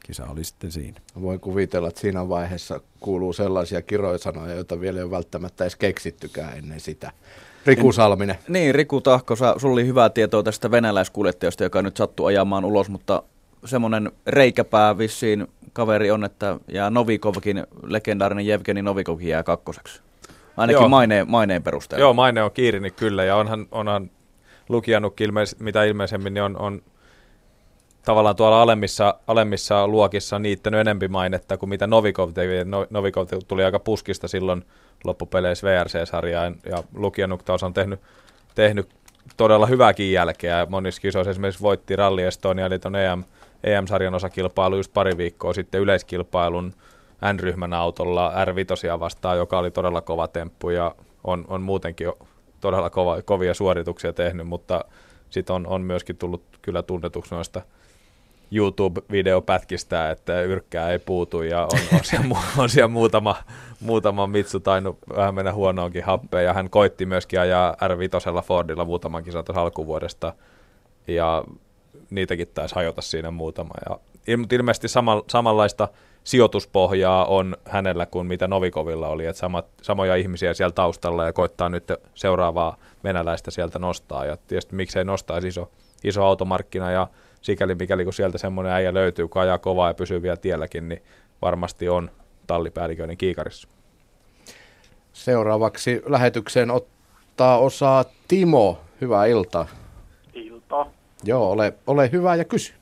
[0.07, 1.01] kisa oli sitten siinä.
[1.21, 6.59] Voin kuvitella, että siinä vaiheessa kuuluu sellaisia kiroisanoja, joita vielä ei ole välttämättä edes keksittykään
[6.59, 7.13] ennen sitä.
[7.67, 8.39] Riku Salminen.
[8.49, 13.23] Niin, Riku Tahko, sulla oli hyvää tietoa tästä venäläiskuljettajasta, joka nyt sattuu ajamaan ulos, mutta
[13.65, 20.01] semmoinen reikäpää vissiin kaveri on, että ja Novikovkin, legendaarinen Jevgeni Novikovkin jää kakkoseksi.
[20.57, 22.01] Ainakin maineen, maineen perusteella.
[22.01, 24.11] Joo, maine on kiirini kyllä, ja onhan, onhan
[24.69, 26.83] lukijanutkin ilmeis, mitä ilmeisemmin niin on, on
[28.05, 32.65] tavallaan tuolla alemmissa, alemmissa luokissa niittänyt enempi mainetta kuin mitä Novikov teki.
[32.65, 34.65] No, Novikov tuli aika puskista silloin
[35.05, 38.01] loppupeleissä VRC-sarjaan, ja Lukijanuk taas on tehnyt,
[38.55, 38.89] tehnyt
[39.37, 43.25] todella hyvääkin jälkeä, monissa kisoissa esimerkiksi voitti Rally Estonia, eli tuon EM,
[43.65, 46.73] EM-sarjan osakilpailu just pari viikkoa sitten yleiskilpailun
[47.33, 50.95] N-ryhmän autolla R5 vastaan, joka oli todella kova temppu ja
[51.25, 52.13] on, on muutenkin
[52.61, 54.85] todella kova, kovia suorituksia tehnyt, mutta
[55.31, 57.63] sitten on, on myöskin tullut kyllä tunnetuksi noista
[58.55, 63.37] YouTube-videopätkistä, että yrkkää ei puutu ja on, on, siellä, on siellä muutama,
[63.81, 66.45] muutama Mitsu tainnut vähän mennä huonoonkin happeen.
[66.45, 70.33] Ja hän koitti myöskin ajaa R5 Fordilla muutaman kisan tuossa alkuvuodesta.
[71.07, 71.45] Ja
[72.11, 73.75] niitäkin taisi hajota siinä muutama.
[73.89, 73.99] Ja,
[74.53, 75.89] ilmeisesti sama, samanlaista
[76.25, 81.69] sijoituspohjaa on hänellä kuin mitä Novikovilla oli, että samat, samoja ihmisiä siellä taustalla ja koittaa
[81.69, 84.25] nyt seuraavaa venäläistä sieltä nostaa.
[84.25, 85.71] Ja tietysti miksei nostaa iso,
[86.05, 87.07] iso automarkkina ja
[87.41, 91.03] sikäli mikäli kun sieltä semmoinen äijä löytyy, kun ajaa kovaa ja pysyy vielä tielläkin, niin
[91.43, 92.11] varmasti on
[92.47, 93.69] tallipäälliköiden kiikarissa.
[95.13, 98.79] Seuraavaksi lähetykseen ottaa osaa Timo.
[99.01, 99.67] Hyvää iltaa.
[100.35, 100.91] Iltaa.
[101.25, 102.75] Joo, ole, ole hyvä ja kysy.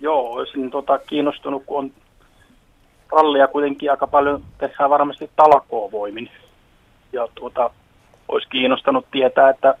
[0.00, 1.90] Joo, olisin tota, kiinnostunut, kun on
[3.12, 6.30] rallia kuitenkin aika paljon tehdään varmasti talakoovoimin.
[7.12, 7.70] Ja tuota,
[8.28, 9.74] olisi kiinnostanut tietää, että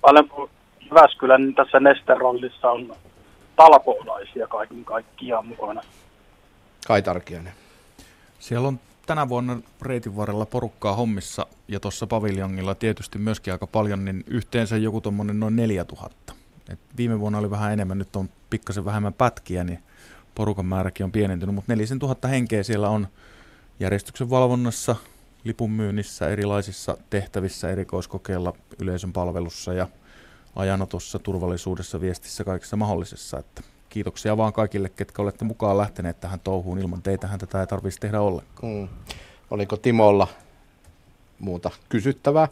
[0.00, 0.50] paljon
[0.90, 2.96] Jyväskylän tässä Nesterallissa on
[3.56, 5.82] talkoolaisia kaiken kaikkiaan mukana.
[6.86, 7.52] Kai Tarkiainen.
[8.38, 14.04] Siellä on tänä vuonna reitin varrella porukkaa hommissa ja tuossa paviljongilla tietysti myöskin aika paljon,
[14.04, 16.32] niin yhteensä joku tuommoinen noin 4000.
[16.70, 19.78] Et viime vuonna oli vähän enemmän, nyt on pikkasen vähemmän pätkiä, niin
[20.34, 23.08] porukan määräkin on pienentynyt, mutta 4000 henkeä siellä on
[23.80, 24.96] järjestyksen valvonnassa,
[25.44, 29.88] lipun myynnissä, erilaisissa tehtävissä, erikoiskokeilla, yleisön palvelussa ja
[30.56, 33.38] ajanotossa, turvallisuudessa, viestissä, kaikessa mahdollisessa.
[33.38, 36.78] Että kiitoksia vaan kaikille, ketkä olette mukaan lähteneet tähän touhuun.
[36.78, 38.72] Ilman teitähän tätä ei tarvitsisi tehdä ollenkaan.
[38.72, 38.88] Mm.
[39.50, 40.28] Oliko Timolla
[41.38, 42.48] muuta kysyttävää?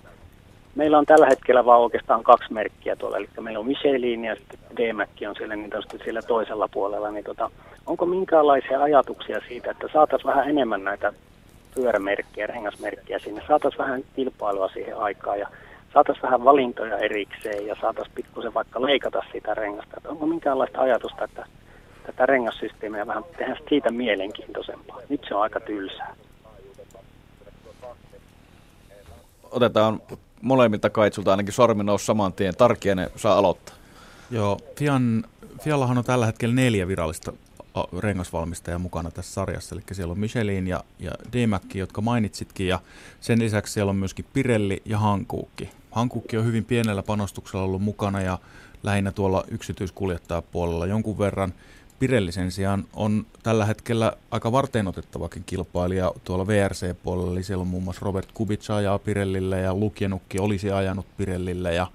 [0.78, 4.36] meillä on tällä hetkellä vaan oikeastaan kaksi merkkiä tuolla, eli meillä on Michelin ja
[4.78, 5.72] D-Mac on siellä, niin
[6.04, 7.52] siellä toisella puolella, niin tota,
[7.86, 11.14] onko minkäänlaisia ajatuksia siitä, että saataisiin vähän enemmän näitä
[11.76, 15.48] pyörämerkkejä, rengasmerkkejä sinne, saataisiin vähän kilpailua siihen aikaan ja
[15.94, 19.94] saataisiin vähän valintoja erikseen ja saataisiin pikkusen vaikka leikata sitä rengasta.
[19.98, 21.46] Että onko minkäänlaista ajatusta, että
[22.06, 25.02] tätä rengassysteemiä vähän tehdään siitä mielenkiintoisempaa.
[25.10, 26.16] Nyt se on aika tylsää.
[29.52, 30.02] Otetaan
[30.42, 32.56] molemmilta kaitsulta ainakin sormi nousi saman tien.
[32.56, 33.76] Tarkien saa aloittaa.
[34.32, 35.24] Joo, Fian,
[35.62, 37.34] Fiallahan on tällä hetkellä neljä virallista
[38.00, 39.76] rengasvalmistajaa mukana tässä sarjassa.
[39.76, 42.80] Eli siellä on Michelin ja, ja D-Mac, jotka mainitsitkin, ja
[43.22, 45.70] sen lisäksi siellä on myöskin Pirelli ja Hankuukki.
[45.92, 48.40] Hankuukki on hyvin pienellä panostuksella ollut mukana ja
[48.84, 51.54] lähinnä tuolla yksityiskuljettajapuolella jonkun verran.
[52.00, 57.84] Pirelli sen sijaan on tällä hetkellä aika varteenotettavakin kilpailija tuolla VRC-puolella, eli siellä on muun
[57.84, 61.88] muassa Robert Kubica ajaa Pirellille ja Lukjenukki olisi ajanut Pirellille ja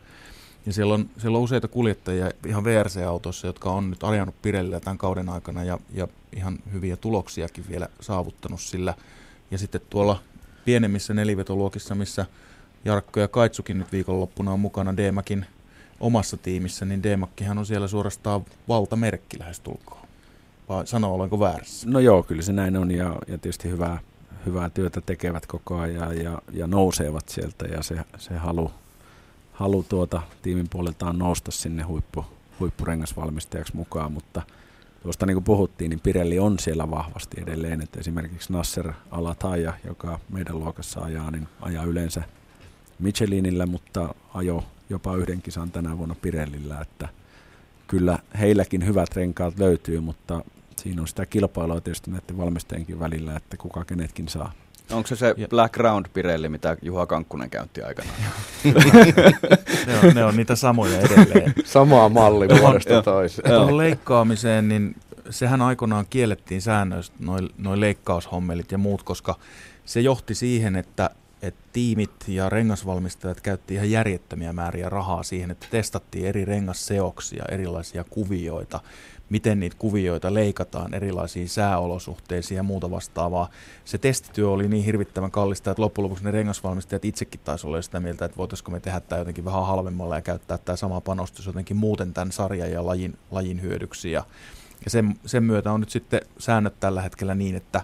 [0.67, 4.99] ja siellä on, siellä on useita kuljettajia ihan VRC-autossa, jotka on nyt ajanut Pirellillä tämän
[4.99, 8.95] kauden aikana ja, ja ihan hyviä tuloksiakin vielä saavuttanut sillä.
[9.51, 10.23] Ja sitten tuolla
[10.65, 12.27] pienemmissä nelivetoluokissa, missä
[12.85, 15.47] Jarkko ja Kaitsukin nyt viikonloppuna on mukana Deemakin
[16.03, 20.09] omassa tiimissä, niin Deemakkihan on siellä suorastaan valtamerkki lähestulkoon.
[20.69, 21.91] Vai sanoo, olenko väärässä?
[21.91, 23.99] No joo, kyllä se näin on ja, ja tietysti hyvää,
[24.47, 28.71] hyvää työtä tekevät koko ajan ja, ja nousevat sieltä ja se, se halu,
[29.53, 32.25] halu tuota tiimin puoleltaan nousta sinne huippu,
[32.61, 34.43] huippurengasvalmistajaksi mukaan, mutta
[35.03, 40.19] tuosta niin kuin puhuttiin, niin Pirelli on siellä vahvasti edelleen, että esimerkiksi Nasser Alataja, joka
[40.29, 42.23] meidän luokassa ajaa, niin ajaa yleensä
[43.03, 47.09] Michelinillä, mutta ajo jopa yhden kisan tänä vuonna Pirellillä, että
[47.87, 50.45] kyllä heilläkin hyvät renkaat löytyy, mutta
[50.77, 54.53] siinä on sitä kilpailua tietysti näiden valmistajienkin välillä, että kuka kenetkin saa.
[54.91, 58.17] Onko se se Black Round Pirelli, mitä Juha Kankkunen käytti aikanaan?
[59.87, 61.55] ne, on, ne on niitä samoja edelleen.
[61.65, 63.51] Samaa malli vuodesta toiseen.
[63.51, 64.97] Tuohon leikkaamiseen, niin
[65.31, 69.35] sehän aikoinaan kiellettiin säännöistä, noin noi leikkaushommelit ja muut, koska
[69.85, 71.11] se johti siihen, että
[71.43, 78.05] että tiimit ja rengasvalmistajat käytti ihan järjettömiä määriä rahaa siihen, että testattiin eri rengasseoksia, erilaisia
[78.05, 78.81] kuvioita,
[79.31, 83.51] miten niitä kuvioita leikataan erilaisiin sääolosuhteisiin ja muuta vastaavaa.
[83.85, 88.01] Se testityö oli niin hirvittävän kallista, että loppujen lopuksi ne rengasvalmistajat itsekin taisi olla sitä
[88.01, 91.77] mieltä, että voitaisiko me tehdä tämä jotenkin vähän halvemmalla ja käyttää tämä sama panostus jotenkin
[91.77, 94.13] muuten tämän sarjan ja lajin, lajin hyödyksi.
[94.13, 94.25] Ja,
[94.87, 97.83] sen, sen myötä on nyt sitten säännöt tällä hetkellä niin, että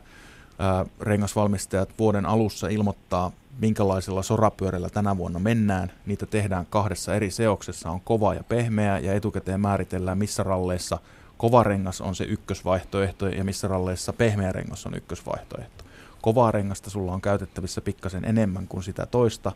[1.01, 5.93] rengasvalmistajat vuoden alussa ilmoittaa minkälaisella sorapyörällä tänä vuonna mennään.
[6.06, 10.98] Niitä tehdään kahdessa eri seoksessa, on kova ja pehmeä ja etukäteen määritellään missä ralleissa
[11.36, 15.85] kova rengas on se ykkösvaihtoehto ja missä ralleissa pehmeä rengas on ykkösvaihtoehto.
[16.22, 19.52] Kovaa rengasta sulla on käytettävissä pikkasen enemmän kuin sitä toista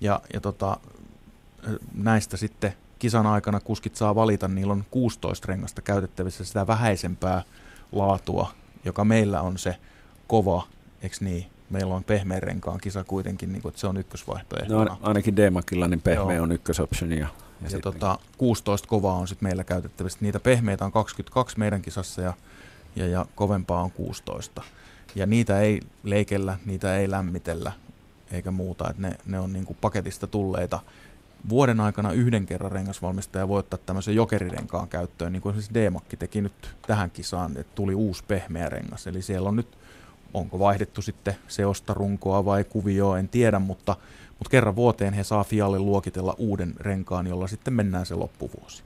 [0.00, 0.76] ja, ja tota,
[1.94, 7.42] näistä sitten kisan aikana kuskit saa valita, niillä on 16 rengasta käytettävissä sitä vähäisempää
[7.92, 8.52] laatua,
[8.84, 9.76] joka meillä on se
[10.26, 10.66] kova,
[11.02, 11.51] eikö niin?
[11.72, 14.84] Meillä on pehmeä renkaan kisa kuitenkin, niin kuin, että se on ykkösvaihtoehto.
[14.84, 16.42] No, ainakin D-Makilla niin pehmeä Joo.
[16.42, 17.18] on ykkösoptioni.
[17.18, 17.28] Ja,
[17.62, 20.18] ja, ja tota, 16 kovaa on sitten meillä käytettävissä.
[20.20, 22.32] Niitä pehmeitä on 22 meidän kisassa ja,
[22.96, 24.62] ja, ja kovempaa on 16.
[25.14, 27.72] Ja niitä ei leikellä, niitä ei lämmitellä
[28.32, 28.90] eikä muuta.
[28.90, 30.80] että ne, ne on niin kuin paketista tulleita.
[31.48, 36.40] Vuoden aikana yhden kerran rengasvalmistaja voi ottaa tämmöisen jokerirenkaan käyttöön, niin kuin esimerkiksi D-Makki teki
[36.40, 39.06] nyt tähän kisaan, että tuli uusi pehmeä rengas.
[39.06, 39.78] Eli siellä on nyt
[40.34, 43.96] onko vaihdettu sitten seosta runkoa vai kuvioa, en tiedä, mutta,
[44.38, 48.82] mutta kerran vuoteen he saa Fialle luokitella uuden renkaan, jolla sitten mennään se loppuvuosi.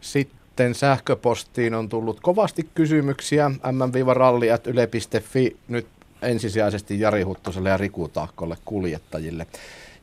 [0.00, 5.86] Sitten sähköpostiin on tullut kovasti kysymyksiä mm-ralli.yle.fi nyt
[6.22, 9.46] ensisijaisesti Jari Huttoselle ja Riku Tahkolle kuljettajille.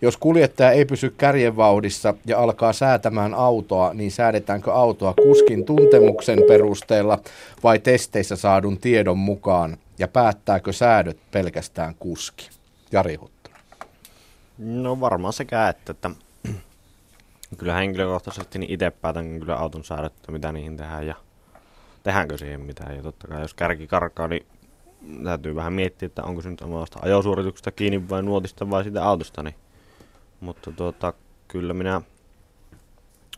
[0.01, 7.19] Jos kuljettaja ei pysy kärjenvauhdissa ja alkaa säätämään autoa, niin säädetäänkö autoa kuskin tuntemuksen perusteella
[7.63, 9.77] vai testeissä saadun tiedon mukaan?
[9.99, 12.49] Ja päättääkö säädöt pelkästään kuski?
[12.91, 13.61] Jari Huttunen.
[14.57, 16.09] No varmaan sekä että, että
[17.57, 21.15] kyllä henkilökohtaisesti niin itse päätän kyllä auton säädöt, mitä niihin tehdään ja
[22.03, 22.95] tehdäänkö siihen mitään.
[22.95, 24.45] Ja totta kai jos kärki karkaa, niin
[25.23, 29.43] täytyy vähän miettiä, että onko se nyt omasta ajosuorituksesta kiinni vai nuotista vai siitä autosta.
[29.43, 29.55] Niin.
[30.39, 31.13] Mutta tuota,
[31.47, 32.01] kyllä minä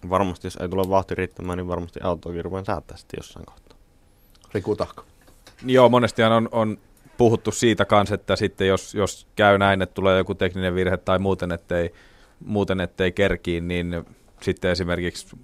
[0.09, 3.77] varmasti, jos ei tule vauhti riittämään, niin varmasti autoa rupean säättää sitten jossain kohtaa.
[4.53, 5.03] Riku Tahko.
[5.65, 6.77] Joo, monesti on, on
[7.17, 11.19] puhuttu siitä kanssa, että sitten jos, jos käy näin, että tulee joku tekninen virhe tai
[11.19, 11.93] muuten, ettei,
[12.45, 14.05] muuten ettei kerkiin, niin
[14.41, 15.37] sitten esimerkiksi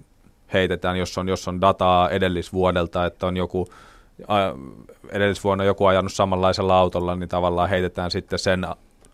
[0.52, 3.68] heitetään, jos on, jos on dataa edellisvuodelta, että on joku
[5.08, 8.66] edellisvuonna joku ajanut samanlaisella autolla, niin tavallaan heitetään sitten sen,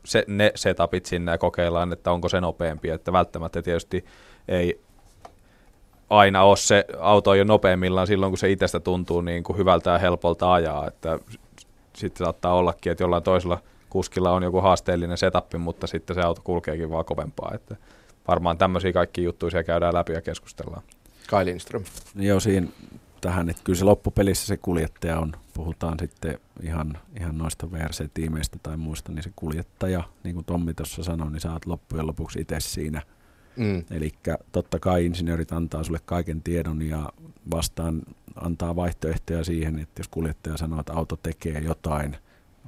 [0.04, 4.04] se, ne setupit sinne ja kokeillaan, että onko se nopeampi, että välttämättä tietysti
[4.48, 4.80] ei
[6.10, 9.98] aina ole se auto jo nopeimmillaan silloin, kun se itsestä tuntuu niin kuin hyvältä ja
[9.98, 11.18] helpolta ajaa, että
[11.96, 13.58] sitten saattaa ollakin, että jollain toisella
[13.90, 17.76] kuskilla on joku haasteellinen setup, mutta sitten se auto kulkeekin vaan kovempaa, että
[18.28, 20.82] varmaan tämmöisiä kaikki juttuja siellä käydään läpi ja keskustellaan.
[21.30, 21.84] Kai Lindström.
[22.14, 22.66] Joo, siinä
[23.22, 28.76] tähän, että kyllä se loppupelissä se kuljettaja on, puhutaan sitten ihan, ihan noista VRC-tiimeistä tai
[28.76, 32.60] muista, niin se kuljettaja, niin kuin Tommi tuossa sanoi, niin sä oot loppujen lopuksi itse
[32.60, 33.02] siinä–
[33.56, 33.84] Mm.
[33.90, 34.12] Eli
[34.52, 37.12] totta kai insinöörit antaa sulle kaiken tiedon ja
[37.50, 38.02] vastaan
[38.34, 42.16] antaa vaihtoehtoja siihen, että jos kuljettaja sanoo, että auto tekee jotain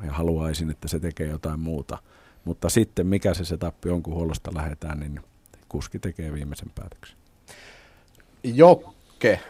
[0.06, 1.98] ja haluaisin, että se tekee jotain muuta.
[2.44, 5.20] Mutta sitten mikä se setappi on, kun huollosta lähdetään, niin
[5.68, 7.16] kuski tekee viimeisen päätöksen.
[8.44, 9.40] Jokke,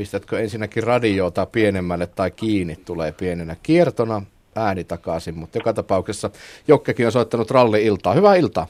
[0.00, 4.22] pistätkö ensinnäkin radiota pienemmälle tai kiinni, tulee pienenä kiertona,
[4.56, 6.30] ääni takaisin, mutta joka tapauksessa
[6.68, 8.14] Jokkekin on soittanut ralli-iltaa.
[8.14, 8.66] Hyvää iltaa.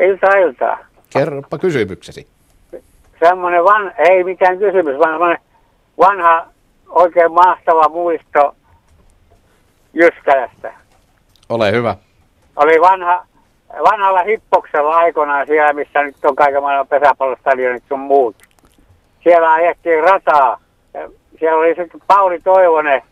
[0.00, 0.78] Iltaa, iltaa.
[1.12, 2.26] Kerropa kysymyksesi.
[3.20, 5.38] Semmoinen van, ei mikään kysymys, vaan semmoinen
[5.98, 6.46] vanha,
[6.88, 8.54] oikein mahtava muisto
[9.92, 10.72] Jyskälästä.
[11.48, 11.96] Ole hyvä.
[12.56, 13.26] Oli vanha,
[13.90, 18.47] vanhalla hippoksella aikoinaan siellä, missä nyt on kaiken maailman pesäpallostadionit sun muut.
[19.28, 20.60] Siellä ajettiin rataa.
[20.94, 23.02] Ja siellä oli sitten Pauli Toivonen.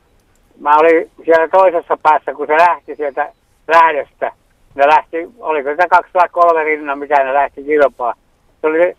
[0.60, 3.32] Mä olin siellä toisessa päässä, kun se lähti sieltä
[3.68, 4.32] lähdöstä.
[4.74, 8.14] Ne lähti, oliko se kaksi tai kolme rinnan, mitä ne lähti kilpaa.
[8.60, 8.96] Se oli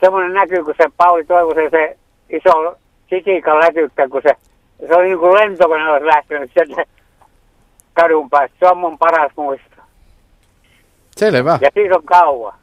[0.00, 1.96] semmoinen näky, kun se Pauli Toivosen se
[2.30, 2.76] iso
[3.10, 4.36] sitikan lätykkä, kun se,
[4.88, 6.84] se oli niin kuin lentokone olisi lähtenyt sieltä
[7.92, 8.56] kadun päästä.
[8.58, 9.76] Se on mun paras muisto.
[11.16, 11.58] Selvä.
[11.60, 12.54] Ja siitä on kauan.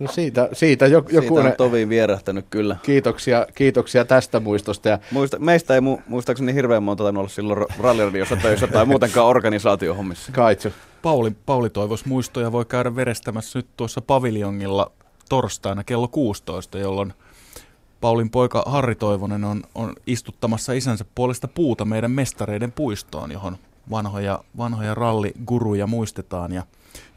[0.00, 2.76] No siitä, siitä jo, joku Siitä on toviin vierähtänyt kyllä.
[2.82, 4.88] Kiitoksia, kiitoksia tästä muistosta.
[4.88, 4.98] Ja...
[5.12, 10.32] Muista, meistä ei mu, muistaakseni hirveän monta tainnut olla silloin ralliradiossa töissä tai muutenkaan organisaatiohommissa.
[10.32, 10.68] Kaitsu.
[11.02, 14.92] Pauli, Pauli toivoisi muistoja voi käydä verestämässä nyt tuossa paviljongilla
[15.28, 17.12] torstaina kello 16, jolloin
[18.00, 23.56] Paulin poika Harri Toivonen on, on istuttamassa isänsä puolesta puuta meidän mestareiden puistoon, johon
[23.90, 26.52] vanhoja, vanhoja ralliguruja muistetaan.
[26.52, 26.62] Ja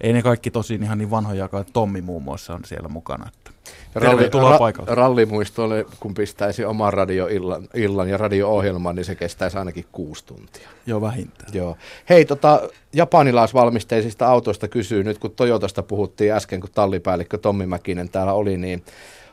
[0.02, 3.28] ei ne kaikki tosin ihan niin vanhoja, kuin Tommi muun muassa on siellä mukana.
[3.28, 3.52] Että
[3.95, 10.26] Ralli, ra, rallimuistolle, kun pistäisi oman radioillan illan ja radio-ohjelman, niin se kestäisi ainakin kuusi
[10.26, 10.70] tuntia.
[10.86, 11.54] Joo, vähintään.
[11.54, 11.78] Joo.
[12.10, 18.34] Hei, tota, japanilaisvalmisteisista autoista kysyy nyt, kun Toyotasta puhuttiin äsken, kun tallipäällikkö Tommi Mäkinen täällä
[18.34, 18.84] oli, niin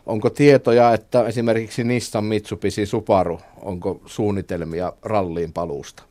[0.06, 6.02] onko tietoja, että esimerkiksi Nissan, Mitsubishi, Subaru, onko suunnitelmia ralliin paluusta?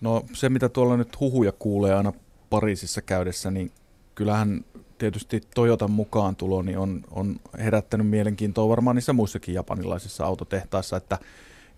[0.00, 2.12] No se, mitä tuolla nyt huhuja kuulee aina
[2.50, 3.72] Pariisissa käydessä, niin
[4.14, 4.64] kyllähän
[4.98, 11.18] tietysti Toyotan mukaan tulo niin on, on herättänyt mielenkiintoa varmaan niissä muissakin japanilaisissa autotehtaissa, että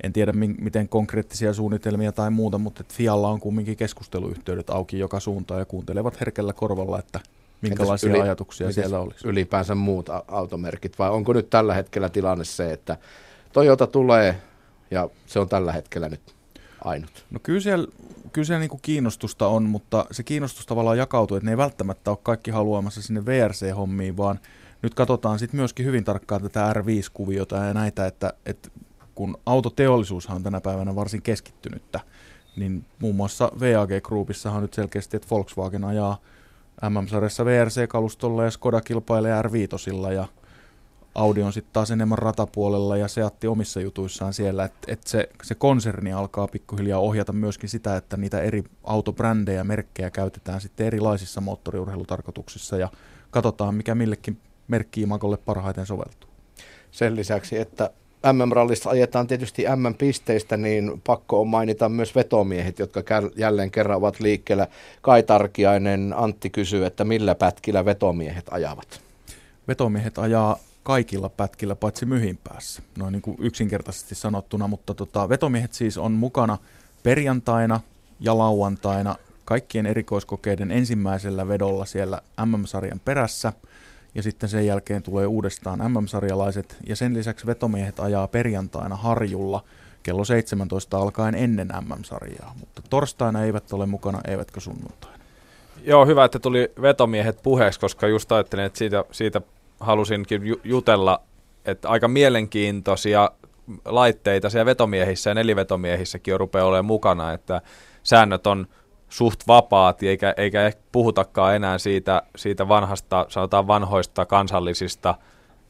[0.03, 5.61] en tiedä miten konkreettisia suunnitelmia tai muuta, mutta Fialla on kumminkin keskusteluyhteydet auki joka suuntaan
[5.61, 7.21] ja kuuntelevat herkällä korvalla, että
[7.63, 9.29] minkälaisia yli, ajatuksia siellä olisi.
[9.29, 12.97] Ylipäänsä muut automerkit, vai onko nyt tällä hetkellä tilanne se, että
[13.53, 14.41] Toyota tulee
[14.91, 16.35] ja se on tällä hetkellä nyt
[16.85, 17.27] ainut?
[17.31, 17.89] No kyllä siellä,
[18.33, 22.11] kyllä siellä niin kuin kiinnostusta on, mutta se kiinnostus tavallaan jakautuu, että ne ei välttämättä
[22.11, 24.41] ole kaikki haluamassa sinne VRC-hommiin, vaan
[24.83, 28.69] nyt katsotaan sitten myöskin hyvin tarkkaan tätä R5-kuviota ja näitä, että, että
[29.15, 32.01] kun autoteollisuushan on tänä päivänä varsin keskittynyttä,
[32.57, 36.21] niin muun muassa VAG Groupissahan on nyt selkeästi, että Volkswagen ajaa
[36.89, 40.27] MM-sarjassa VRC-kalustolla ja Skoda kilpailee R5 ja
[41.21, 45.55] Audi on sitten taas enemmän ratapuolella ja Seatti omissa jutuissaan siellä, että et se, se
[45.55, 51.41] konserni alkaa pikkuhiljaa ohjata myöskin sitä, että niitä eri autobrändejä ja merkkejä käytetään sitten erilaisissa
[51.41, 52.89] moottoriurheilutarkoituksissa ja
[53.31, 54.39] katsotaan, mikä millekin
[54.69, 56.31] merkkiimakolle parhaiten soveltuu.
[56.91, 57.91] Sen lisäksi, että
[58.33, 63.03] MM-rallissa ajetaan tietysti MM-pisteistä, niin pakko on mainita myös vetomiehet, jotka
[63.37, 64.67] jälleen kerran ovat liikkeellä.
[65.03, 69.01] Kai Tarkiainen, Antti kysyy, että millä pätkillä vetomiehet ajavat?
[69.69, 75.73] Vetomiehet ajaa kaikilla pätkillä paitsi myhin päässä, noin niin kuin yksinkertaisesti sanottuna, mutta tota, vetomiehet
[75.73, 76.59] siis on mukana
[77.03, 77.81] perjantaina
[78.21, 83.53] ja lauantaina kaikkien erikoiskokeiden ensimmäisellä vedolla siellä MM-sarjan perässä,
[84.15, 89.65] ja sitten sen jälkeen tulee uudestaan MM-sarjalaiset, ja sen lisäksi vetomiehet ajaa perjantaina Harjulla
[90.03, 95.19] kello 17 alkaen ennen MM-sarjaa, mutta torstaina eivät ole mukana, eivätkä sunnuntaina.
[95.85, 99.41] Joo, hyvä, että tuli vetomiehet puheeksi, koska just ajattelin, että siitä, siitä
[99.81, 101.23] halusinkin ju- jutella,
[101.65, 103.31] että aika mielenkiintoisia
[103.85, 107.61] laitteita siellä vetomiehissä ja nelivetomiehissäkin on rupeaa olemaan mukana, että
[108.03, 108.67] säännöt on
[109.09, 115.15] suht vapaat, eikä, eikä ehkä puhutakaan enää siitä, siitä vanhasta, sanotaan vanhoista kansallisista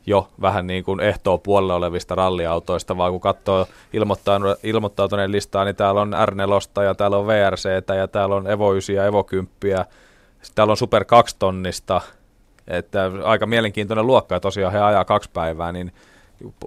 [0.07, 3.67] jo vähän niin kuin ehtoa puolella olevista ralliautoista, vaan kun katsoo
[4.63, 8.97] ilmoittautuneen listaa, niin täällä on R4 ja täällä on VRC ja täällä on Evo 9
[8.97, 9.85] ja Evo 10
[10.55, 12.01] täällä on Super 2 tonnista,
[12.71, 15.93] että aika mielenkiintoinen luokka, ja tosiaan he ajaa kaksi päivää, niin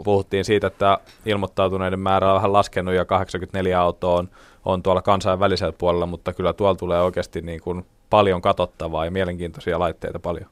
[0.04, 4.30] puhuttiin siitä, että ilmoittautuneiden määrä on vähän laskenut ja 84 autoa on,
[4.66, 9.80] on tuolla kansainvälisellä puolella, mutta kyllä tuolla tulee oikeasti niin kuin paljon katsottavaa ja mielenkiintoisia
[9.80, 10.50] laitteita paljon.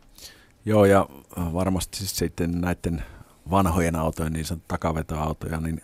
[0.66, 1.06] Joo, ja
[1.38, 3.04] varmasti siis sitten näiden
[3.52, 5.82] vanhojen autojen, niin sanottu takavetoautoja, niin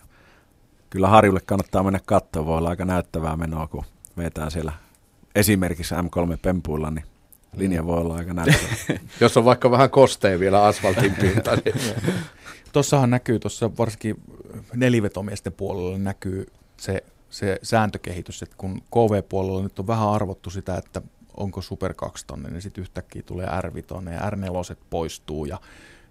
[0.89, 2.45] kyllä Harjulle kannattaa mennä katsoa.
[2.45, 3.83] Voi olla aika näyttävää menoa, kun
[4.17, 4.71] vetää siellä
[5.35, 7.05] esimerkiksi M3 Pempuilla, niin
[7.57, 8.99] linja voi olla aika näyttävä.
[9.21, 11.55] Jos on vaikka vähän kosteen vielä asfaltin pinta.
[11.55, 11.75] Niin.
[12.73, 14.15] Tuossahan näkyy, tuossa varsinkin
[14.73, 16.45] nelivetomiesten puolella näkyy
[16.77, 21.01] se, se sääntökehitys, että kun KV-puolella nyt on vähän arvottu sitä, että
[21.37, 25.59] onko Super 2 tonne, niin sitten yhtäkkiä tulee R5 ja R4 poistuu ja,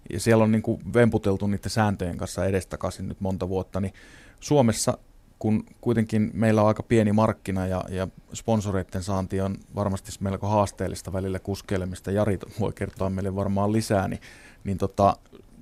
[0.09, 3.93] ja siellä on niin kuin vemputeltu niiden sääntöjen kanssa edestakaisin nyt monta vuotta, niin
[4.39, 4.97] Suomessa
[5.39, 11.13] kun kuitenkin meillä on aika pieni markkina ja, ja sponsoreiden saanti on varmasti melko haasteellista
[11.13, 14.21] välillä kuskeilemista, Jari voi kertoa meille varmaan lisää, niin,
[14.63, 15.15] niin tota,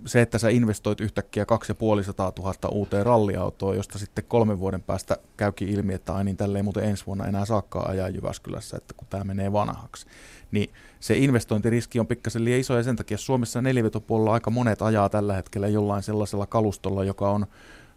[0.06, 5.70] se, että sä investoit yhtäkkiä 2500 000 uuteen ralliautoon, josta sitten kolmen vuoden päästä käykin
[5.70, 9.24] ilmi, että ai niin tälleen muuten ensi vuonna enää saakkaan ajaa Jyväskylässä, että kun tämä
[9.24, 10.06] menee vanhaksi.
[10.52, 10.70] Niin
[11.00, 15.34] se investointiriski on pikkasen liian iso ja sen takia Suomessa nelivetopuolella aika monet ajaa tällä
[15.34, 17.46] hetkellä jollain sellaisella kalustolla, joka on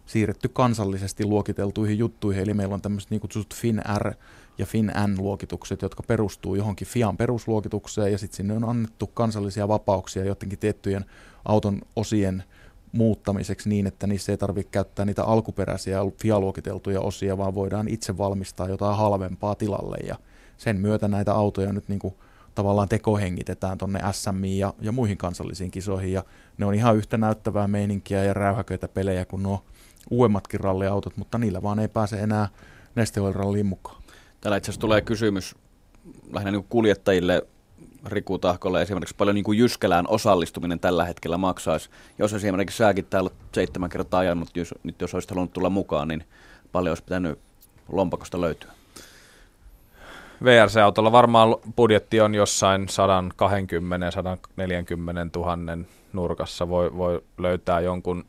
[0.09, 4.13] siirretty kansallisesti luokiteltuihin juttuihin, eli meillä on tämmöiset niin kutsutut FinR
[4.57, 10.59] ja FinN-luokitukset, jotka perustuu johonkin FIAN perusluokitukseen, ja sitten sinne on annettu kansallisia vapauksia jotenkin
[10.59, 11.05] tiettyjen
[11.45, 12.43] auton osien
[12.91, 18.69] muuttamiseksi niin, että niissä ei tarvitse käyttää niitä alkuperäisiä FIA-luokiteltuja osia, vaan voidaan itse valmistaa
[18.69, 20.15] jotain halvempaa tilalle, ja
[20.57, 22.13] sen myötä näitä autoja nyt niin kuin
[22.55, 26.23] tavallaan tekohengitetään tuonne SMI ja, ja muihin kansallisiin kisoihin, ja
[26.57, 29.63] ne on ihan yhtä näyttävää meininkiä ja räyhäköitä pelejä kuin nuo
[30.09, 32.47] uudemmatkin ralliautot, mutta niillä vaan ei pääse enää
[32.95, 34.01] Neste ralliin mukaan.
[34.41, 35.55] Täällä itse asiassa tulee kysymys
[36.33, 37.47] lähinnä niin kuljettajille
[38.05, 41.89] Riku Tahkolle esimerkiksi paljon niin kuin Jyskälään osallistuminen tällä hetkellä maksaisi.
[42.17, 46.23] Jos esimerkiksi säkin täällä seitsemän kertaa ajanut, jos, nyt jos olisit halunnut tulla mukaan, niin
[46.71, 47.39] paljon olisi pitänyt
[47.91, 48.71] lompakosta löytyä.
[50.43, 52.87] VRC-autolla varmaan budjetti on jossain 120-140
[55.35, 55.57] 000
[56.13, 56.69] nurkassa.
[56.69, 58.25] Voi, voi löytää jonkun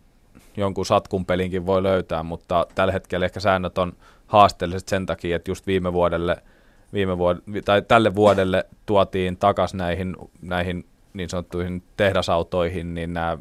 [0.57, 3.93] jonkun satkun pelinkin voi löytää, mutta tällä hetkellä ehkä säännöt on
[4.27, 6.37] haasteelliset sen takia, että just viime vuodelle,
[6.93, 13.39] viime vuod- tai tälle vuodelle tuotiin takaisin näihin, näihin niin sanottuihin tehdasautoihin, niin nämä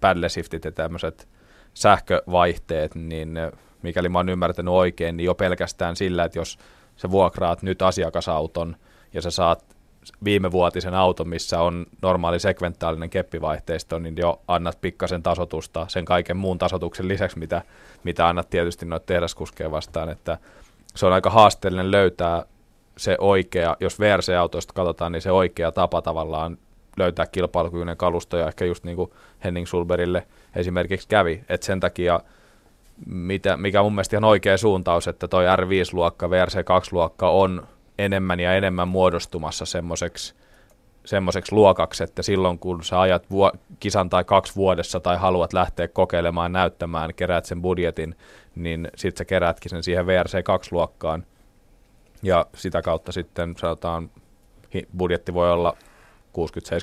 [0.00, 1.28] paddleshiftit ja tämmöiset
[1.74, 3.38] sähkövaihteet, niin
[3.82, 6.58] mikäli mä oon ymmärtänyt oikein, niin jo pelkästään sillä, että jos
[6.96, 8.76] sä vuokraat nyt asiakasauton
[9.14, 9.76] ja sä saat
[10.24, 16.58] viimevuotisen auton, missä on normaali sekventaalinen keppivaihteisto, niin jo annat pikkasen tasotusta sen kaiken muun
[16.58, 17.62] tasotuksen lisäksi, mitä,
[18.04, 20.38] mitä annat tietysti noita tehdaskuskeja vastaan, että
[20.94, 22.44] se on aika haasteellinen löytää
[22.96, 26.58] se oikea, jos VRC-autoista katsotaan, niin se oikea tapa tavallaan
[26.96, 29.10] löytää kilpailukykyinen kalusto, ja ehkä just niin kuin
[29.44, 30.26] Henning Sulberille
[30.56, 32.20] esimerkiksi kävi, että sen takia
[33.06, 37.68] mitä, mikä mun mielestä ihan oikea suuntaus, että toi R5-luokka, VRC2-luokka on
[37.98, 40.34] enemmän ja enemmän muodostumassa semmoiseksi
[41.04, 45.88] semmoiseksi luokaksi, että silloin kun sä ajat vuo, kisan tai kaksi vuodessa tai haluat lähteä
[45.88, 48.14] kokeilemaan, näyttämään, keräät sen budjetin,
[48.54, 51.26] niin sitten sä keräätkin sen siihen VRC2-luokkaan.
[52.22, 54.10] Ja sitä kautta sitten sanotaan,
[54.98, 55.76] budjetti voi olla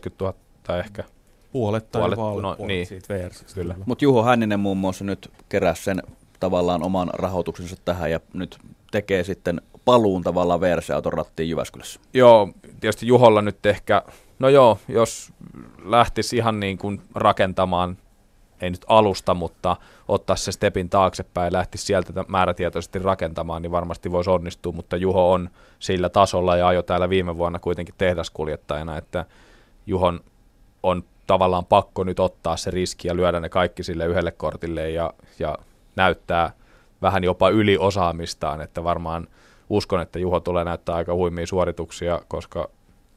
[0.10, 0.34] 60-70 000
[0.64, 1.04] tai ehkä
[1.52, 3.54] puolet tai puolet, puolet, no, puolet niin, siitä VRC.
[3.54, 3.76] Kyllä.
[3.86, 6.04] Mutta Juho Hänninen muun muassa nyt keräsi sen
[6.40, 8.58] tavallaan oman rahoituksensa tähän ja nyt
[8.92, 12.00] tekee sitten paluun tavallaan VRC-auton rattiin Jyväskylässä?
[12.14, 12.50] Joo,
[12.80, 14.02] tietysti Juholla nyt ehkä,
[14.40, 15.34] no joo, jos
[15.84, 17.98] lähtisi ihan niin kuin rakentamaan,
[18.62, 24.12] ei nyt alusta, mutta ottaa se stepin taaksepäin ja lähtisi sieltä määrätietoisesti rakentamaan, niin varmasti
[24.12, 25.50] voisi onnistua, mutta Juho on
[25.80, 29.26] sillä tasolla ja ajo täällä viime vuonna kuitenkin tehdaskuljettajana, että
[29.86, 30.20] Juhon
[30.84, 35.14] on tavallaan pakko nyt ottaa se riski ja lyödä ne kaikki sille yhdelle kortille ja,
[35.40, 35.58] ja
[35.96, 36.52] näyttää
[37.02, 39.28] vähän jopa yliosaamistaan, että varmaan–
[39.70, 42.70] uskon, että Juho tulee näyttää aika huimia suorituksia, koska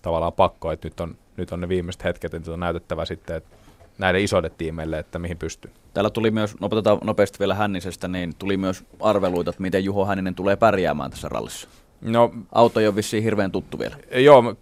[0.03, 3.57] tavallaan pakko, että nyt on, nyt on ne viimeiset hetket, että on näytettävä sitten että
[3.99, 5.71] näille isoille tiimeille, että mihin pystyy.
[5.95, 10.35] Täällä tuli myös, nopetetaan nopeasti vielä Hännisestä, niin tuli myös arveluita, että miten Juho Hänninen
[10.35, 11.69] tulee pärjäämään tässä rallissa.
[12.01, 13.97] No, Auto ei ole vissiin hirveän tuttu vielä.
[14.15, 14.55] Joo,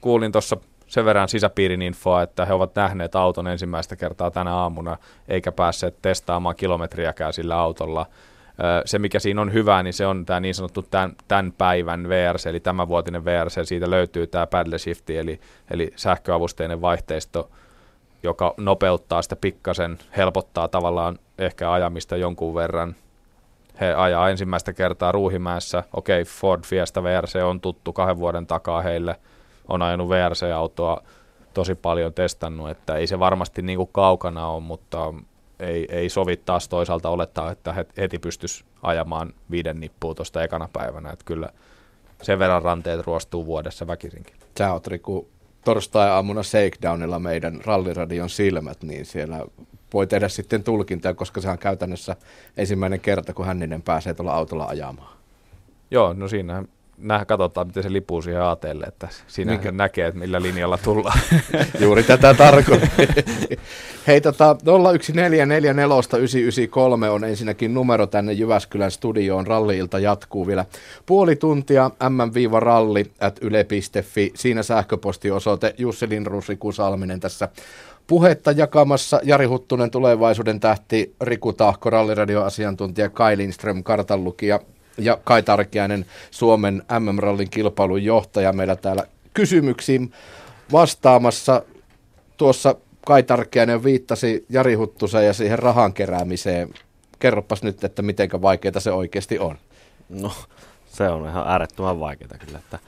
[0.00, 4.96] kuulin tuossa sen verran sisäpiirin infoa, että he ovat nähneet auton ensimmäistä kertaa tänä aamuna,
[5.28, 8.06] eikä päässeet testaamaan kilometriäkään sillä autolla
[8.84, 12.46] se, mikä siinä on hyvää, niin se on tämä niin sanottu tämän, tämän päivän VRC,
[12.46, 15.40] eli tämänvuotinen VRC, siitä löytyy tämä paddle shifti, eli,
[15.70, 17.50] eli sähköavusteinen vaihteisto,
[18.22, 22.94] joka nopeuttaa sitä pikkasen, helpottaa tavallaan ehkä ajamista jonkun verran.
[23.80, 28.82] He ajaa ensimmäistä kertaa Ruuhimäessä, okei, okay, Ford Fiesta VRC on tuttu kahden vuoden takaa
[28.82, 29.16] heille,
[29.68, 31.02] on ajanut VRC-autoa
[31.54, 35.14] tosi paljon testannut, että ei se varmasti niin kuin kaukana ole, mutta
[35.60, 41.10] ei, ei sovi taas toisaalta olettaa, että heti pystyisi ajamaan viiden nippua tuosta ekana päivänä.
[41.10, 41.48] Että kyllä
[42.22, 44.34] sen verran ranteet ruostuu vuodessa väkisinkin.
[44.58, 45.28] Sä oot Riku
[45.64, 49.44] torstai-aamuna Shakedownilla meidän ralliradion silmät, niin siellä
[49.94, 52.16] voi tehdä sitten tulkintaa, koska se on käytännössä
[52.56, 55.16] ensimmäinen kerta, kun Hänninen pääsee tuolla autolla ajamaan.
[55.90, 56.64] Joo, no siinä
[56.98, 59.72] nää, katsotaan, miten se lipuu siihen ATlle, että siinä Mikä?
[59.72, 61.18] näkee, että millä linjalla tullaan.
[61.80, 62.88] Juuri tätä tarkoitin.
[64.06, 64.56] Hei, tota,
[67.06, 69.46] 01444993 on ensinnäkin numero tänne Jyväskylän studioon.
[69.46, 70.64] Ralliilta jatkuu vielä
[71.06, 71.90] puoli tuntia.
[72.08, 74.32] mm-ralli at yle.fi.
[74.34, 77.48] Siinä sähköpostiosoite Jussi Lindruus, Riku Salminen tässä
[78.06, 84.60] puhetta jakamassa Jari Huttunen, tulevaisuuden tähti, Riku Tahko, ralliradioasiantuntija, Kai Lindström, kartanlukija
[84.98, 90.12] ja Kai Tarkiainen, Suomen MM-rallin kilpailun johtaja meillä täällä kysymyksiin
[90.72, 91.62] vastaamassa.
[92.36, 92.74] Tuossa
[93.06, 96.70] Kai Tarkiainen viittasi Jari Huttuseen ja siihen rahan keräämiseen.
[97.18, 99.58] Kerropas nyt, että miten vaikeaa se oikeasti on.
[100.08, 100.32] No,
[100.86, 102.78] se on ihan äärettömän vaikeaa kyllä, että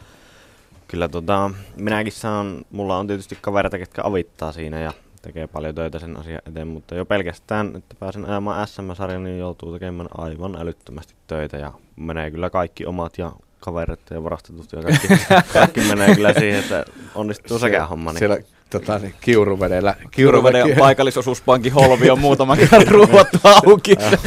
[0.89, 4.93] kyllä tota, minäkin saan, mulla on tietysti kavereita, ketkä avittaa siinä ja
[5.27, 9.73] tekee paljon töitä sen asian eteen, mutta jo pelkästään, että pääsen ajamaan SM-sarjan, niin joutuu
[9.73, 15.09] tekemään aivan älyttömästi töitä ja menee kyllä kaikki omat ja kaverit ja varastetut ja kaikki,
[15.53, 16.85] kaikki menee kyllä siihen, että
[17.15, 18.13] onnistuu sekä homma.
[18.13, 18.19] Niin.
[18.19, 18.39] Siellä
[18.71, 19.95] tota, niin, kiuruvedellä.
[20.11, 23.93] Kiuruveden paikallisosuuspankin holvi on muutama kerran ruuvattu auki.
[23.93, 24.19] itse,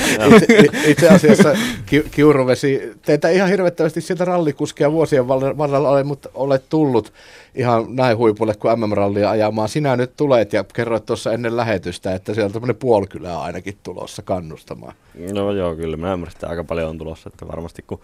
[0.86, 1.54] itse asiassa
[1.86, 7.14] ki, kiuruvesi, teitä ihan hirvettävästi sieltä rallikuskia vuosien varrella ole, mutta olet tullut
[7.56, 9.70] ihan näin huipulle kuin MM-rallia ajamaan.
[9.70, 14.22] Sinä nyt tulet ja kerroit tuossa ennen lähetystä, että siellä on tämmöinen puolikylä ainakin tulossa
[14.22, 14.94] kannustamaan.
[15.34, 18.00] No joo, kyllä mä ymmärrän, että aika paljon on tulossa, että varmasti kun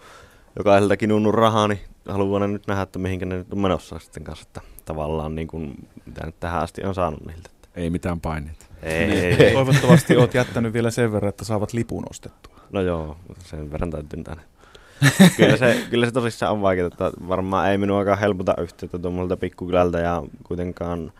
[0.58, 4.44] jokaiseltakin nunnun rahaa, niin haluan nyt nähdä, että mihinkä ne nyt on menossa sitten kanssa,
[4.46, 7.50] että tavallaan niin kuin, mitä nyt tähän asti on saanut niiltä.
[7.74, 8.66] Ei mitään paineita.
[8.82, 9.24] Ei, niin.
[9.24, 9.52] ei, ei.
[9.52, 12.56] Toivottavasti olet jättänyt vielä sen verran, että saavat lipun ostettua.
[12.72, 14.42] No joo, sen verran täytyy tänne.
[15.36, 19.98] kyllä, se, kyllä se tosissaan on vaikeaa, että varmaan ei minuakaan helpota yhteyttä tuommoilta pikkukylältä
[19.98, 21.12] ja kuitenkaan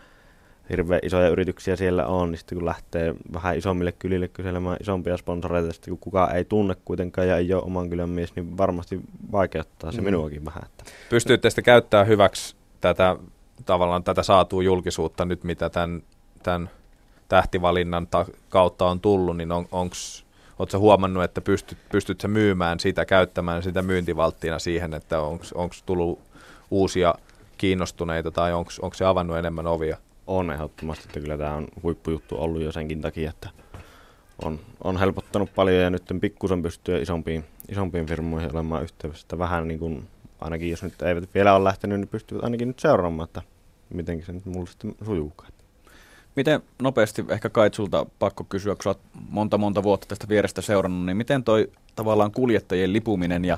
[0.69, 5.73] hirveän isoja yrityksiä siellä on, niin sitten kun lähtee vähän isommille kylille kyselemään isompia sponsoreita,
[5.73, 8.99] sitten kun kukaan ei tunne kuitenkaan ja ei ole oman kylän mies, niin varmasti
[9.31, 10.05] vaikeuttaa se mm.
[10.05, 10.63] minuakin vähän.
[10.65, 10.83] Että.
[11.09, 13.15] Pystytte sitten käyttämään hyväksi tätä
[13.65, 16.03] tavallaan tätä saatua julkisuutta nyt, mitä tämän,
[16.43, 16.69] tämän
[17.27, 20.27] tähtivalinnan ta- kautta on tullut, niin on, onks,
[20.59, 26.19] Oletko huomannut, että pystyt, pystyt sä myymään sitä, käyttämään sitä myyntivalttina siihen, että onko tullut
[26.71, 27.15] uusia
[27.57, 29.97] kiinnostuneita tai onko se avannut enemmän ovia?
[30.27, 33.49] On ehdottomasti, että kyllä tämä on huippujuttu ollut jo senkin takia, että
[34.43, 39.37] on, on helpottanut paljon ja nyt pikkusen pystyy isompiin, isompiin firmoihin olemaan yhteydessä.
[39.37, 40.07] Vähän niin kuin,
[40.41, 43.41] ainakin jos nyt eivät vielä ole lähtenyt, niin pystyvät ainakin nyt seuraamaan, että
[43.89, 45.51] miten se nyt mulle sitten sujuukaan.
[46.35, 48.99] Miten nopeasti, ehkä Kait sulta pakko kysyä, kun olet
[49.29, 53.57] monta monta vuotta tästä vierestä seurannut, niin miten toi tavallaan kuljettajien lipuminen ja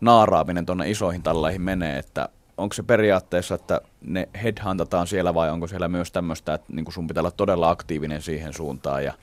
[0.00, 5.66] naaraaminen tuonne isoihin tallaihin menee, että onko se periaatteessa, että ne headhuntataan siellä vai onko
[5.66, 9.14] siellä myös tämmöistä, että niin sun pitää olla todella aktiivinen siihen suuntaan ja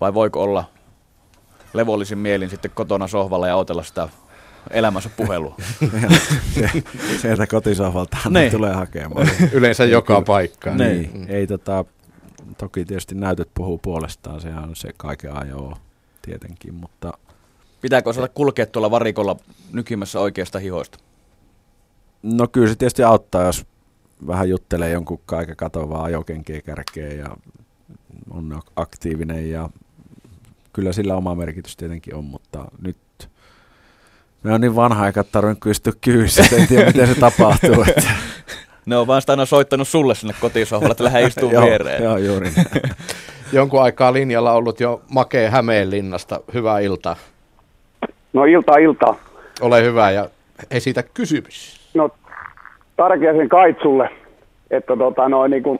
[0.00, 0.64] vai voiko olla
[1.72, 4.08] levollisin mielin sitten kotona sohvalla ja otella sitä
[4.70, 5.56] elämänsä puhelua.
[7.22, 8.50] Sieltä kotisohvalta niin.
[8.52, 9.28] tulee hakemaan.
[9.52, 10.76] Yleensä joka paikkaan.
[10.76, 11.10] Niin.
[11.12, 11.30] niin.
[11.30, 11.84] Ei, tota,
[12.58, 15.76] toki tietysti näytöt puhuu puolestaan, sehän on se kaiken ajoa
[16.22, 17.12] tietenkin, mutta...
[17.80, 19.36] Pitääkö osata kulkea tuolla varikolla
[19.72, 20.98] nykymässä oikeasta hihoista?
[22.22, 23.66] No kyllä se tietysti auttaa, jos
[24.26, 27.36] vähän juttelee jonkun kaiken katovaa ajokenkiä kärkeä ja
[28.30, 29.68] on aktiivinen ja
[30.72, 32.96] kyllä sillä oma merkitys tietenkin on, mutta nyt
[34.42, 37.84] me on niin vanha aika tarvinnut kysyä kyyssä, en tiedä miten se tapahtuu.
[37.88, 38.10] Että.
[38.86, 42.02] Ne on vaan aina soittanut sulle sinne kotisohvalle, että lähde istuu viereen.
[42.02, 42.50] joo, juuri.
[43.52, 46.40] Jonkun aikaa linjalla ollut jo Makee Hämeenlinnasta.
[46.54, 47.16] Hyvää iltaa.
[48.32, 49.14] No ilta ilta.
[49.60, 50.28] Ole hyvä ja
[50.70, 51.80] esitä kysymys.
[51.94, 52.10] No
[53.20, 54.10] sen Kaitsulle,
[54.70, 55.78] että tota, noin, niin kuin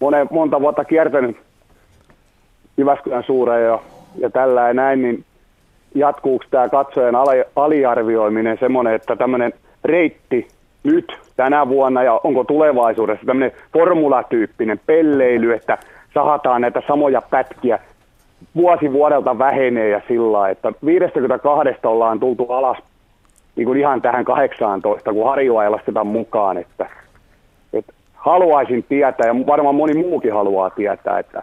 [0.00, 1.36] monen, monta vuotta kiertänyt
[2.76, 3.78] Jyväskylän suureen ja,
[4.18, 5.24] ja tällä ja näin, niin
[5.94, 7.14] jatkuuko tämä katsojen
[7.56, 9.52] aliarvioiminen semmoinen, että tämmöinen
[9.84, 10.48] reitti
[10.84, 15.78] nyt tänä vuonna ja onko tulevaisuudessa tämmöinen formulatyyppinen pelleily, että
[16.14, 17.78] sahataan näitä samoja pätkiä.
[18.56, 22.78] Vuosi vuodelta vähenee ja sillä että 52 ollaan tultu alas
[23.56, 26.86] niin kuin ihan tähän 18, kun Harjoa ei lasketa mukaan, että,
[27.72, 31.42] että haluaisin tietää, ja varmaan moni muukin haluaa tietää, että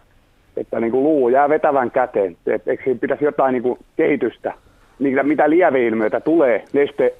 [0.57, 2.37] että niin kuin luu jää vetävän käteen.
[2.47, 4.53] Et, eikö siinä pitäisi jotain niin kuin kehitystä,
[4.99, 7.15] mitä, mitä lieveilmiöitä tulee Neste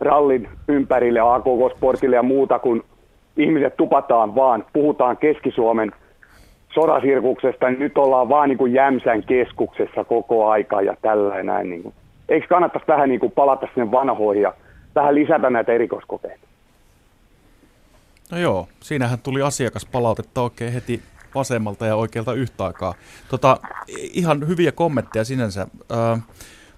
[0.00, 2.84] rallin ympärille, AKK-sportille ja muuta, kun
[3.36, 5.92] ihmiset tupataan vaan, puhutaan Keski-Suomen
[6.74, 11.70] sodasirkuksesta, niin nyt ollaan vaan niin kuin Jämsän keskuksessa koko aika ja tällä näin.
[11.70, 11.94] Niin kuin.
[12.28, 14.54] Eikö kannattaisi vähän niin kuin palata sinne vanhoihin ja
[14.94, 16.48] vähän lisätä näitä erikoiskokeita?
[18.32, 21.02] No joo, siinähän tuli asiakaspalautetta oikein heti
[21.38, 22.94] vasemmalta ja oikealta yhtä aikaa.
[23.28, 23.60] Tota,
[23.96, 25.66] ihan hyviä kommentteja sinänsä.
[25.90, 26.18] Ö,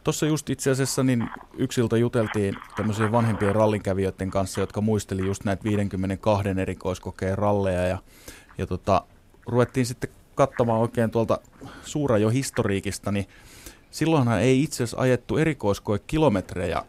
[0.05, 5.65] Tuossa just itse asiassa niin yksiltä juteltiin tämmöisen vanhempien rallinkävijöiden kanssa, jotka muisteli just näitä
[5.65, 7.99] 52 erikoiskokeen ralleja ja,
[8.59, 9.03] ja tota,
[9.47, 11.39] ruvettiin sitten katsomaan oikein tuolta
[12.21, 13.27] jo historiikista, niin
[13.91, 16.83] silloinhan ei itse asiassa ajettu erikoiskoe kilometrejä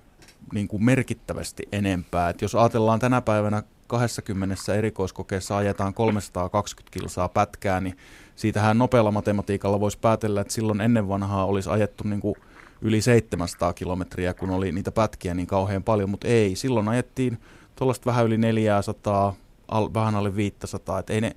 [0.53, 2.30] niin kuin merkittävästi enempää.
[2.30, 7.97] Et jos ajatellaan tänä päivänä 20 erikoiskokeessa ajetaan 320 kilsaa pätkää, niin
[8.35, 12.35] siitähän nopealla matematiikalla voisi päätellä, että silloin ennen vanhaa olisi ajettu niin kuin
[12.81, 16.55] yli 700 kilometriä, kun oli niitä pätkiä niin kauhean paljon, mutta ei.
[16.55, 17.38] Silloin ajettiin
[17.76, 19.35] tuollaista vähän yli 400,
[19.68, 21.35] al, vähän alle 500, että ei ne,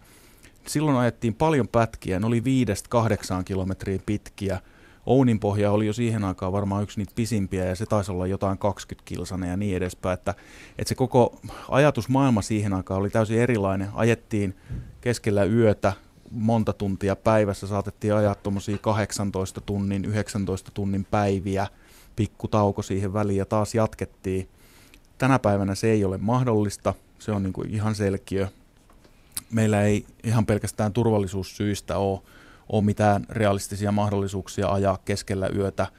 [0.67, 4.61] silloin ajettiin paljon pätkiä, ne oli 5-8 kilometriä pitkiä.
[5.07, 8.59] Ounin pohja oli jo siihen aikaan varmaan yksi niitä pisimpiä ja se taisi olla jotain
[8.59, 10.15] 20 kilsana ja niin edespäin.
[10.15, 10.35] Että,
[10.79, 13.89] että se koko ajatusmaailma siihen aikaan oli täysin erilainen.
[13.95, 14.57] Ajettiin
[15.01, 15.93] keskellä yötä
[16.31, 21.67] monta tuntia päivässä, saatettiin ajaa tuommoisia 18 tunnin, 19 tunnin päiviä,
[22.17, 24.49] pikku tauko siihen väliin ja taas jatkettiin.
[25.19, 28.49] Tänä päivänä se ei ole mahdollista, se on niin kuin ihan selkiö.
[29.51, 32.21] Meillä ei ihan pelkästään turvallisuussyistä ole,
[32.69, 35.87] ole mitään realistisia mahdollisuuksia ajaa keskellä yötä–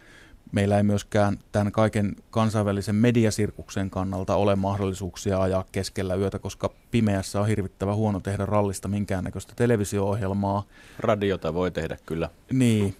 [0.55, 7.41] meillä ei myöskään tämän kaiken kansainvälisen mediasirkuksen kannalta ole mahdollisuuksia ajaa keskellä yötä, koska pimeässä
[7.41, 10.63] on hirvittävä huono tehdä rallista minkäännäköistä televisio-ohjelmaa.
[10.99, 12.29] Radiota voi tehdä kyllä.
[12.51, 12.95] Niin,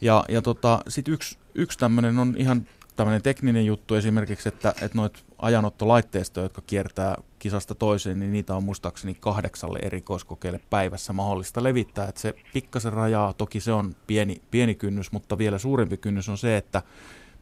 [0.00, 2.66] ja, ja tota, sitten yksi, yksi tämmöinen on ihan
[2.96, 8.64] tämmöinen tekninen juttu esimerkiksi, että, että noit ajanottolaitteistoja, jotka kiertää kisasta toiseen, niin niitä on
[8.64, 12.08] muistaakseni kahdeksalle erikoiskokeille päivässä mahdollista levittää.
[12.08, 16.38] Että se pikkasen rajaa, toki se on pieni, pieni kynnys, mutta vielä suurempi kynnys on
[16.38, 16.82] se, että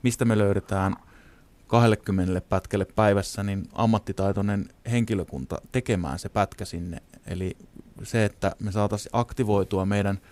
[0.02, 0.96] mistä me löydetään
[1.66, 7.02] 20 pätkälle päivässä niin ammattitaitoinen henkilökunta tekemään se pätkä sinne.
[7.26, 7.56] Eli
[8.02, 10.18] se, että me saataisiin aktivoitua meidän–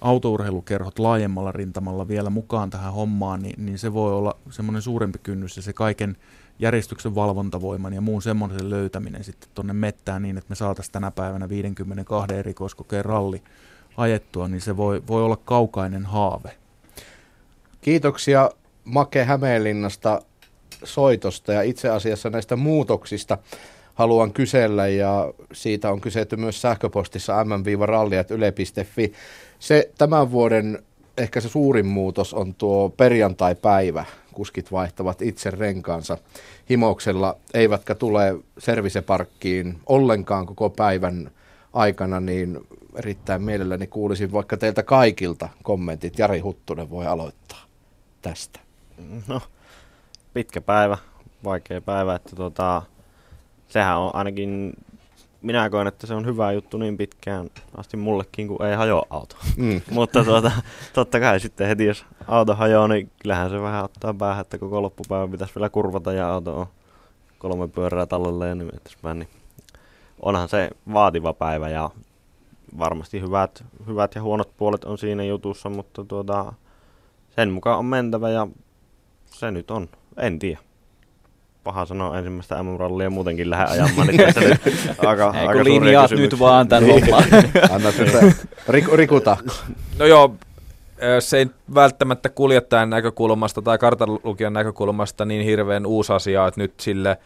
[0.00, 5.56] autourheilukerhot laajemmalla rintamalla vielä mukaan tähän hommaan, niin, niin se voi olla semmoinen suurempi kynnys
[5.56, 6.16] ja se kaiken
[6.58, 11.48] järjestyksen valvontavoiman ja muun semmoisen löytäminen sitten tuonne mettään niin, että me saataisiin tänä päivänä
[11.48, 13.42] 52 erikoiskokeen ralli
[13.96, 16.56] ajettua, niin se voi, voi olla kaukainen haave.
[17.80, 18.50] Kiitoksia
[18.84, 20.22] Make Hämeenlinnasta
[20.84, 23.38] soitosta ja itse asiassa näistä muutoksista
[23.94, 29.12] haluan kysellä ja siitä on kyselty myös sähköpostissa mm-ralli.yle.fi.
[29.58, 30.82] Se tämän vuoden
[31.18, 34.04] ehkä se suurin muutos on tuo perjantai-päivä.
[34.32, 36.18] Kuskit vaihtavat itse renkaansa
[36.70, 41.30] himoksella, eivätkä tule serviseparkkiin ollenkaan koko päivän
[41.72, 42.60] aikana, niin
[42.94, 46.18] erittäin mielelläni kuulisin vaikka teiltä kaikilta kommentit.
[46.18, 47.62] Jari Huttunen voi aloittaa
[48.22, 48.60] tästä.
[49.28, 49.40] No,
[50.34, 50.98] pitkä päivä,
[51.44, 52.82] vaikea päivä, että tota,
[53.68, 54.72] sehän on ainakin
[55.46, 59.36] minä koen, että se on hyvä juttu niin pitkään asti mullekin, kun ei hajoa auto.
[59.56, 59.80] Mm.
[59.90, 60.52] Mutta tuota,
[60.92, 64.82] totta kai sitten heti, jos auto hajoaa, niin kyllähän se vähän ottaa päähän, että koko
[64.82, 66.66] loppupäivä pitäisi vielä kurvata ja auto on
[67.38, 68.70] kolme pyörää tallelle ja niin.
[69.14, 69.28] Niin
[70.22, 71.90] onhan se vaativa päivä ja
[72.78, 76.52] varmasti hyvät, hyvät ja huonot puolet on siinä jutussa, mutta tuota,
[77.36, 78.46] sen mukaan on mentävä ja
[79.26, 79.88] se nyt on.
[80.16, 80.58] En tiedä
[81.66, 84.60] paha sanoa ensimmäistä MM-rallia muutenkin lähde ajamaan, niin tässä nyt
[85.06, 87.04] aika, Ei, aika linjaat nyt vaan tämän niin.
[87.04, 87.24] homman.
[87.74, 88.32] Anna tätä
[88.68, 89.20] Riku, Riku
[89.98, 90.34] No joo,
[91.20, 97.18] se ei välttämättä kuljettajan näkökulmasta tai kartanlukijan näkökulmasta niin hirveän uusi asia, että nyt sille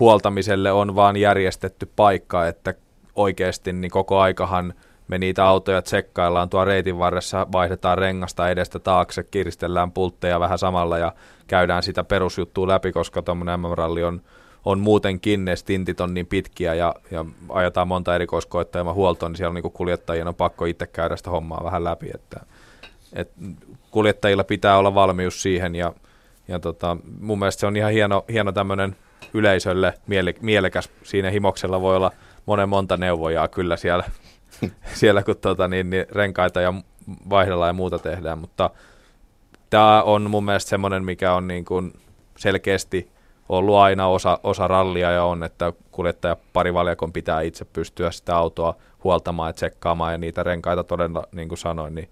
[0.00, 2.74] huoltamiselle on vaan järjestetty paikka, että
[3.14, 4.74] oikeasti niin koko aikahan
[5.10, 6.50] me niitä autoja tsekkaillaan.
[6.50, 11.12] Tuo reitin varressa, vaihdetaan rengasta edestä taakse, kiristellään pultteja vähän samalla ja
[11.46, 14.22] käydään sitä perusjuttua läpi, koska tuommoinen MM-ralli on,
[14.64, 19.36] on muutenkin, ne stintit on niin pitkiä ja, ja ajetaan monta erikoiskoetta ja huoltoon, niin
[19.36, 22.40] siellä niin kuljettajien on pakko itse käydä sitä hommaa vähän läpi, että,
[23.12, 23.32] et
[23.90, 25.92] kuljettajilla pitää olla valmius siihen ja,
[26.48, 28.96] ja tota, mun mielestä se on ihan hieno, hieno tämmöinen
[29.34, 32.12] yleisölle miele, mielekäs, siinä himoksella voi olla
[32.46, 34.04] monen monta neuvojaa kyllä siellä,
[35.00, 36.74] siellä kun tota, niin, niin renkaita ja
[37.30, 38.70] vaihdellaan ja muuta tehdään, mutta
[39.70, 41.92] tämä on mun mielestä semmoinen, mikä on niin kuin
[42.38, 43.10] selkeästi
[43.48, 48.74] ollut aina osa, osa rallia ja on, että kuljettaja parivaljakon pitää itse pystyä sitä autoa
[49.04, 52.10] huoltamaan ja tsekkaamaan ja niitä renkaita todella, niin kuin sanoin, niin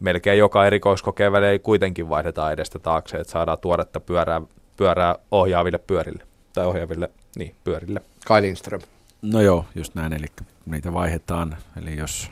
[0.00, 4.40] melkein joka erikoiskokeen välein kuitenkin vaihdetaan edestä taakse, että saadaan tuoretta pyörää,
[4.76, 8.00] pyörää ohjaaville pyörille tai ohjaaville niin, pyörille.
[8.26, 8.80] Kai Lindström.
[9.22, 10.26] No joo, just näin, eli
[10.70, 12.30] niitä vaihdetaan, eli jos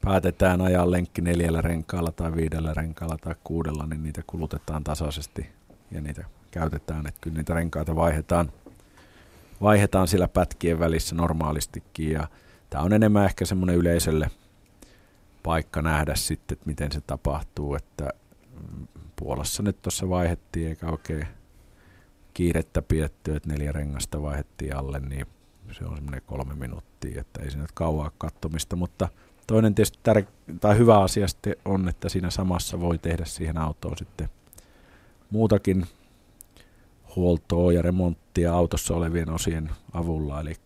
[0.00, 5.46] päätetään ajaa lenkki neljällä renkaalla tai viidellä renkaalla tai kuudella, niin niitä kulutetaan tasaisesti
[5.90, 8.52] ja niitä käytetään, että kyllä niitä renkaita vaihdetaan,
[9.62, 12.28] vaihdetaan sillä pätkien välissä normaalistikin ja
[12.70, 14.30] tämä on enemmän ehkä semmoinen yleisölle
[15.42, 18.10] paikka nähdä sitten, että miten se tapahtuu, että
[19.16, 21.26] Puolassa nyt tuossa vaihettiin eikä oikein
[22.34, 25.26] kiirettä pidetty, että neljä rengasta vaihettiin alle, niin
[25.74, 29.08] se on semmoinen kolme minuuttia, että ei siinä kauaa kattomista, mutta
[29.46, 33.98] toinen tietysti tär- tai hyvä asia sitten on, että siinä samassa voi tehdä siihen autoon
[33.98, 34.28] sitten
[35.30, 35.86] muutakin
[37.16, 40.56] huoltoa ja remonttia autossa olevien osien avulla, eli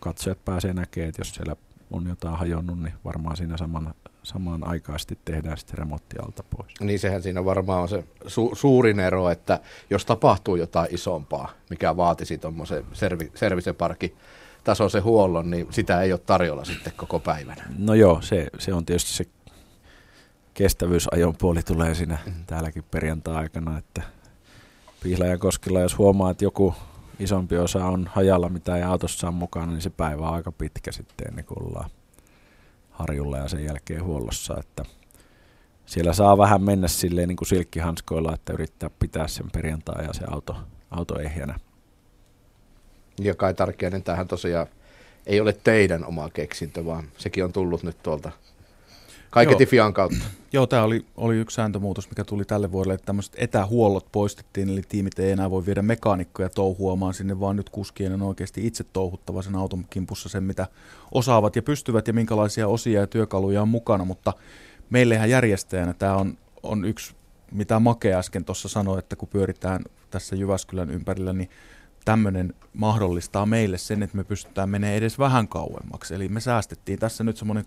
[0.00, 1.56] katsojat pääsee näkemään, että jos siellä
[1.90, 3.94] on jotain hajonnut, niin varmaan siinä saman,
[4.24, 6.72] samaan aikaisesti tehdään sitten remontti alta pois.
[6.80, 9.60] Niin sehän siinä varmaan on se su- suurin ero, että
[9.90, 14.16] jos tapahtuu jotain isompaa, mikä vaatisi tuommoisen servi- serviseparkin
[14.64, 17.64] tasoisen huollon, niin sitä ei ole tarjolla sitten koko päivänä.
[17.78, 19.26] No joo, se, se on tietysti se
[20.54, 22.32] kestävyysajon puoli tulee siinä mm.
[22.46, 24.02] täälläkin perjantai-aikana, että
[25.02, 26.74] Pihlajakoskella, jos huomaa, että joku
[27.18, 30.92] isompi osa on hajalla, mitä ei autossa on mukana, niin se päivä on aika pitkä
[30.92, 31.90] sitten ennen kuin ollaan
[32.94, 34.56] harjulla ja sen jälkeen huollossa.
[34.60, 34.84] Että
[35.86, 40.24] siellä saa vähän mennä silleen niin kuin silkkihanskoilla, että yrittää pitää sen perjantai ja se
[40.30, 40.56] auto,
[40.90, 41.58] auto ehjänä.
[43.20, 44.66] Ja Kai Tarkkiainen, tähän tosiaan
[45.26, 48.30] ei ole teidän oma keksintö, vaan sekin on tullut nyt tuolta
[49.34, 50.24] Kaiketi Fian kautta.
[50.52, 54.82] Joo, tämä oli, oli yksi sääntömuutos, mikä tuli tälle vuodelle, että tämmöiset etähuollot poistettiin, eli
[54.88, 59.42] tiimit ei enää voi viedä mekaanikkoja touhuamaan sinne, vaan nyt kuskien on oikeasti itse touhuttava
[59.42, 60.66] sen auton kimpussa sen, mitä
[61.12, 64.32] osaavat ja pystyvät ja minkälaisia osia ja työkaluja on mukana, mutta
[64.90, 67.14] meillehän järjestäjänä tämä on, on yksi,
[67.52, 71.50] mitä Make äsken tuossa sanoi, että kun pyöritään tässä Jyväskylän ympärillä, niin
[72.04, 76.14] tämmöinen mahdollistaa meille sen, että me pystytään menemään edes vähän kauemmaksi.
[76.14, 77.64] Eli me säästettiin tässä nyt semmoinen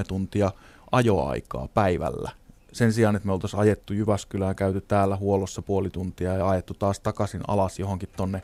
[0.00, 0.52] 2,5-3 tuntia
[0.94, 2.30] ajoaikaa päivällä.
[2.72, 7.00] Sen sijaan, että me oltaisiin ajettu Jyväskylään, käyty täällä huollossa puoli tuntia ja ajettu taas
[7.00, 8.42] takaisin alas johonkin tonne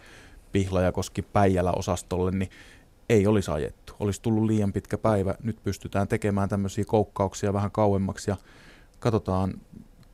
[0.53, 2.51] Pihlajakoski Päijälä osastolle, niin
[3.09, 3.93] ei olisi ajettu.
[4.01, 5.35] Olisi tullut liian pitkä päivä.
[5.43, 8.37] Nyt pystytään tekemään tämmöisiä koukkauksia vähän kauemmaksi ja
[8.99, 9.55] katsotaan,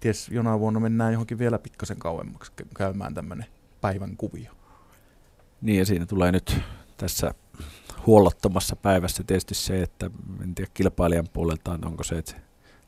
[0.01, 3.47] ties jonain vuonna mennään johonkin vielä pikkasen kauemmaksi käymään tämmöinen
[3.81, 4.53] päivän kuvio.
[5.61, 6.57] Niin ja siinä tulee nyt
[6.97, 7.35] tässä
[8.07, 10.11] huollottomassa päivässä tietysti se, että
[10.43, 12.35] en tiedä kilpailijan puolelta, onko se, että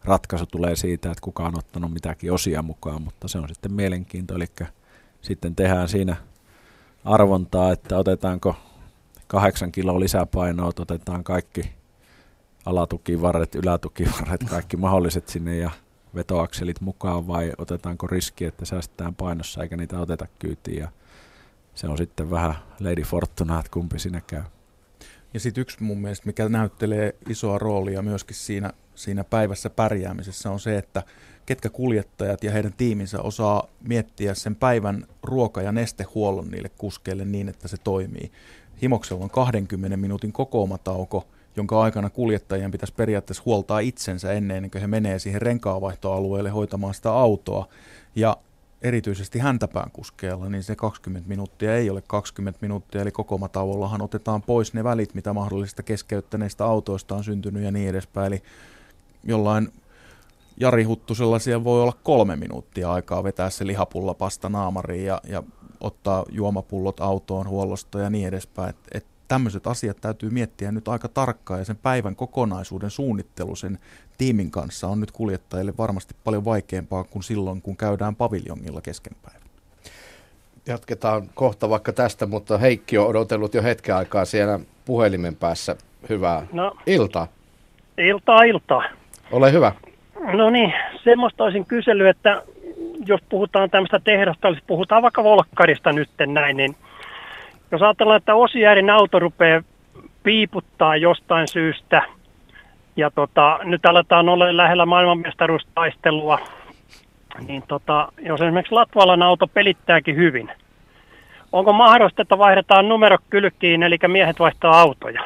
[0.04, 4.34] ratkaisu tulee siitä, että kuka on ottanut mitäkin osia mukaan, mutta se on sitten mielenkiinto,
[4.34, 4.46] eli
[5.20, 6.16] sitten tehdään siinä
[7.04, 8.56] arvontaa, että otetaanko
[9.26, 11.70] kahdeksan kiloa lisäpainoa, otetaan kaikki
[12.66, 15.70] alatukivarret, ylätukivarret, kaikki mahdolliset sinne ja
[16.14, 20.88] vetoakselit mukaan vai otetaanko riski, että säästetään painossa eikä niitä oteta kyytiin ja
[21.74, 24.42] se on sitten vähän Lady Fortuna, että kumpi sinne käy.
[25.34, 30.60] Ja sitten yksi mun mielestä, mikä näyttelee isoa roolia myöskin siinä, siinä päivässä pärjäämisessä, on
[30.60, 31.02] se, että
[31.46, 37.48] ketkä kuljettajat ja heidän tiiminsä osaa miettiä sen päivän ruoka- ja nestehuollon niille kuskeille niin,
[37.48, 38.32] että se toimii.
[38.82, 41.26] Himoksella on 20 minuutin kokoomatauko,
[41.56, 47.12] jonka aikana kuljettajien pitäisi periaatteessa huoltaa itsensä ennen kuin he menee siihen renkaavaihtoalueelle hoitamaan sitä
[47.12, 47.68] autoa.
[48.14, 48.36] Ja
[48.82, 54.74] erityisesti häntäpään kuskeella, niin se 20 minuuttia ei ole 20 minuuttia, eli kokomatauollahan otetaan pois
[54.74, 58.26] ne välit, mitä mahdollista keskeyttäneistä autoista on syntynyt ja niin edespäin.
[58.26, 58.42] Eli
[59.24, 59.72] jollain
[60.56, 65.42] Jari Huttusella siellä voi olla kolme minuuttia aikaa vetää se lihapulla pasta naamariin ja, ja
[65.80, 68.70] ottaa juomapullot autoon huollosta ja niin edespäin.
[68.70, 73.78] Et, et tämmöiset asiat täytyy miettiä nyt aika tarkkaan ja sen päivän kokonaisuuden suunnittelu sen
[74.18, 79.42] tiimin kanssa on nyt kuljettajille varmasti paljon vaikeampaa kuin silloin, kun käydään paviljongilla keskenpäivän.
[80.66, 85.76] Jatketaan kohta vaikka tästä, mutta Heikki on odotellut jo hetken aikaa siellä puhelimen päässä.
[86.08, 87.28] Hyvää no, iltaa.
[87.98, 88.84] Iltaa, iltaa.
[89.32, 89.72] Ole hyvä.
[90.32, 90.72] No niin,
[91.04, 92.42] semmoista olisin kysellyt, että
[93.06, 96.76] jos puhutaan tämmöistä tehdasta, jos puhutaan vaikka Volkkarista nyt näin, niin
[97.72, 99.62] jos ajatellaan, että Osijäärin auto rupeaa
[100.22, 102.02] piiputtaa jostain syystä,
[102.96, 106.38] ja tota, nyt aletaan olla lähellä maailmanmestaruustaistelua,
[107.48, 110.50] niin tota, jos esimerkiksi Latvalan auto pelittääkin hyvin,
[111.52, 115.22] onko mahdollista, että vaihdetaan numero kylkiin, eli miehet vaihtaa autoja?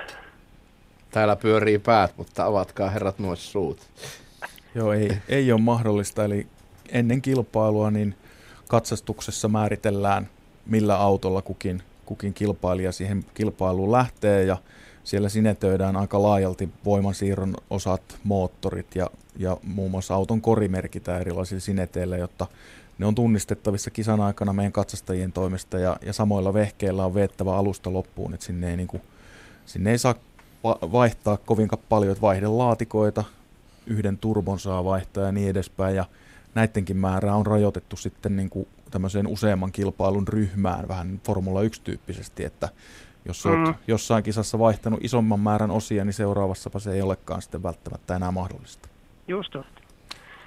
[1.11, 3.79] Täällä pyörii päät, mutta avatkaa herrat noissa suut.
[4.75, 6.25] Joo, ei, ei ole mahdollista.
[6.25, 6.47] Eli
[6.93, 8.15] ennen kilpailua niin
[8.69, 10.29] katsastuksessa määritellään,
[10.67, 11.83] millä autolla kukin
[12.13, 14.57] kukin kilpailija siihen kilpailuun lähtee ja
[15.05, 21.61] siellä sinetöidään aika laajalti voimansiirron osat, moottorit ja, ja muun muassa auton kori merkitään erilaisilla
[21.61, 22.47] sineteillä, jotta
[22.99, 27.93] ne on tunnistettavissa kisan aikana meidän katsastajien toimesta ja, ja samoilla vehkeillä on veettävä alusta
[27.93, 29.03] loppuun, että sinne ei, niin kuin,
[29.67, 30.15] sinne ei saa
[30.65, 33.25] vaihtaa kovin paljon, että vaihdelaatikoita,
[33.87, 36.05] yhden turbon saa vaihtaa ja niin edespäin ja
[36.55, 42.69] näidenkin määrää on rajoitettu sitten niin kuin tämmöiseen useamman kilpailun ryhmään vähän Formula 1-tyyppisesti, että
[43.25, 43.75] jos olet mm.
[43.87, 48.89] jossain kisassa vaihtanut isomman määrän osia, niin seuraavassapa se ei olekaan sitten välttämättä enää mahdollista.
[49.29, 49.57] Just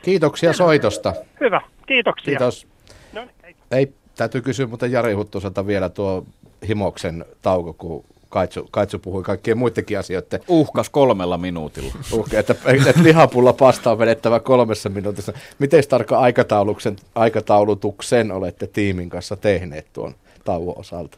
[0.01, 1.13] Kiitoksia soitosta.
[1.39, 2.31] Hyvä, kiitoksia.
[2.31, 2.67] Kiitos.
[3.13, 3.55] No, niin, hei.
[3.71, 6.25] Ei, täytyy kysyä muuten Jari Huttuselta vielä tuo
[6.67, 10.39] Himoksen tauko, kun Kaitsu, Kaitsu puhui kaikkien muidenkin asioiden.
[10.47, 11.93] Uhkas kolmella minuutilla.
[12.11, 12.55] Uhka, että,
[12.87, 15.33] että lihapulla pasta on vedettävä kolmessa minuutissa.
[15.59, 21.17] Miten tarkka aikatauluksen, aikataulutuksen olette tiimin kanssa tehneet tuon tauon osalta?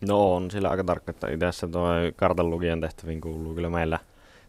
[0.00, 3.98] No on sillä aika tarkka, että itse tuo kartanlukijan tehtäviin kuuluu kyllä meillä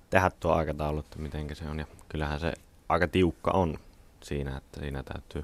[0.09, 1.79] tehdä tuo aikataulu, että miten se on.
[1.79, 2.53] Ja kyllähän se
[2.89, 3.77] aika tiukka on
[4.23, 5.43] siinä, että siinä täytyy,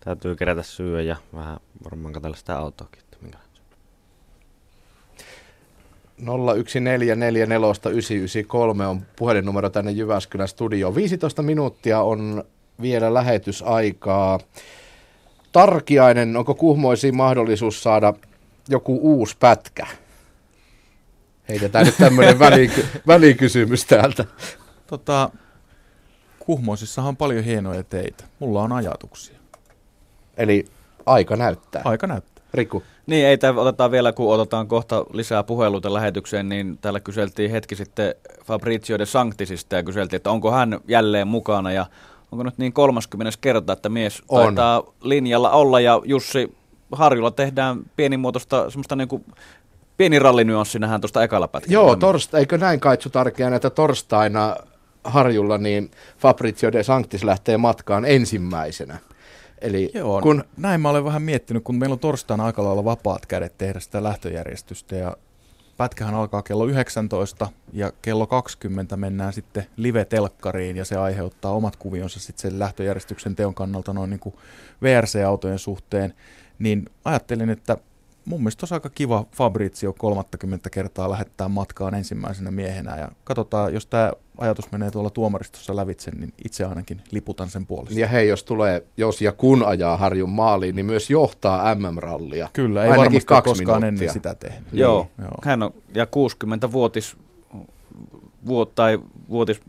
[0.00, 3.01] täytyy kerätä syö ja vähän varmaan katsella sitä autoakin,
[6.22, 7.06] että minkä
[8.82, 10.94] 01444993 on puhelinnumero tänne Jyväskylän studioon.
[10.94, 12.44] 15 minuuttia on
[12.82, 14.40] vielä lähetysaikaa.
[15.52, 18.14] Tarkiainen, onko Kuhmoisiin mahdollisuus saada
[18.68, 19.86] joku uusi pätkä?
[21.48, 24.24] Heitetään nyt tämmöinen väliky- välikysymys täältä.
[24.86, 25.30] Tota,
[26.38, 28.24] Kuhmoisissahan on paljon hienoja teitä.
[28.38, 29.38] Mulla on ajatuksia.
[30.36, 30.64] Eli
[31.06, 31.82] aika näyttää.
[31.84, 32.31] Aika näyttää.
[32.54, 32.82] Riku.
[33.06, 37.76] Niin, ei tämä otetaan vielä, kun otetaan kohta lisää puheluita lähetykseen, niin täällä kyseltiin hetki
[37.76, 38.14] sitten
[38.44, 41.86] Fabrizio de Sanctisista ja kyseltiin, että onko hän jälleen mukana ja
[42.32, 44.44] onko nyt niin 30 kerta, että mies On.
[44.44, 46.56] taitaa linjalla olla ja Jussi
[46.92, 49.24] Harjulla tehdään pienimuotoista semmoista niin kuin
[49.96, 51.74] pieni rallinyanssi nähdään tuosta ekalla pätkällä.
[51.74, 54.56] Joo, torsta, eikö näin Kaitsu Tarkiainen, että torstaina
[55.04, 58.98] Harjulla niin Fabrizio de Sanctis lähtee matkaan ensimmäisenä.
[59.62, 63.26] Eli Joo, kun näin mä olen vähän miettinyt, kun meillä on torstaina aika lailla vapaat
[63.26, 65.16] kädet tehdä sitä lähtöjärjestystä ja
[65.76, 72.20] pätkähän alkaa kello 19 ja kello 20 mennään sitten live-telkkariin ja se aiheuttaa omat kuvionsa
[72.20, 74.34] sitten sen lähtöjärjestyksen teon kannalta noin niin kuin
[74.82, 76.14] VRC-autojen suhteen,
[76.58, 77.76] niin ajattelin, että
[78.24, 83.86] mun mielestä olisi aika kiva Fabrizio 30 kertaa lähettää matkaan ensimmäisenä miehenä ja katsotaan, jos
[83.86, 88.00] tämä ajatus menee tuolla tuomaristossa lävitse, niin itse ainakin liputan sen puolesta.
[88.00, 92.48] ja hei, jos tulee, jos ja kun ajaa Harjun maaliin, niin myös johtaa MM-rallia.
[92.52, 94.04] Kyllä, ei Ainakin varmasti kaksi koskaan minuuttia.
[94.04, 94.68] ennen sitä tehnyt.
[94.72, 95.30] Joo, Joo.
[95.42, 97.16] hän on, ja 60-vuotis
[98.46, 99.60] vuot, tai vuotis,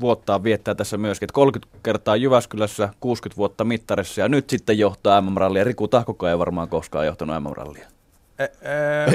[0.00, 1.26] vuottaa viettää tässä myöskin.
[1.26, 5.64] Että 30 kertaa Jyväskylässä, 60 vuotta mittarissa ja nyt sitten johtaa MM-rallia.
[5.64, 7.88] Riku Tahkoka ei varmaan koskaan johtanut MM-rallia.
[8.38, 8.48] E, e,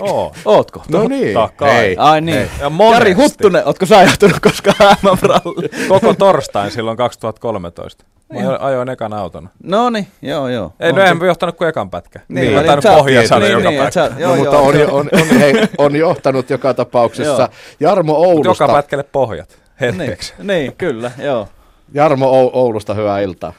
[0.02, 0.34] oo.
[0.46, 0.84] Ootko?
[0.92, 1.34] No niin.
[1.34, 1.74] Totta kai.
[1.74, 1.96] Hei.
[2.00, 2.50] Ai niin.
[2.60, 3.14] Ja Jari.
[3.14, 5.70] Huttunen, ootko sä johtanut koskaan MM-rallia?
[5.88, 8.06] Koko torstain silloin 2013.
[8.34, 9.50] Mä ajoin- ajoin ekan auton.
[9.64, 10.74] No niin, joo joo.
[10.80, 12.20] Ei, no mä johtanut kuin ekan pätkä.
[12.28, 13.92] Niin, Niin, mä niin, pohjasana niin, joka niin, pätkä.
[13.92, 14.96] sä- joo, no, mutta joo, on, joo.
[14.98, 17.50] on, on, hei, on johtanut joka tapauksessa.
[17.80, 18.64] Jarmo Mut Oulusta.
[18.64, 19.58] Joka pätkälle pohjat.
[19.82, 20.34] Niin, Hetkeksi.
[20.44, 21.48] niin, kyllä, joo.
[21.94, 23.54] Jarmo Ou- Oulusta, hyvää iltaa.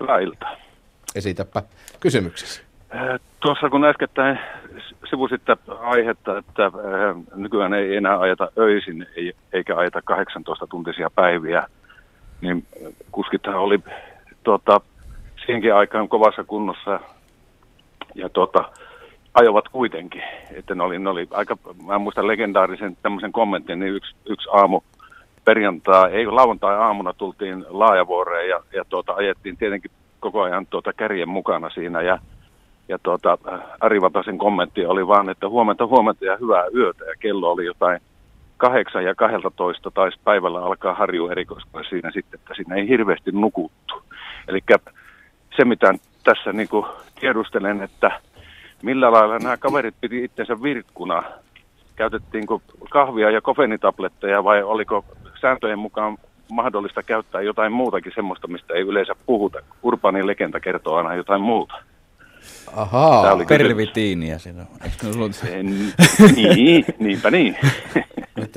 [0.00, 0.56] Hyvää iltaa.
[1.14, 1.62] Esitäpä
[2.00, 2.62] kysymyksesi.
[2.94, 4.38] Eh, Tuossa kun äskettäin
[5.10, 11.66] sivusitte aihetta, että eh, nykyään ei enää ajeta öisin ei- eikä ajeta 18-tuntisia päiviä,
[12.40, 12.66] niin
[13.12, 13.78] kuskithan oli
[14.44, 14.80] tota,
[15.46, 17.00] siihenkin aikaan kovassa kunnossa
[18.14, 18.64] ja tota,
[19.34, 20.22] ajoivat kuitenkin.
[20.52, 21.56] Että ne oli, ne oli aika,
[21.86, 24.80] mä muistan legendaarisen tämmöisen kommentin, niin yksi, yksi aamu
[25.44, 29.90] perjantai, ei lauantai-aamuna tultiin Laajavuoreen ja, ja tuota, ajettiin tietenkin
[30.20, 32.18] koko ajan tuota kärjen mukana siinä ja
[32.90, 37.04] ja tuota, äh, Ari Vatasen kommentti oli vaan, että huomenta, huomenta ja hyvää yötä.
[37.04, 38.00] Ja kello oli jotain
[38.56, 44.02] kahdeksan ja 12 taisi päivällä alkaa harju erikoiskoe siinä sitten, että siinä ei hirveästi nukuttu.
[44.48, 44.60] Eli
[45.56, 45.94] se, mitä
[46.24, 46.68] tässä niin
[47.20, 48.20] tiedustelen, että
[48.82, 51.22] millä lailla nämä kaverit piti itsensä virkkuna.
[51.96, 52.58] Käytettiinkö
[52.90, 55.04] kahvia ja kofeinitabletteja vai oliko
[55.40, 56.18] sääntöjen mukaan
[56.50, 59.58] mahdollista käyttää jotain muutakin semmoista, mistä ei yleensä puhuta.
[59.82, 61.74] Urbaani legenda kertoo aina jotain muuta.
[62.72, 63.32] Ahaa.
[63.32, 63.68] oli kysymys.
[63.68, 64.66] Pervitiiniä siinä
[65.50, 65.92] En,
[66.36, 67.56] niin, niinpä niin.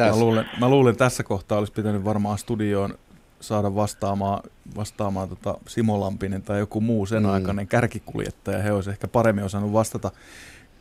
[0.10, 2.98] Mä luulen, mä luulen, tässä kohtaa olisi pitänyt varmaan studioon
[3.42, 4.44] saada vastaamaan,
[4.76, 7.28] vastaamaan tota Simo Lampinen tai joku muu sen Mm.
[7.30, 7.34] mm.
[7.34, 8.60] aikainen kärkikuljettaja.
[8.62, 10.12] He olisi ehkä paremmin osannut vastata.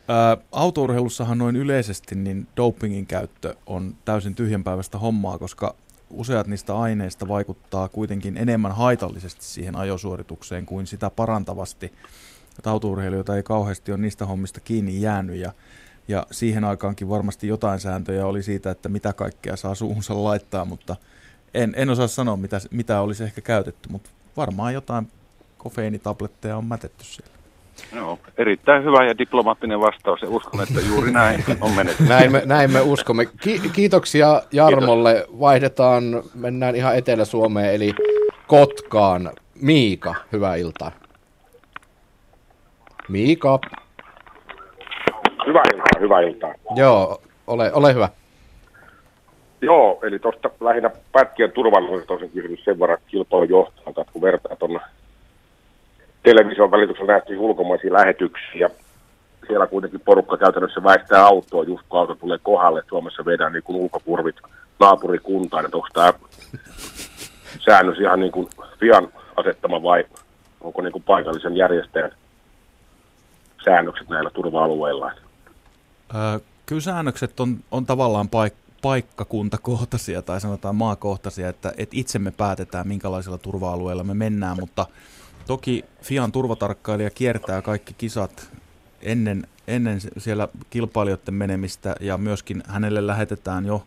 [0.07, 5.75] Ää, autourheilussahan noin yleisesti niin dopingin käyttö on täysin tyhjänpäiväistä hommaa, koska
[6.09, 11.91] useat niistä aineista vaikuttaa kuitenkin enemmän haitallisesti siihen ajosuoritukseen kuin sitä parantavasti.
[12.57, 15.51] Että autourheilijoita ei kauheasti ole niistä hommista kiinni jäänyt ja,
[16.07, 20.95] ja siihen aikaankin varmasti jotain sääntöjä oli siitä, että mitä kaikkea saa suuhunsa laittaa, mutta
[21.53, 25.07] en, en osaa sanoa, mitä, mitä olisi ehkä käytetty, mutta varmaan jotain
[25.57, 27.33] kofeiinitabletteja on mätetty siellä.
[27.91, 32.03] No, erittäin hyvä ja diplomaattinen vastaus ja uskon, että juuri näin on menetty.
[32.03, 33.25] Näin me, näin me uskomme.
[33.25, 35.25] Ki- kiitoksia Jarmolle.
[35.39, 36.03] Vaihdetaan,
[36.35, 37.93] mennään ihan Etelä-Suomeen, eli
[38.47, 39.31] Kotkaan.
[39.61, 40.91] Miika, hyvää iltaa.
[43.09, 43.59] Miika,
[45.47, 46.53] Hyvää iltaa, hyvää iltaa.
[46.75, 48.09] joo, ole, ole hyvä.
[49.61, 54.79] Joo, eli tuosta lähinnä pätkien turvallisuudesta olisin kysymys sen verran kilpailujohtajalta, että kun vertaa tuonne
[56.23, 58.69] television välityksellä nähtiin ulkomaisia lähetyksiä.
[59.47, 62.83] Siellä kuitenkin porukka käytännössä väistää autoa, just kun auto tulee kohdalle.
[62.89, 64.35] Suomessa vedään niin kuin ulkokurvit
[64.79, 66.13] naapurikuntaan, että onko tämä
[67.65, 68.47] säännös ihan niin kuin
[68.79, 70.05] pian asettama vai
[70.61, 72.11] onko niin kuin paikallisen järjestäjän
[73.65, 75.11] säännökset näillä turva-alueilla?
[76.15, 82.31] Öö, kyllä säännökset on, on tavallaan paik- paikkakuntakohtaisia tai sanotaan maakohtaisia, että, että itse me
[82.31, 84.85] päätetään, minkälaisilla turva-alueilla me mennään, mutta
[85.47, 88.51] toki FIAN turvatarkkailija kiertää kaikki kisat
[89.01, 93.83] ennen, ennen siellä kilpailijoiden menemistä ja myöskin hänelle lähetetään jo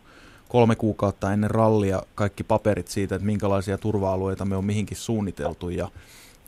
[0.49, 5.89] kolme kuukautta ennen rallia kaikki paperit siitä, että minkälaisia turva-alueita me on mihinkin suunniteltu ja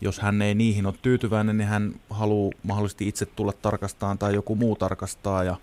[0.01, 4.55] jos hän ei niihin ole tyytyväinen, niin hän haluaa mahdollisesti itse tulla tarkastamaan tai joku
[4.55, 5.57] muu tarkastaa ja,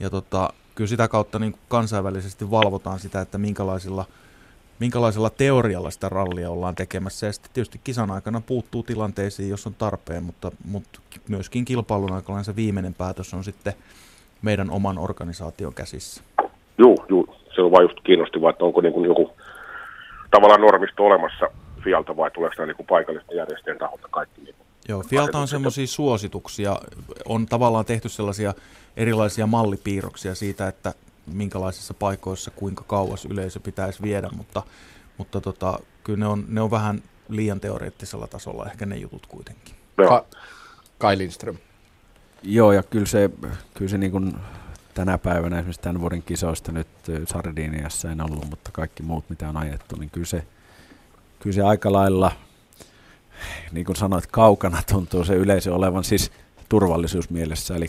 [0.00, 4.04] ja tota, kyllä sitä kautta niin kansainvälisesti valvotaan sitä, että minkälaisilla,
[4.80, 7.26] minkälaisella teorialla sitä rallia ollaan tekemässä.
[7.26, 12.42] Ja sitten tietysti kisan aikana puuttuu tilanteisiin, jos on tarpeen, mutta, mutta myöskin kilpailun aikana
[12.42, 13.72] se viimeinen päätös on sitten
[14.42, 16.22] meidän oman organisaation käsissä.
[16.78, 17.36] Joo, joo.
[17.54, 19.30] Se on vain just kiinnostavaa, että onko niin kuin joku
[20.30, 21.46] tavallaan normisto olemassa
[21.86, 24.40] Fialta vai tuleeko nämä niin paikallisten järjestöjen taholta kaikki?
[24.40, 24.54] Niin
[24.88, 26.78] Joo, Fialta on semmoisia suosituksia.
[27.24, 28.54] On tavallaan tehty sellaisia
[28.96, 30.94] erilaisia mallipiirroksia siitä, että
[31.26, 34.62] minkälaisissa paikoissa kuinka kauas yleisö pitäisi viedä, mutta,
[35.18, 39.74] mutta tota, kyllä ne on, ne on vähän liian teoreettisella tasolla ehkä ne jutut kuitenkin.
[40.08, 40.24] Ka-
[40.98, 41.56] Kai Lindström.
[42.42, 43.30] Joo, ja kyllä se,
[43.74, 44.34] kyllä se niin kuin
[44.94, 46.88] tänä päivänä esimerkiksi tämän vuoden kisoista nyt
[47.26, 50.44] Sardiniassa en ollut, mutta kaikki muut mitä on ajettu, niin kyllä se,
[51.46, 52.32] kyllä se aika lailla,
[53.72, 56.32] niin kuin sanoit, kaukana tuntuu se yleisö olevan siis
[56.68, 57.86] turvallisuusmielessä, eli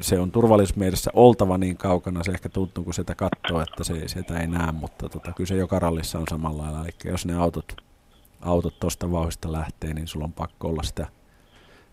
[0.00, 4.38] se on turvallisuusmielessä oltava niin kaukana, se ehkä tuntuu, kun sitä katsoo, että se, sitä
[4.40, 6.82] ei näe, mutta tota, kyllä se joka rallissa on samalla lailla.
[6.84, 7.76] Eli jos ne autot
[8.40, 11.06] autot tuosta vauhista lähtee, niin sulla on pakko olla sitä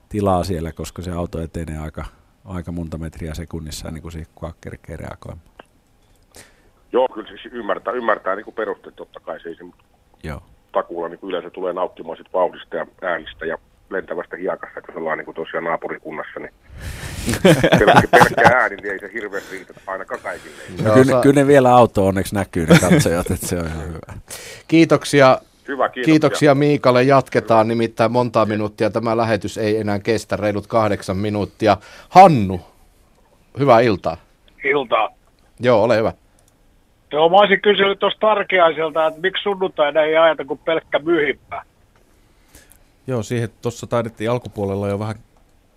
[0.09, 2.05] tilaa siellä, koska se auto etenee aika,
[2.45, 4.27] aika monta metriä sekunnissa niin kuin siihen
[4.61, 5.47] kerkee reagoimaan.
[6.91, 9.83] Joo, kyllä siis ymmärtää, ymmärtää niin kuin perusteet totta kai se, mutta
[10.23, 10.41] Joo.
[10.71, 13.57] Takuulla niin yleensä tulee nauttimaan sit vauhdista ja äänistä ja
[13.89, 16.53] lentävästä hiekasta, että jos ollaan niin kuin tosiaan naapurikunnassa, niin
[17.79, 20.63] pelkkä, pelkkä ääni, niin ei se hirveästi riitä ainakaan kaikille.
[20.83, 23.99] No, kyllä, kyllä ne vielä auto onneksi näkyy ne katsojat, että se on ihan hyvä.
[24.67, 25.37] Kiitoksia
[25.67, 26.11] Hyvä, kiitoksia.
[26.11, 27.03] kiitoksia Miikalle.
[27.03, 28.89] Jatketaan nimittäin monta minuuttia.
[28.89, 31.77] Tämä lähetys ei enää kestä reilut kahdeksan minuuttia.
[32.09, 32.61] Hannu,
[33.59, 34.17] hyvää iltaa.
[34.63, 35.09] Iltaa.
[35.59, 36.13] Joo, ole hyvä.
[37.11, 41.63] Joo, mä olisin kysynyt tuosta Tarkiaiselta, että miksi sunnuntaina ei ajata kuin pelkkä myhippä?
[43.07, 45.15] Joo, siihen tuossa taidettiin alkupuolella jo vähän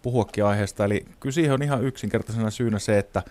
[0.03, 0.85] puhuakin aiheesta.
[0.85, 3.23] Eli kyllä siihen on ihan yksinkertaisena syynä se, että,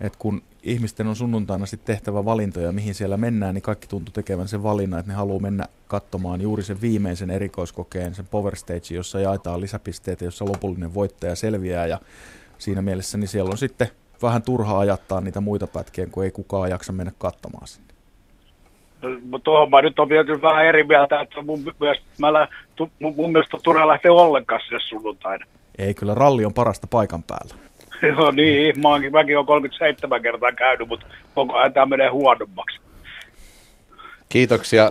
[0.00, 4.48] että kun ihmisten on sunnuntaina sitten tehtävä valintoja, mihin siellä mennään, niin kaikki tuntuu tekevän
[4.48, 9.20] sen valinnan, että ne haluaa mennä katsomaan juuri sen viimeisen erikoiskokeen, sen Power Stage, jossa
[9.20, 11.86] jaetaan lisäpisteitä, jossa lopullinen voittaja selviää.
[11.86, 12.00] Ja
[12.58, 13.88] siinä mielessä niin siellä on sitten
[14.24, 17.94] vähän turhaa ajattaa niitä muita pätkiä, kun ei kukaan jaksa mennä katsomaan sinne.
[19.30, 22.90] No, tuohon mä nyt on vielä vähän eri mieltä, että mun mielestä, mä lä, tu,
[23.00, 25.46] mun, mun mielestä turha lähteä ollenkaan sinne sunnuntaina.
[25.78, 27.54] Ei, kyllä ralli on parasta paikan päällä.
[28.16, 32.80] Joo niin, mä oonkin, mäkin olen 37 kertaa käynyt, mutta koko ajan tämä menee huonommaksi.
[34.28, 34.90] Kiitoksia.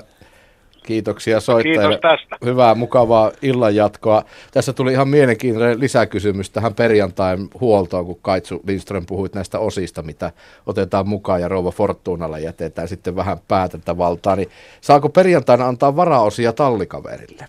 [0.83, 1.83] Kiitoksia soittajille.
[1.83, 2.45] Kiitos tästä.
[2.45, 4.23] Hyvää, mukavaa illanjatkoa.
[4.51, 10.31] Tässä tuli ihan mielenkiintoinen lisäkysymys tähän perjantain huoltoon, kun Kaitsu Lindström puhuit näistä osista, mitä
[10.65, 14.35] otetaan mukaan ja Rouva Fortunalle jätetään sitten vähän päätäntävaltaa.
[14.35, 14.49] Niin
[14.81, 17.45] saako perjantaina antaa varaosia tallikaverille?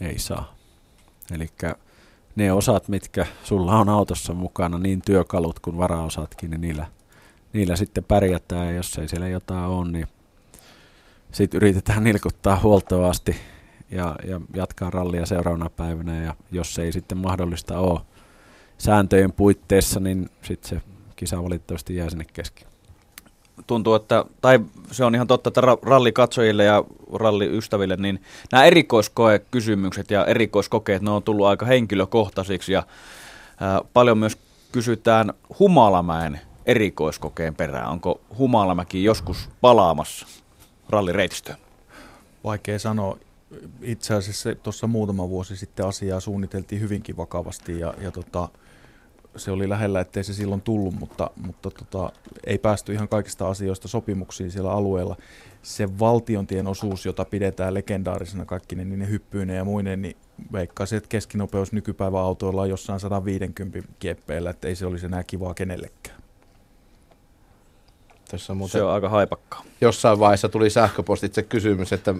[0.00, 0.54] Ei saa.
[1.34, 1.46] Eli
[2.36, 6.86] ne osat, mitkä sulla on autossa mukana, niin työkalut kuin varaosatkin, niin niillä,
[7.52, 8.66] niillä sitten pärjätään.
[8.66, 10.06] Ja jos ei siellä jotain ole, niin
[11.32, 13.36] sitten yritetään nilkuttaa huoltoa asti
[13.90, 16.22] ja, ja jatkaa rallia seuraavana päivänä.
[16.22, 18.00] Ja jos ei sitten mahdollista ole
[18.78, 20.80] sääntöjen puitteissa, niin sitten se
[21.16, 22.68] kisa valitettavasti jää sinne kesken
[23.66, 24.60] tuntuu, että, tai
[24.90, 26.84] se on ihan totta, että rallikatsojille ja
[27.14, 28.22] ralliystäville, niin
[28.52, 32.82] nämä erikoiskoekysymykset ja erikoiskokeet, ne on tullut aika henkilökohtaisiksi ja
[33.60, 34.38] ää, paljon myös
[34.72, 37.88] kysytään Humalamäen erikoiskokeen perään.
[37.88, 40.26] Onko Humalamäki joskus palaamassa
[40.90, 41.58] rallireitistöön?
[42.44, 43.18] Vaikea sanoa.
[43.82, 48.48] Itse asiassa tuossa muutama vuosi sitten asiaa suunniteltiin hyvinkin vakavasti ja, ja tota,
[49.36, 52.12] se oli lähellä, ettei se silloin tullut, mutta, mutta tota,
[52.46, 55.16] ei päästy ihan kaikista asioista sopimuksiin siellä alueella.
[55.62, 60.16] Se valtiontien osuus, jota pidetään legendaarisena kaikki niin ne hyppyinen ja muinen, niin
[60.52, 65.54] veikkaisin, että keskinopeus nykypäivän autoilla on jossain 150 kieppeillä, että ei se olisi enää kivaa
[65.54, 66.17] kenellekään.
[68.28, 69.62] Tässä on muuten se on aika haipakkaa.
[69.80, 72.14] Jossain vaiheessa tuli sähköpostitse kysymys, että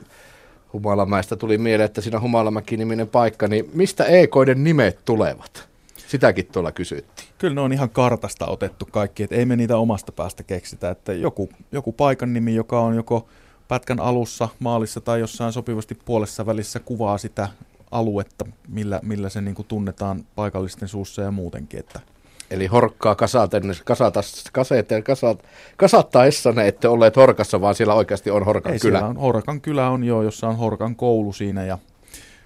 [0.72, 5.68] Humalamäestä tuli mieleen, että siinä Humalamäki-niminen paikka, niin mistä EKiden nimet tulevat?
[6.08, 7.28] Sitäkin tuolla kysyttiin.
[7.38, 10.90] Kyllä ne on ihan kartasta otettu kaikki, että ei me niitä omasta päästä keksitä.
[10.90, 13.28] Että joku, joku paikan nimi, joka on joko
[13.68, 17.48] pätkän alussa, maalissa tai jossain sopivasti puolessa välissä kuvaa sitä
[17.90, 21.80] aluetta, millä, millä se niin kuin tunnetaan paikallisten suussa ja muutenkin.
[21.80, 22.00] Että
[22.50, 24.20] Eli horkkaa kasaten, kasata,
[24.52, 25.44] kaseteen, kasat,
[25.76, 29.06] kasattaessa ne ette olleet Horkassa, vaan siellä oikeasti on Horkan Ei, kylä.
[29.06, 31.78] On, Horkan kylä on jo, jossa on Horkan koulu siinä ja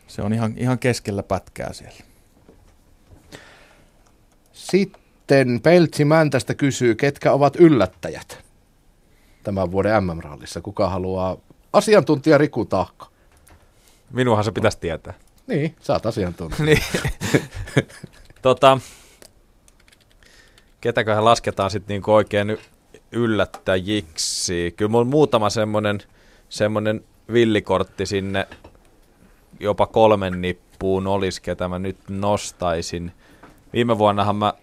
[0.06, 2.00] se on ihan, ihan keskellä pätkää siellä.
[4.52, 8.38] Sitten Peltsi Mäntästä kysyy, ketkä ovat yllättäjät
[9.42, 10.60] tämän vuoden MM-rallissa?
[10.60, 11.36] Kuka haluaa?
[11.72, 13.06] Asiantuntija Riku Tahko.
[14.10, 15.14] Minuahan se pitäisi tietää.
[15.46, 16.64] Niin, sä oot asiantuntija.
[16.64, 16.82] niin.
[18.42, 18.78] tota,
[20.82, 22.58] ketäköhän lasketaan sitten niinku oikein
[23.12, 24.74] yllättäjiksi.
[24.76, 25.98] Kyllä mulla on muutama semmoinen
[26.48, 28.48] semmonen villikortti sinne
[29.60, 33.12] jopa kolmen nippuun olisi, ketä mä nyt nostaisin.
[33.72, 34.54] Viime vuonnahan mä,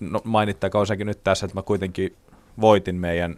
[0.00, 2.16] no mainittakoon sekin nyt tässä, että mä kuitenkin
[2.60, 3.36] voitin meidän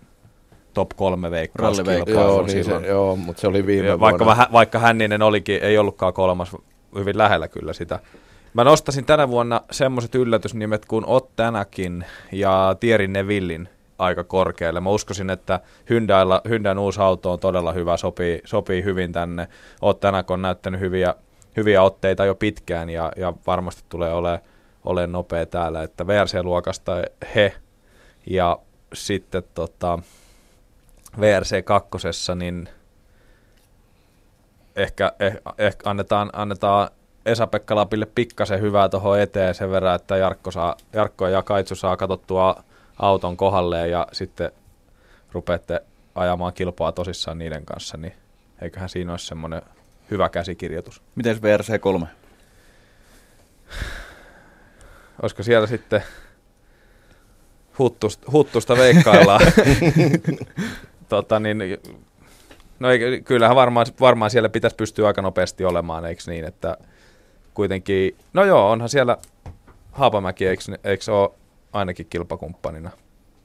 [0.74, 4.42] top kolme veikkauskilpailun joo, niin se, joo, mutta se oli viime vaikka, vuonna.
[4.42, 6.56] Mä, vaikka Hänninen olikin, ei ollutkaan kolmas,
[6.98, 7.98] hyvin lähellä kyllä sitä.
[8.54, 13.68] Mä nostasin tänä vuonna semmoiset yllätysnimet kuin Ott Tänäkin ja Thierry Nevillin
[13.98, 14.80] aika korkealle.
[14.80, 15.60] Mä uskoisin, että
[15.90, 19.48] Hyundailla, Hyundain uusi auto on todella hyvä, sopii, sopii hyvin tänne.
[19.82, 21.14] Ott Tänäk on näyttänyt hyviä,
[21.56, 24.40] hyviä otteita jo pitkään ja, ja varmasti tulee olemaan
[24.84, 26.92] ole nopea täällä, että VRC-luokasta
[27.34, 27.54] he
[28.26, 28.58] ja
[28.92, 29.98] sitten tota,
[31.20, 32.68] VRC kakkosessa, niin
[34.76, 36.88] ehkä, eh, ehkä annetaan, annetaan
[37.26, 41.96] Esa-Pekka Lapille pikkasen hyvää tuohon eteen sen verran, että Jarkko, saa, Jarkko ja Kaitsu saa
[41.96, 42.64] katsottua
[42.98, 44.50] auton kohdalleen ja sitten
[45.32, 45.80] rupeatte
[46.14, 48.12] ajamaan kilpaa tosissaan niiden kanssa, niin
[48.62, 49.62] eiköhän siinä olisi semmoinen
[50.10, 51.02] hyvä käsikirjoitus.
[51.14, 52.06] Miten VRC 3?
[55.22, 56.02] Olisiko siellä sitten
[57.78, 59.40] huttusta, huttusta veikkaillaan?
[61.08, 61.58] tota, niin,
[62.78, 66.76] no ei, kyllähän varmaan, varmaan siellä pitäisi pystyä aika nopeasti olemaan, eikö niin, että
[67.54, 69.16] kuitenkin, no joo, onhan siellä
[69.92, 71.30] Haapamäki, eikö, eikö ole
[71.72, 72.90] ainakin kilpakumppanina?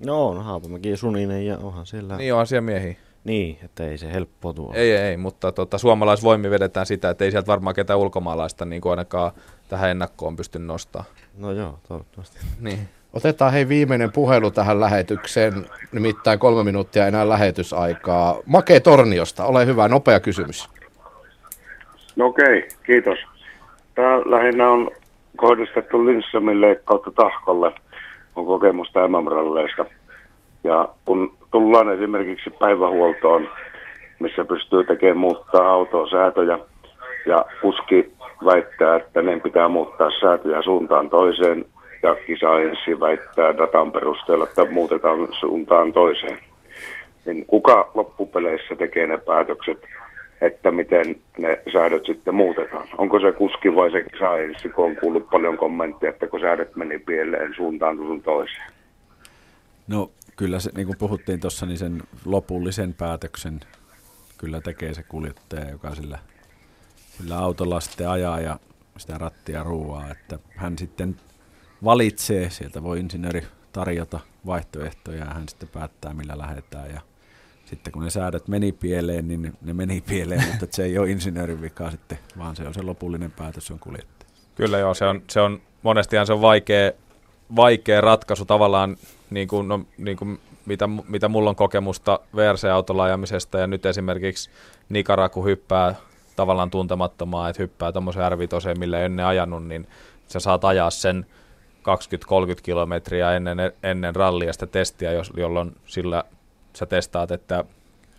[0.05, 2.17] No on Haapamäki ja Suninen ja onhan siellä...
[2.17, 2.95] Niin onhan siellä miehiä.
[3.23, 4.73] Niin, että ei se helppo tuo.
[4.75, 8.89] Ei, ei, mutta tota, suomalaisvoimi vedetään sitä, että ei sieltä varmaan ketään ulkomaalaista niin kuin
[8.89, 9.31] ainakaan
[9.69, 11.03] tähän ennakkoon pysty nostaa.
[11.37, 12.39] No joo, toivottavasti.
[12.59, 12.79] Niin.
[13.13, 18.39] Otetaan hei viimeinen puhelu tähän lähetykseen, nimittäin kolme minuuttia enää lähetysaikaa.
[18.45, 20.69] Make Torniosta, ole hyvä, nopea kysymys.
[22.15, 23.19] No okei, kiitos.
[23.99, 24.91] Tämä lähinnä on
[25.37, 27.71] kohdistettu Linssamille kautta Tahkolle.
[28.35, 29.85] On kokemusta MM-ralleista.
[30.63, 33.49] Ja kun tullaan esimerkiksi päivähuoltoon,
[34.19, 36.59] missä pystyy tekemään muuttaa autoa säätöjä,
[37.25, 38.11] ja kuski
[38.45, 41.65] väittää, että ne pitää muuttaa säätöjä suuntaan toiseen,
[42.03, 46.37] ja kisaajenssi väittää datan perusteella, että muutetaan suuntaan toiseen.
[47.25, 49.85] Niin kuka loppupeleissä tekee ne päätökset,
[50.41, 52.87] että miten ne säädöt sitten muutetaan?
[52.97, 56.99] Onko se kuski vai se kisaajenssi, kun on kuullut paljon kommentteja, että kun säädöt meni
[56.99, 58.71] pieleen suuntaan sun toiseen?
[59.87, 63.59] No kyllä se, niin kuin puhuttiin tuossa, niin sen lopullisen päätöksen
[64.37, 66.19] kyllä tekee se kuljettaja, joka sillä,
[66.95, 68.59] sillä autolla sitten ajaa ja
[68.97, 71.15] sitä rattia ruuaa, että hän sitten
[71.83, 73.41] valitsee, sieltä voi insinööri
[73.73, 77.01] tarjota vaihtoehtoja ja hän sitten päättää millä lähdetään ja
[77.69, 81.61] sitten kun ne säädöt meni pieleen, niin ne meni pieleen, mutta se ei ole insinöörin
[81.61, 84.31] vika sitten, vaan se on se lopullinen päätös on kuljettaja.
[84.55, 86.91] Kyllä joo, se on, se on monestihan se on vaikea,
[87.55, 88.97] vaikea ratkaisu tavallaan,
[89.29, 94.49] niin kuin, no, niin kuin mitä, mitä mulla on kokemusta VRC-autolla ajamisesta ja nyt esimerkiksi
[94.89, 95.95] Nikara, kun hyppää
[96.35, 98.37] tavallaan tuntemattomaa, että hyppää tuommoisen r
[98.77, 99.87] millä ennen ajanut, niin
[100.27, 101.25] sä saat ajaa sen
[101.79, 101.83] 20-30
[102.63, 106.23] kilometriä ennen, ennen rallia sitä testiä, jolloin sillä
[106.75, 107.65] sä testaat, että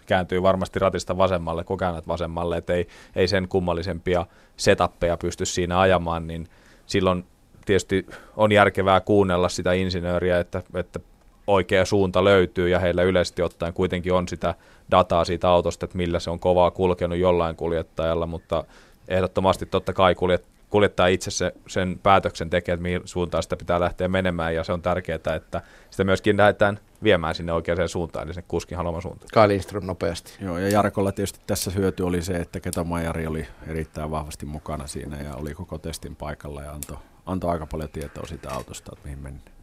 [0.06, 5.80] kääntyy varmasti ratista vasemmalle, kun käännät vasemmalle, että ei, ei sen kummallisempia setappeja pysty siinä
[5.80, 6.48] ajamaan, niin
[6.86, 7.24] silloin
[7.66, 8.06] tietysti
[8.36, 11.00] on järkevää kuunnella sitä insinööriä, että, että
[11.46, 14.54] oikea suunta löytyy ja heillä yleisesti ottaen kuitenkin on sitä
[14.90, 18.64] dataa siitä autosta, että millä se on kovaa kulkenut jollain kuljettajalla, mutta
[19.08, 23.80] ehdottomasti totta kai kuljet, kuljettaja itse se, sen päätöksen tekee, että mihin suuntaan sitä pitää
[23.80, 28.34] lähteä menemään ja se on tärkeää, että sitä myöskin lähdetään viemään sinne oikeaan suuntaan, eli
[28.34, 29.28] sen kuskin haluaman suuntaan.
[29.34, 30.32] Kai Lindström nopeasti.
[30.40, 34.86] Joo, ja Jarkolla tietysti tässä hyöty oli se, että Keto Majari oli erittäin vahvasti mukana
[34.86, 39.08] siinä ja oli koko testin paikalla ja antoi, antoi aika paljon tietoa siitä autosta, että
[39.08, 39.54] mihin mennään.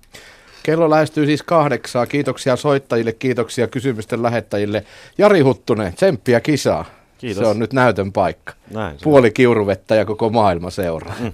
[0.64, 2.06] Kello lähestyy siis kahdeksaa.
[2.06, 4.84] Kiitoksia soittajille, kiitoksia kysymysten lähettäjille.
[5.18, 6.86] Jari Huttunen, tsemppiä kisaa.
[7.18, 7.44] Kiitos.
[7.44, 8.54] Se on nyt näytön paikka.
[8.72, 11.16] Näin Puoli kiuruvettä ja koko maailma seuraa.
[11.20, 11.32] Mm.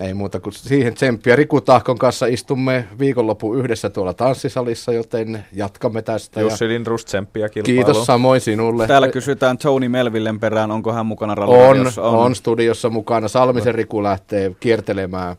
[0.00, 1.36] Ei muuta kuin siihen tsemppiä.
[1.36, 6.40] Riku Tahkon kanssa istumme viikonloppu yhdessä tuolla tanssisalissa, joten jatkamme tästä.
[6.40, 8.86] Jussi Lindrus, tsemppiä Kiitos samoin sinulle.
[8.86, 13.28] Täällä kysytään Tony Melvillen perään, onko hän mukana on, on, on studiossa mukana.
[13.28, 15.36] Salmisen Riku lähtee kiertelemään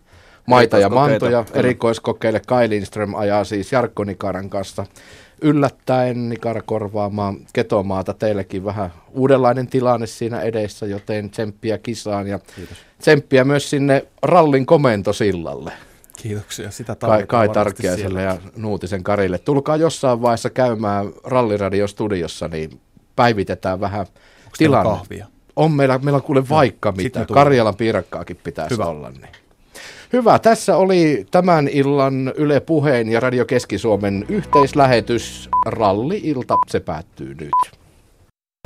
[0.48, 1.46] maita ja mantoja.
[1.54, 4.86] Erikoiskokeille Kai Lindström ajaa siis Jarkko Nikaran kanssa
[5.42, 8.14] yllättäen Nikara korvaamaan ketomaata.
[8.14, 12.78] Teillekin vähän uudenlainen tilanne siinä edessä, joten tsemppiä kisaan ja Kiitos.
[13.00, 15.72] tsemppiä myös sinne rallin komentosillalle.
[16.18, 19.38] Kiitoksia, sitä Kai, Kai Tarkkiaiselle ja Nuutisen Karille.
[19.38, 22.80] Tulkaa jossain vaiheessa käymään Ralliradio studiossa, niin
[23.16, 24.90] päivitetään vähän Onko tilanne.
[24.90, 25.28] kahvia?
[25.56, 27.26] On meillä, meillä on kuule vaikka no, mitä.
[27.34, 28.86] Karjalan piirakkaakin pitäisi Hyvä.
[28.86, 29.10] olla.
[29.12, 29.28] Niin.
[30.14, 35.50] Hyvä, tässä oli tämän illan Yle Puheen ja Radio Keski-Suomen yhteislähetys.
[35.66, 37.81] Ralli-ilta, se päättyy nyt.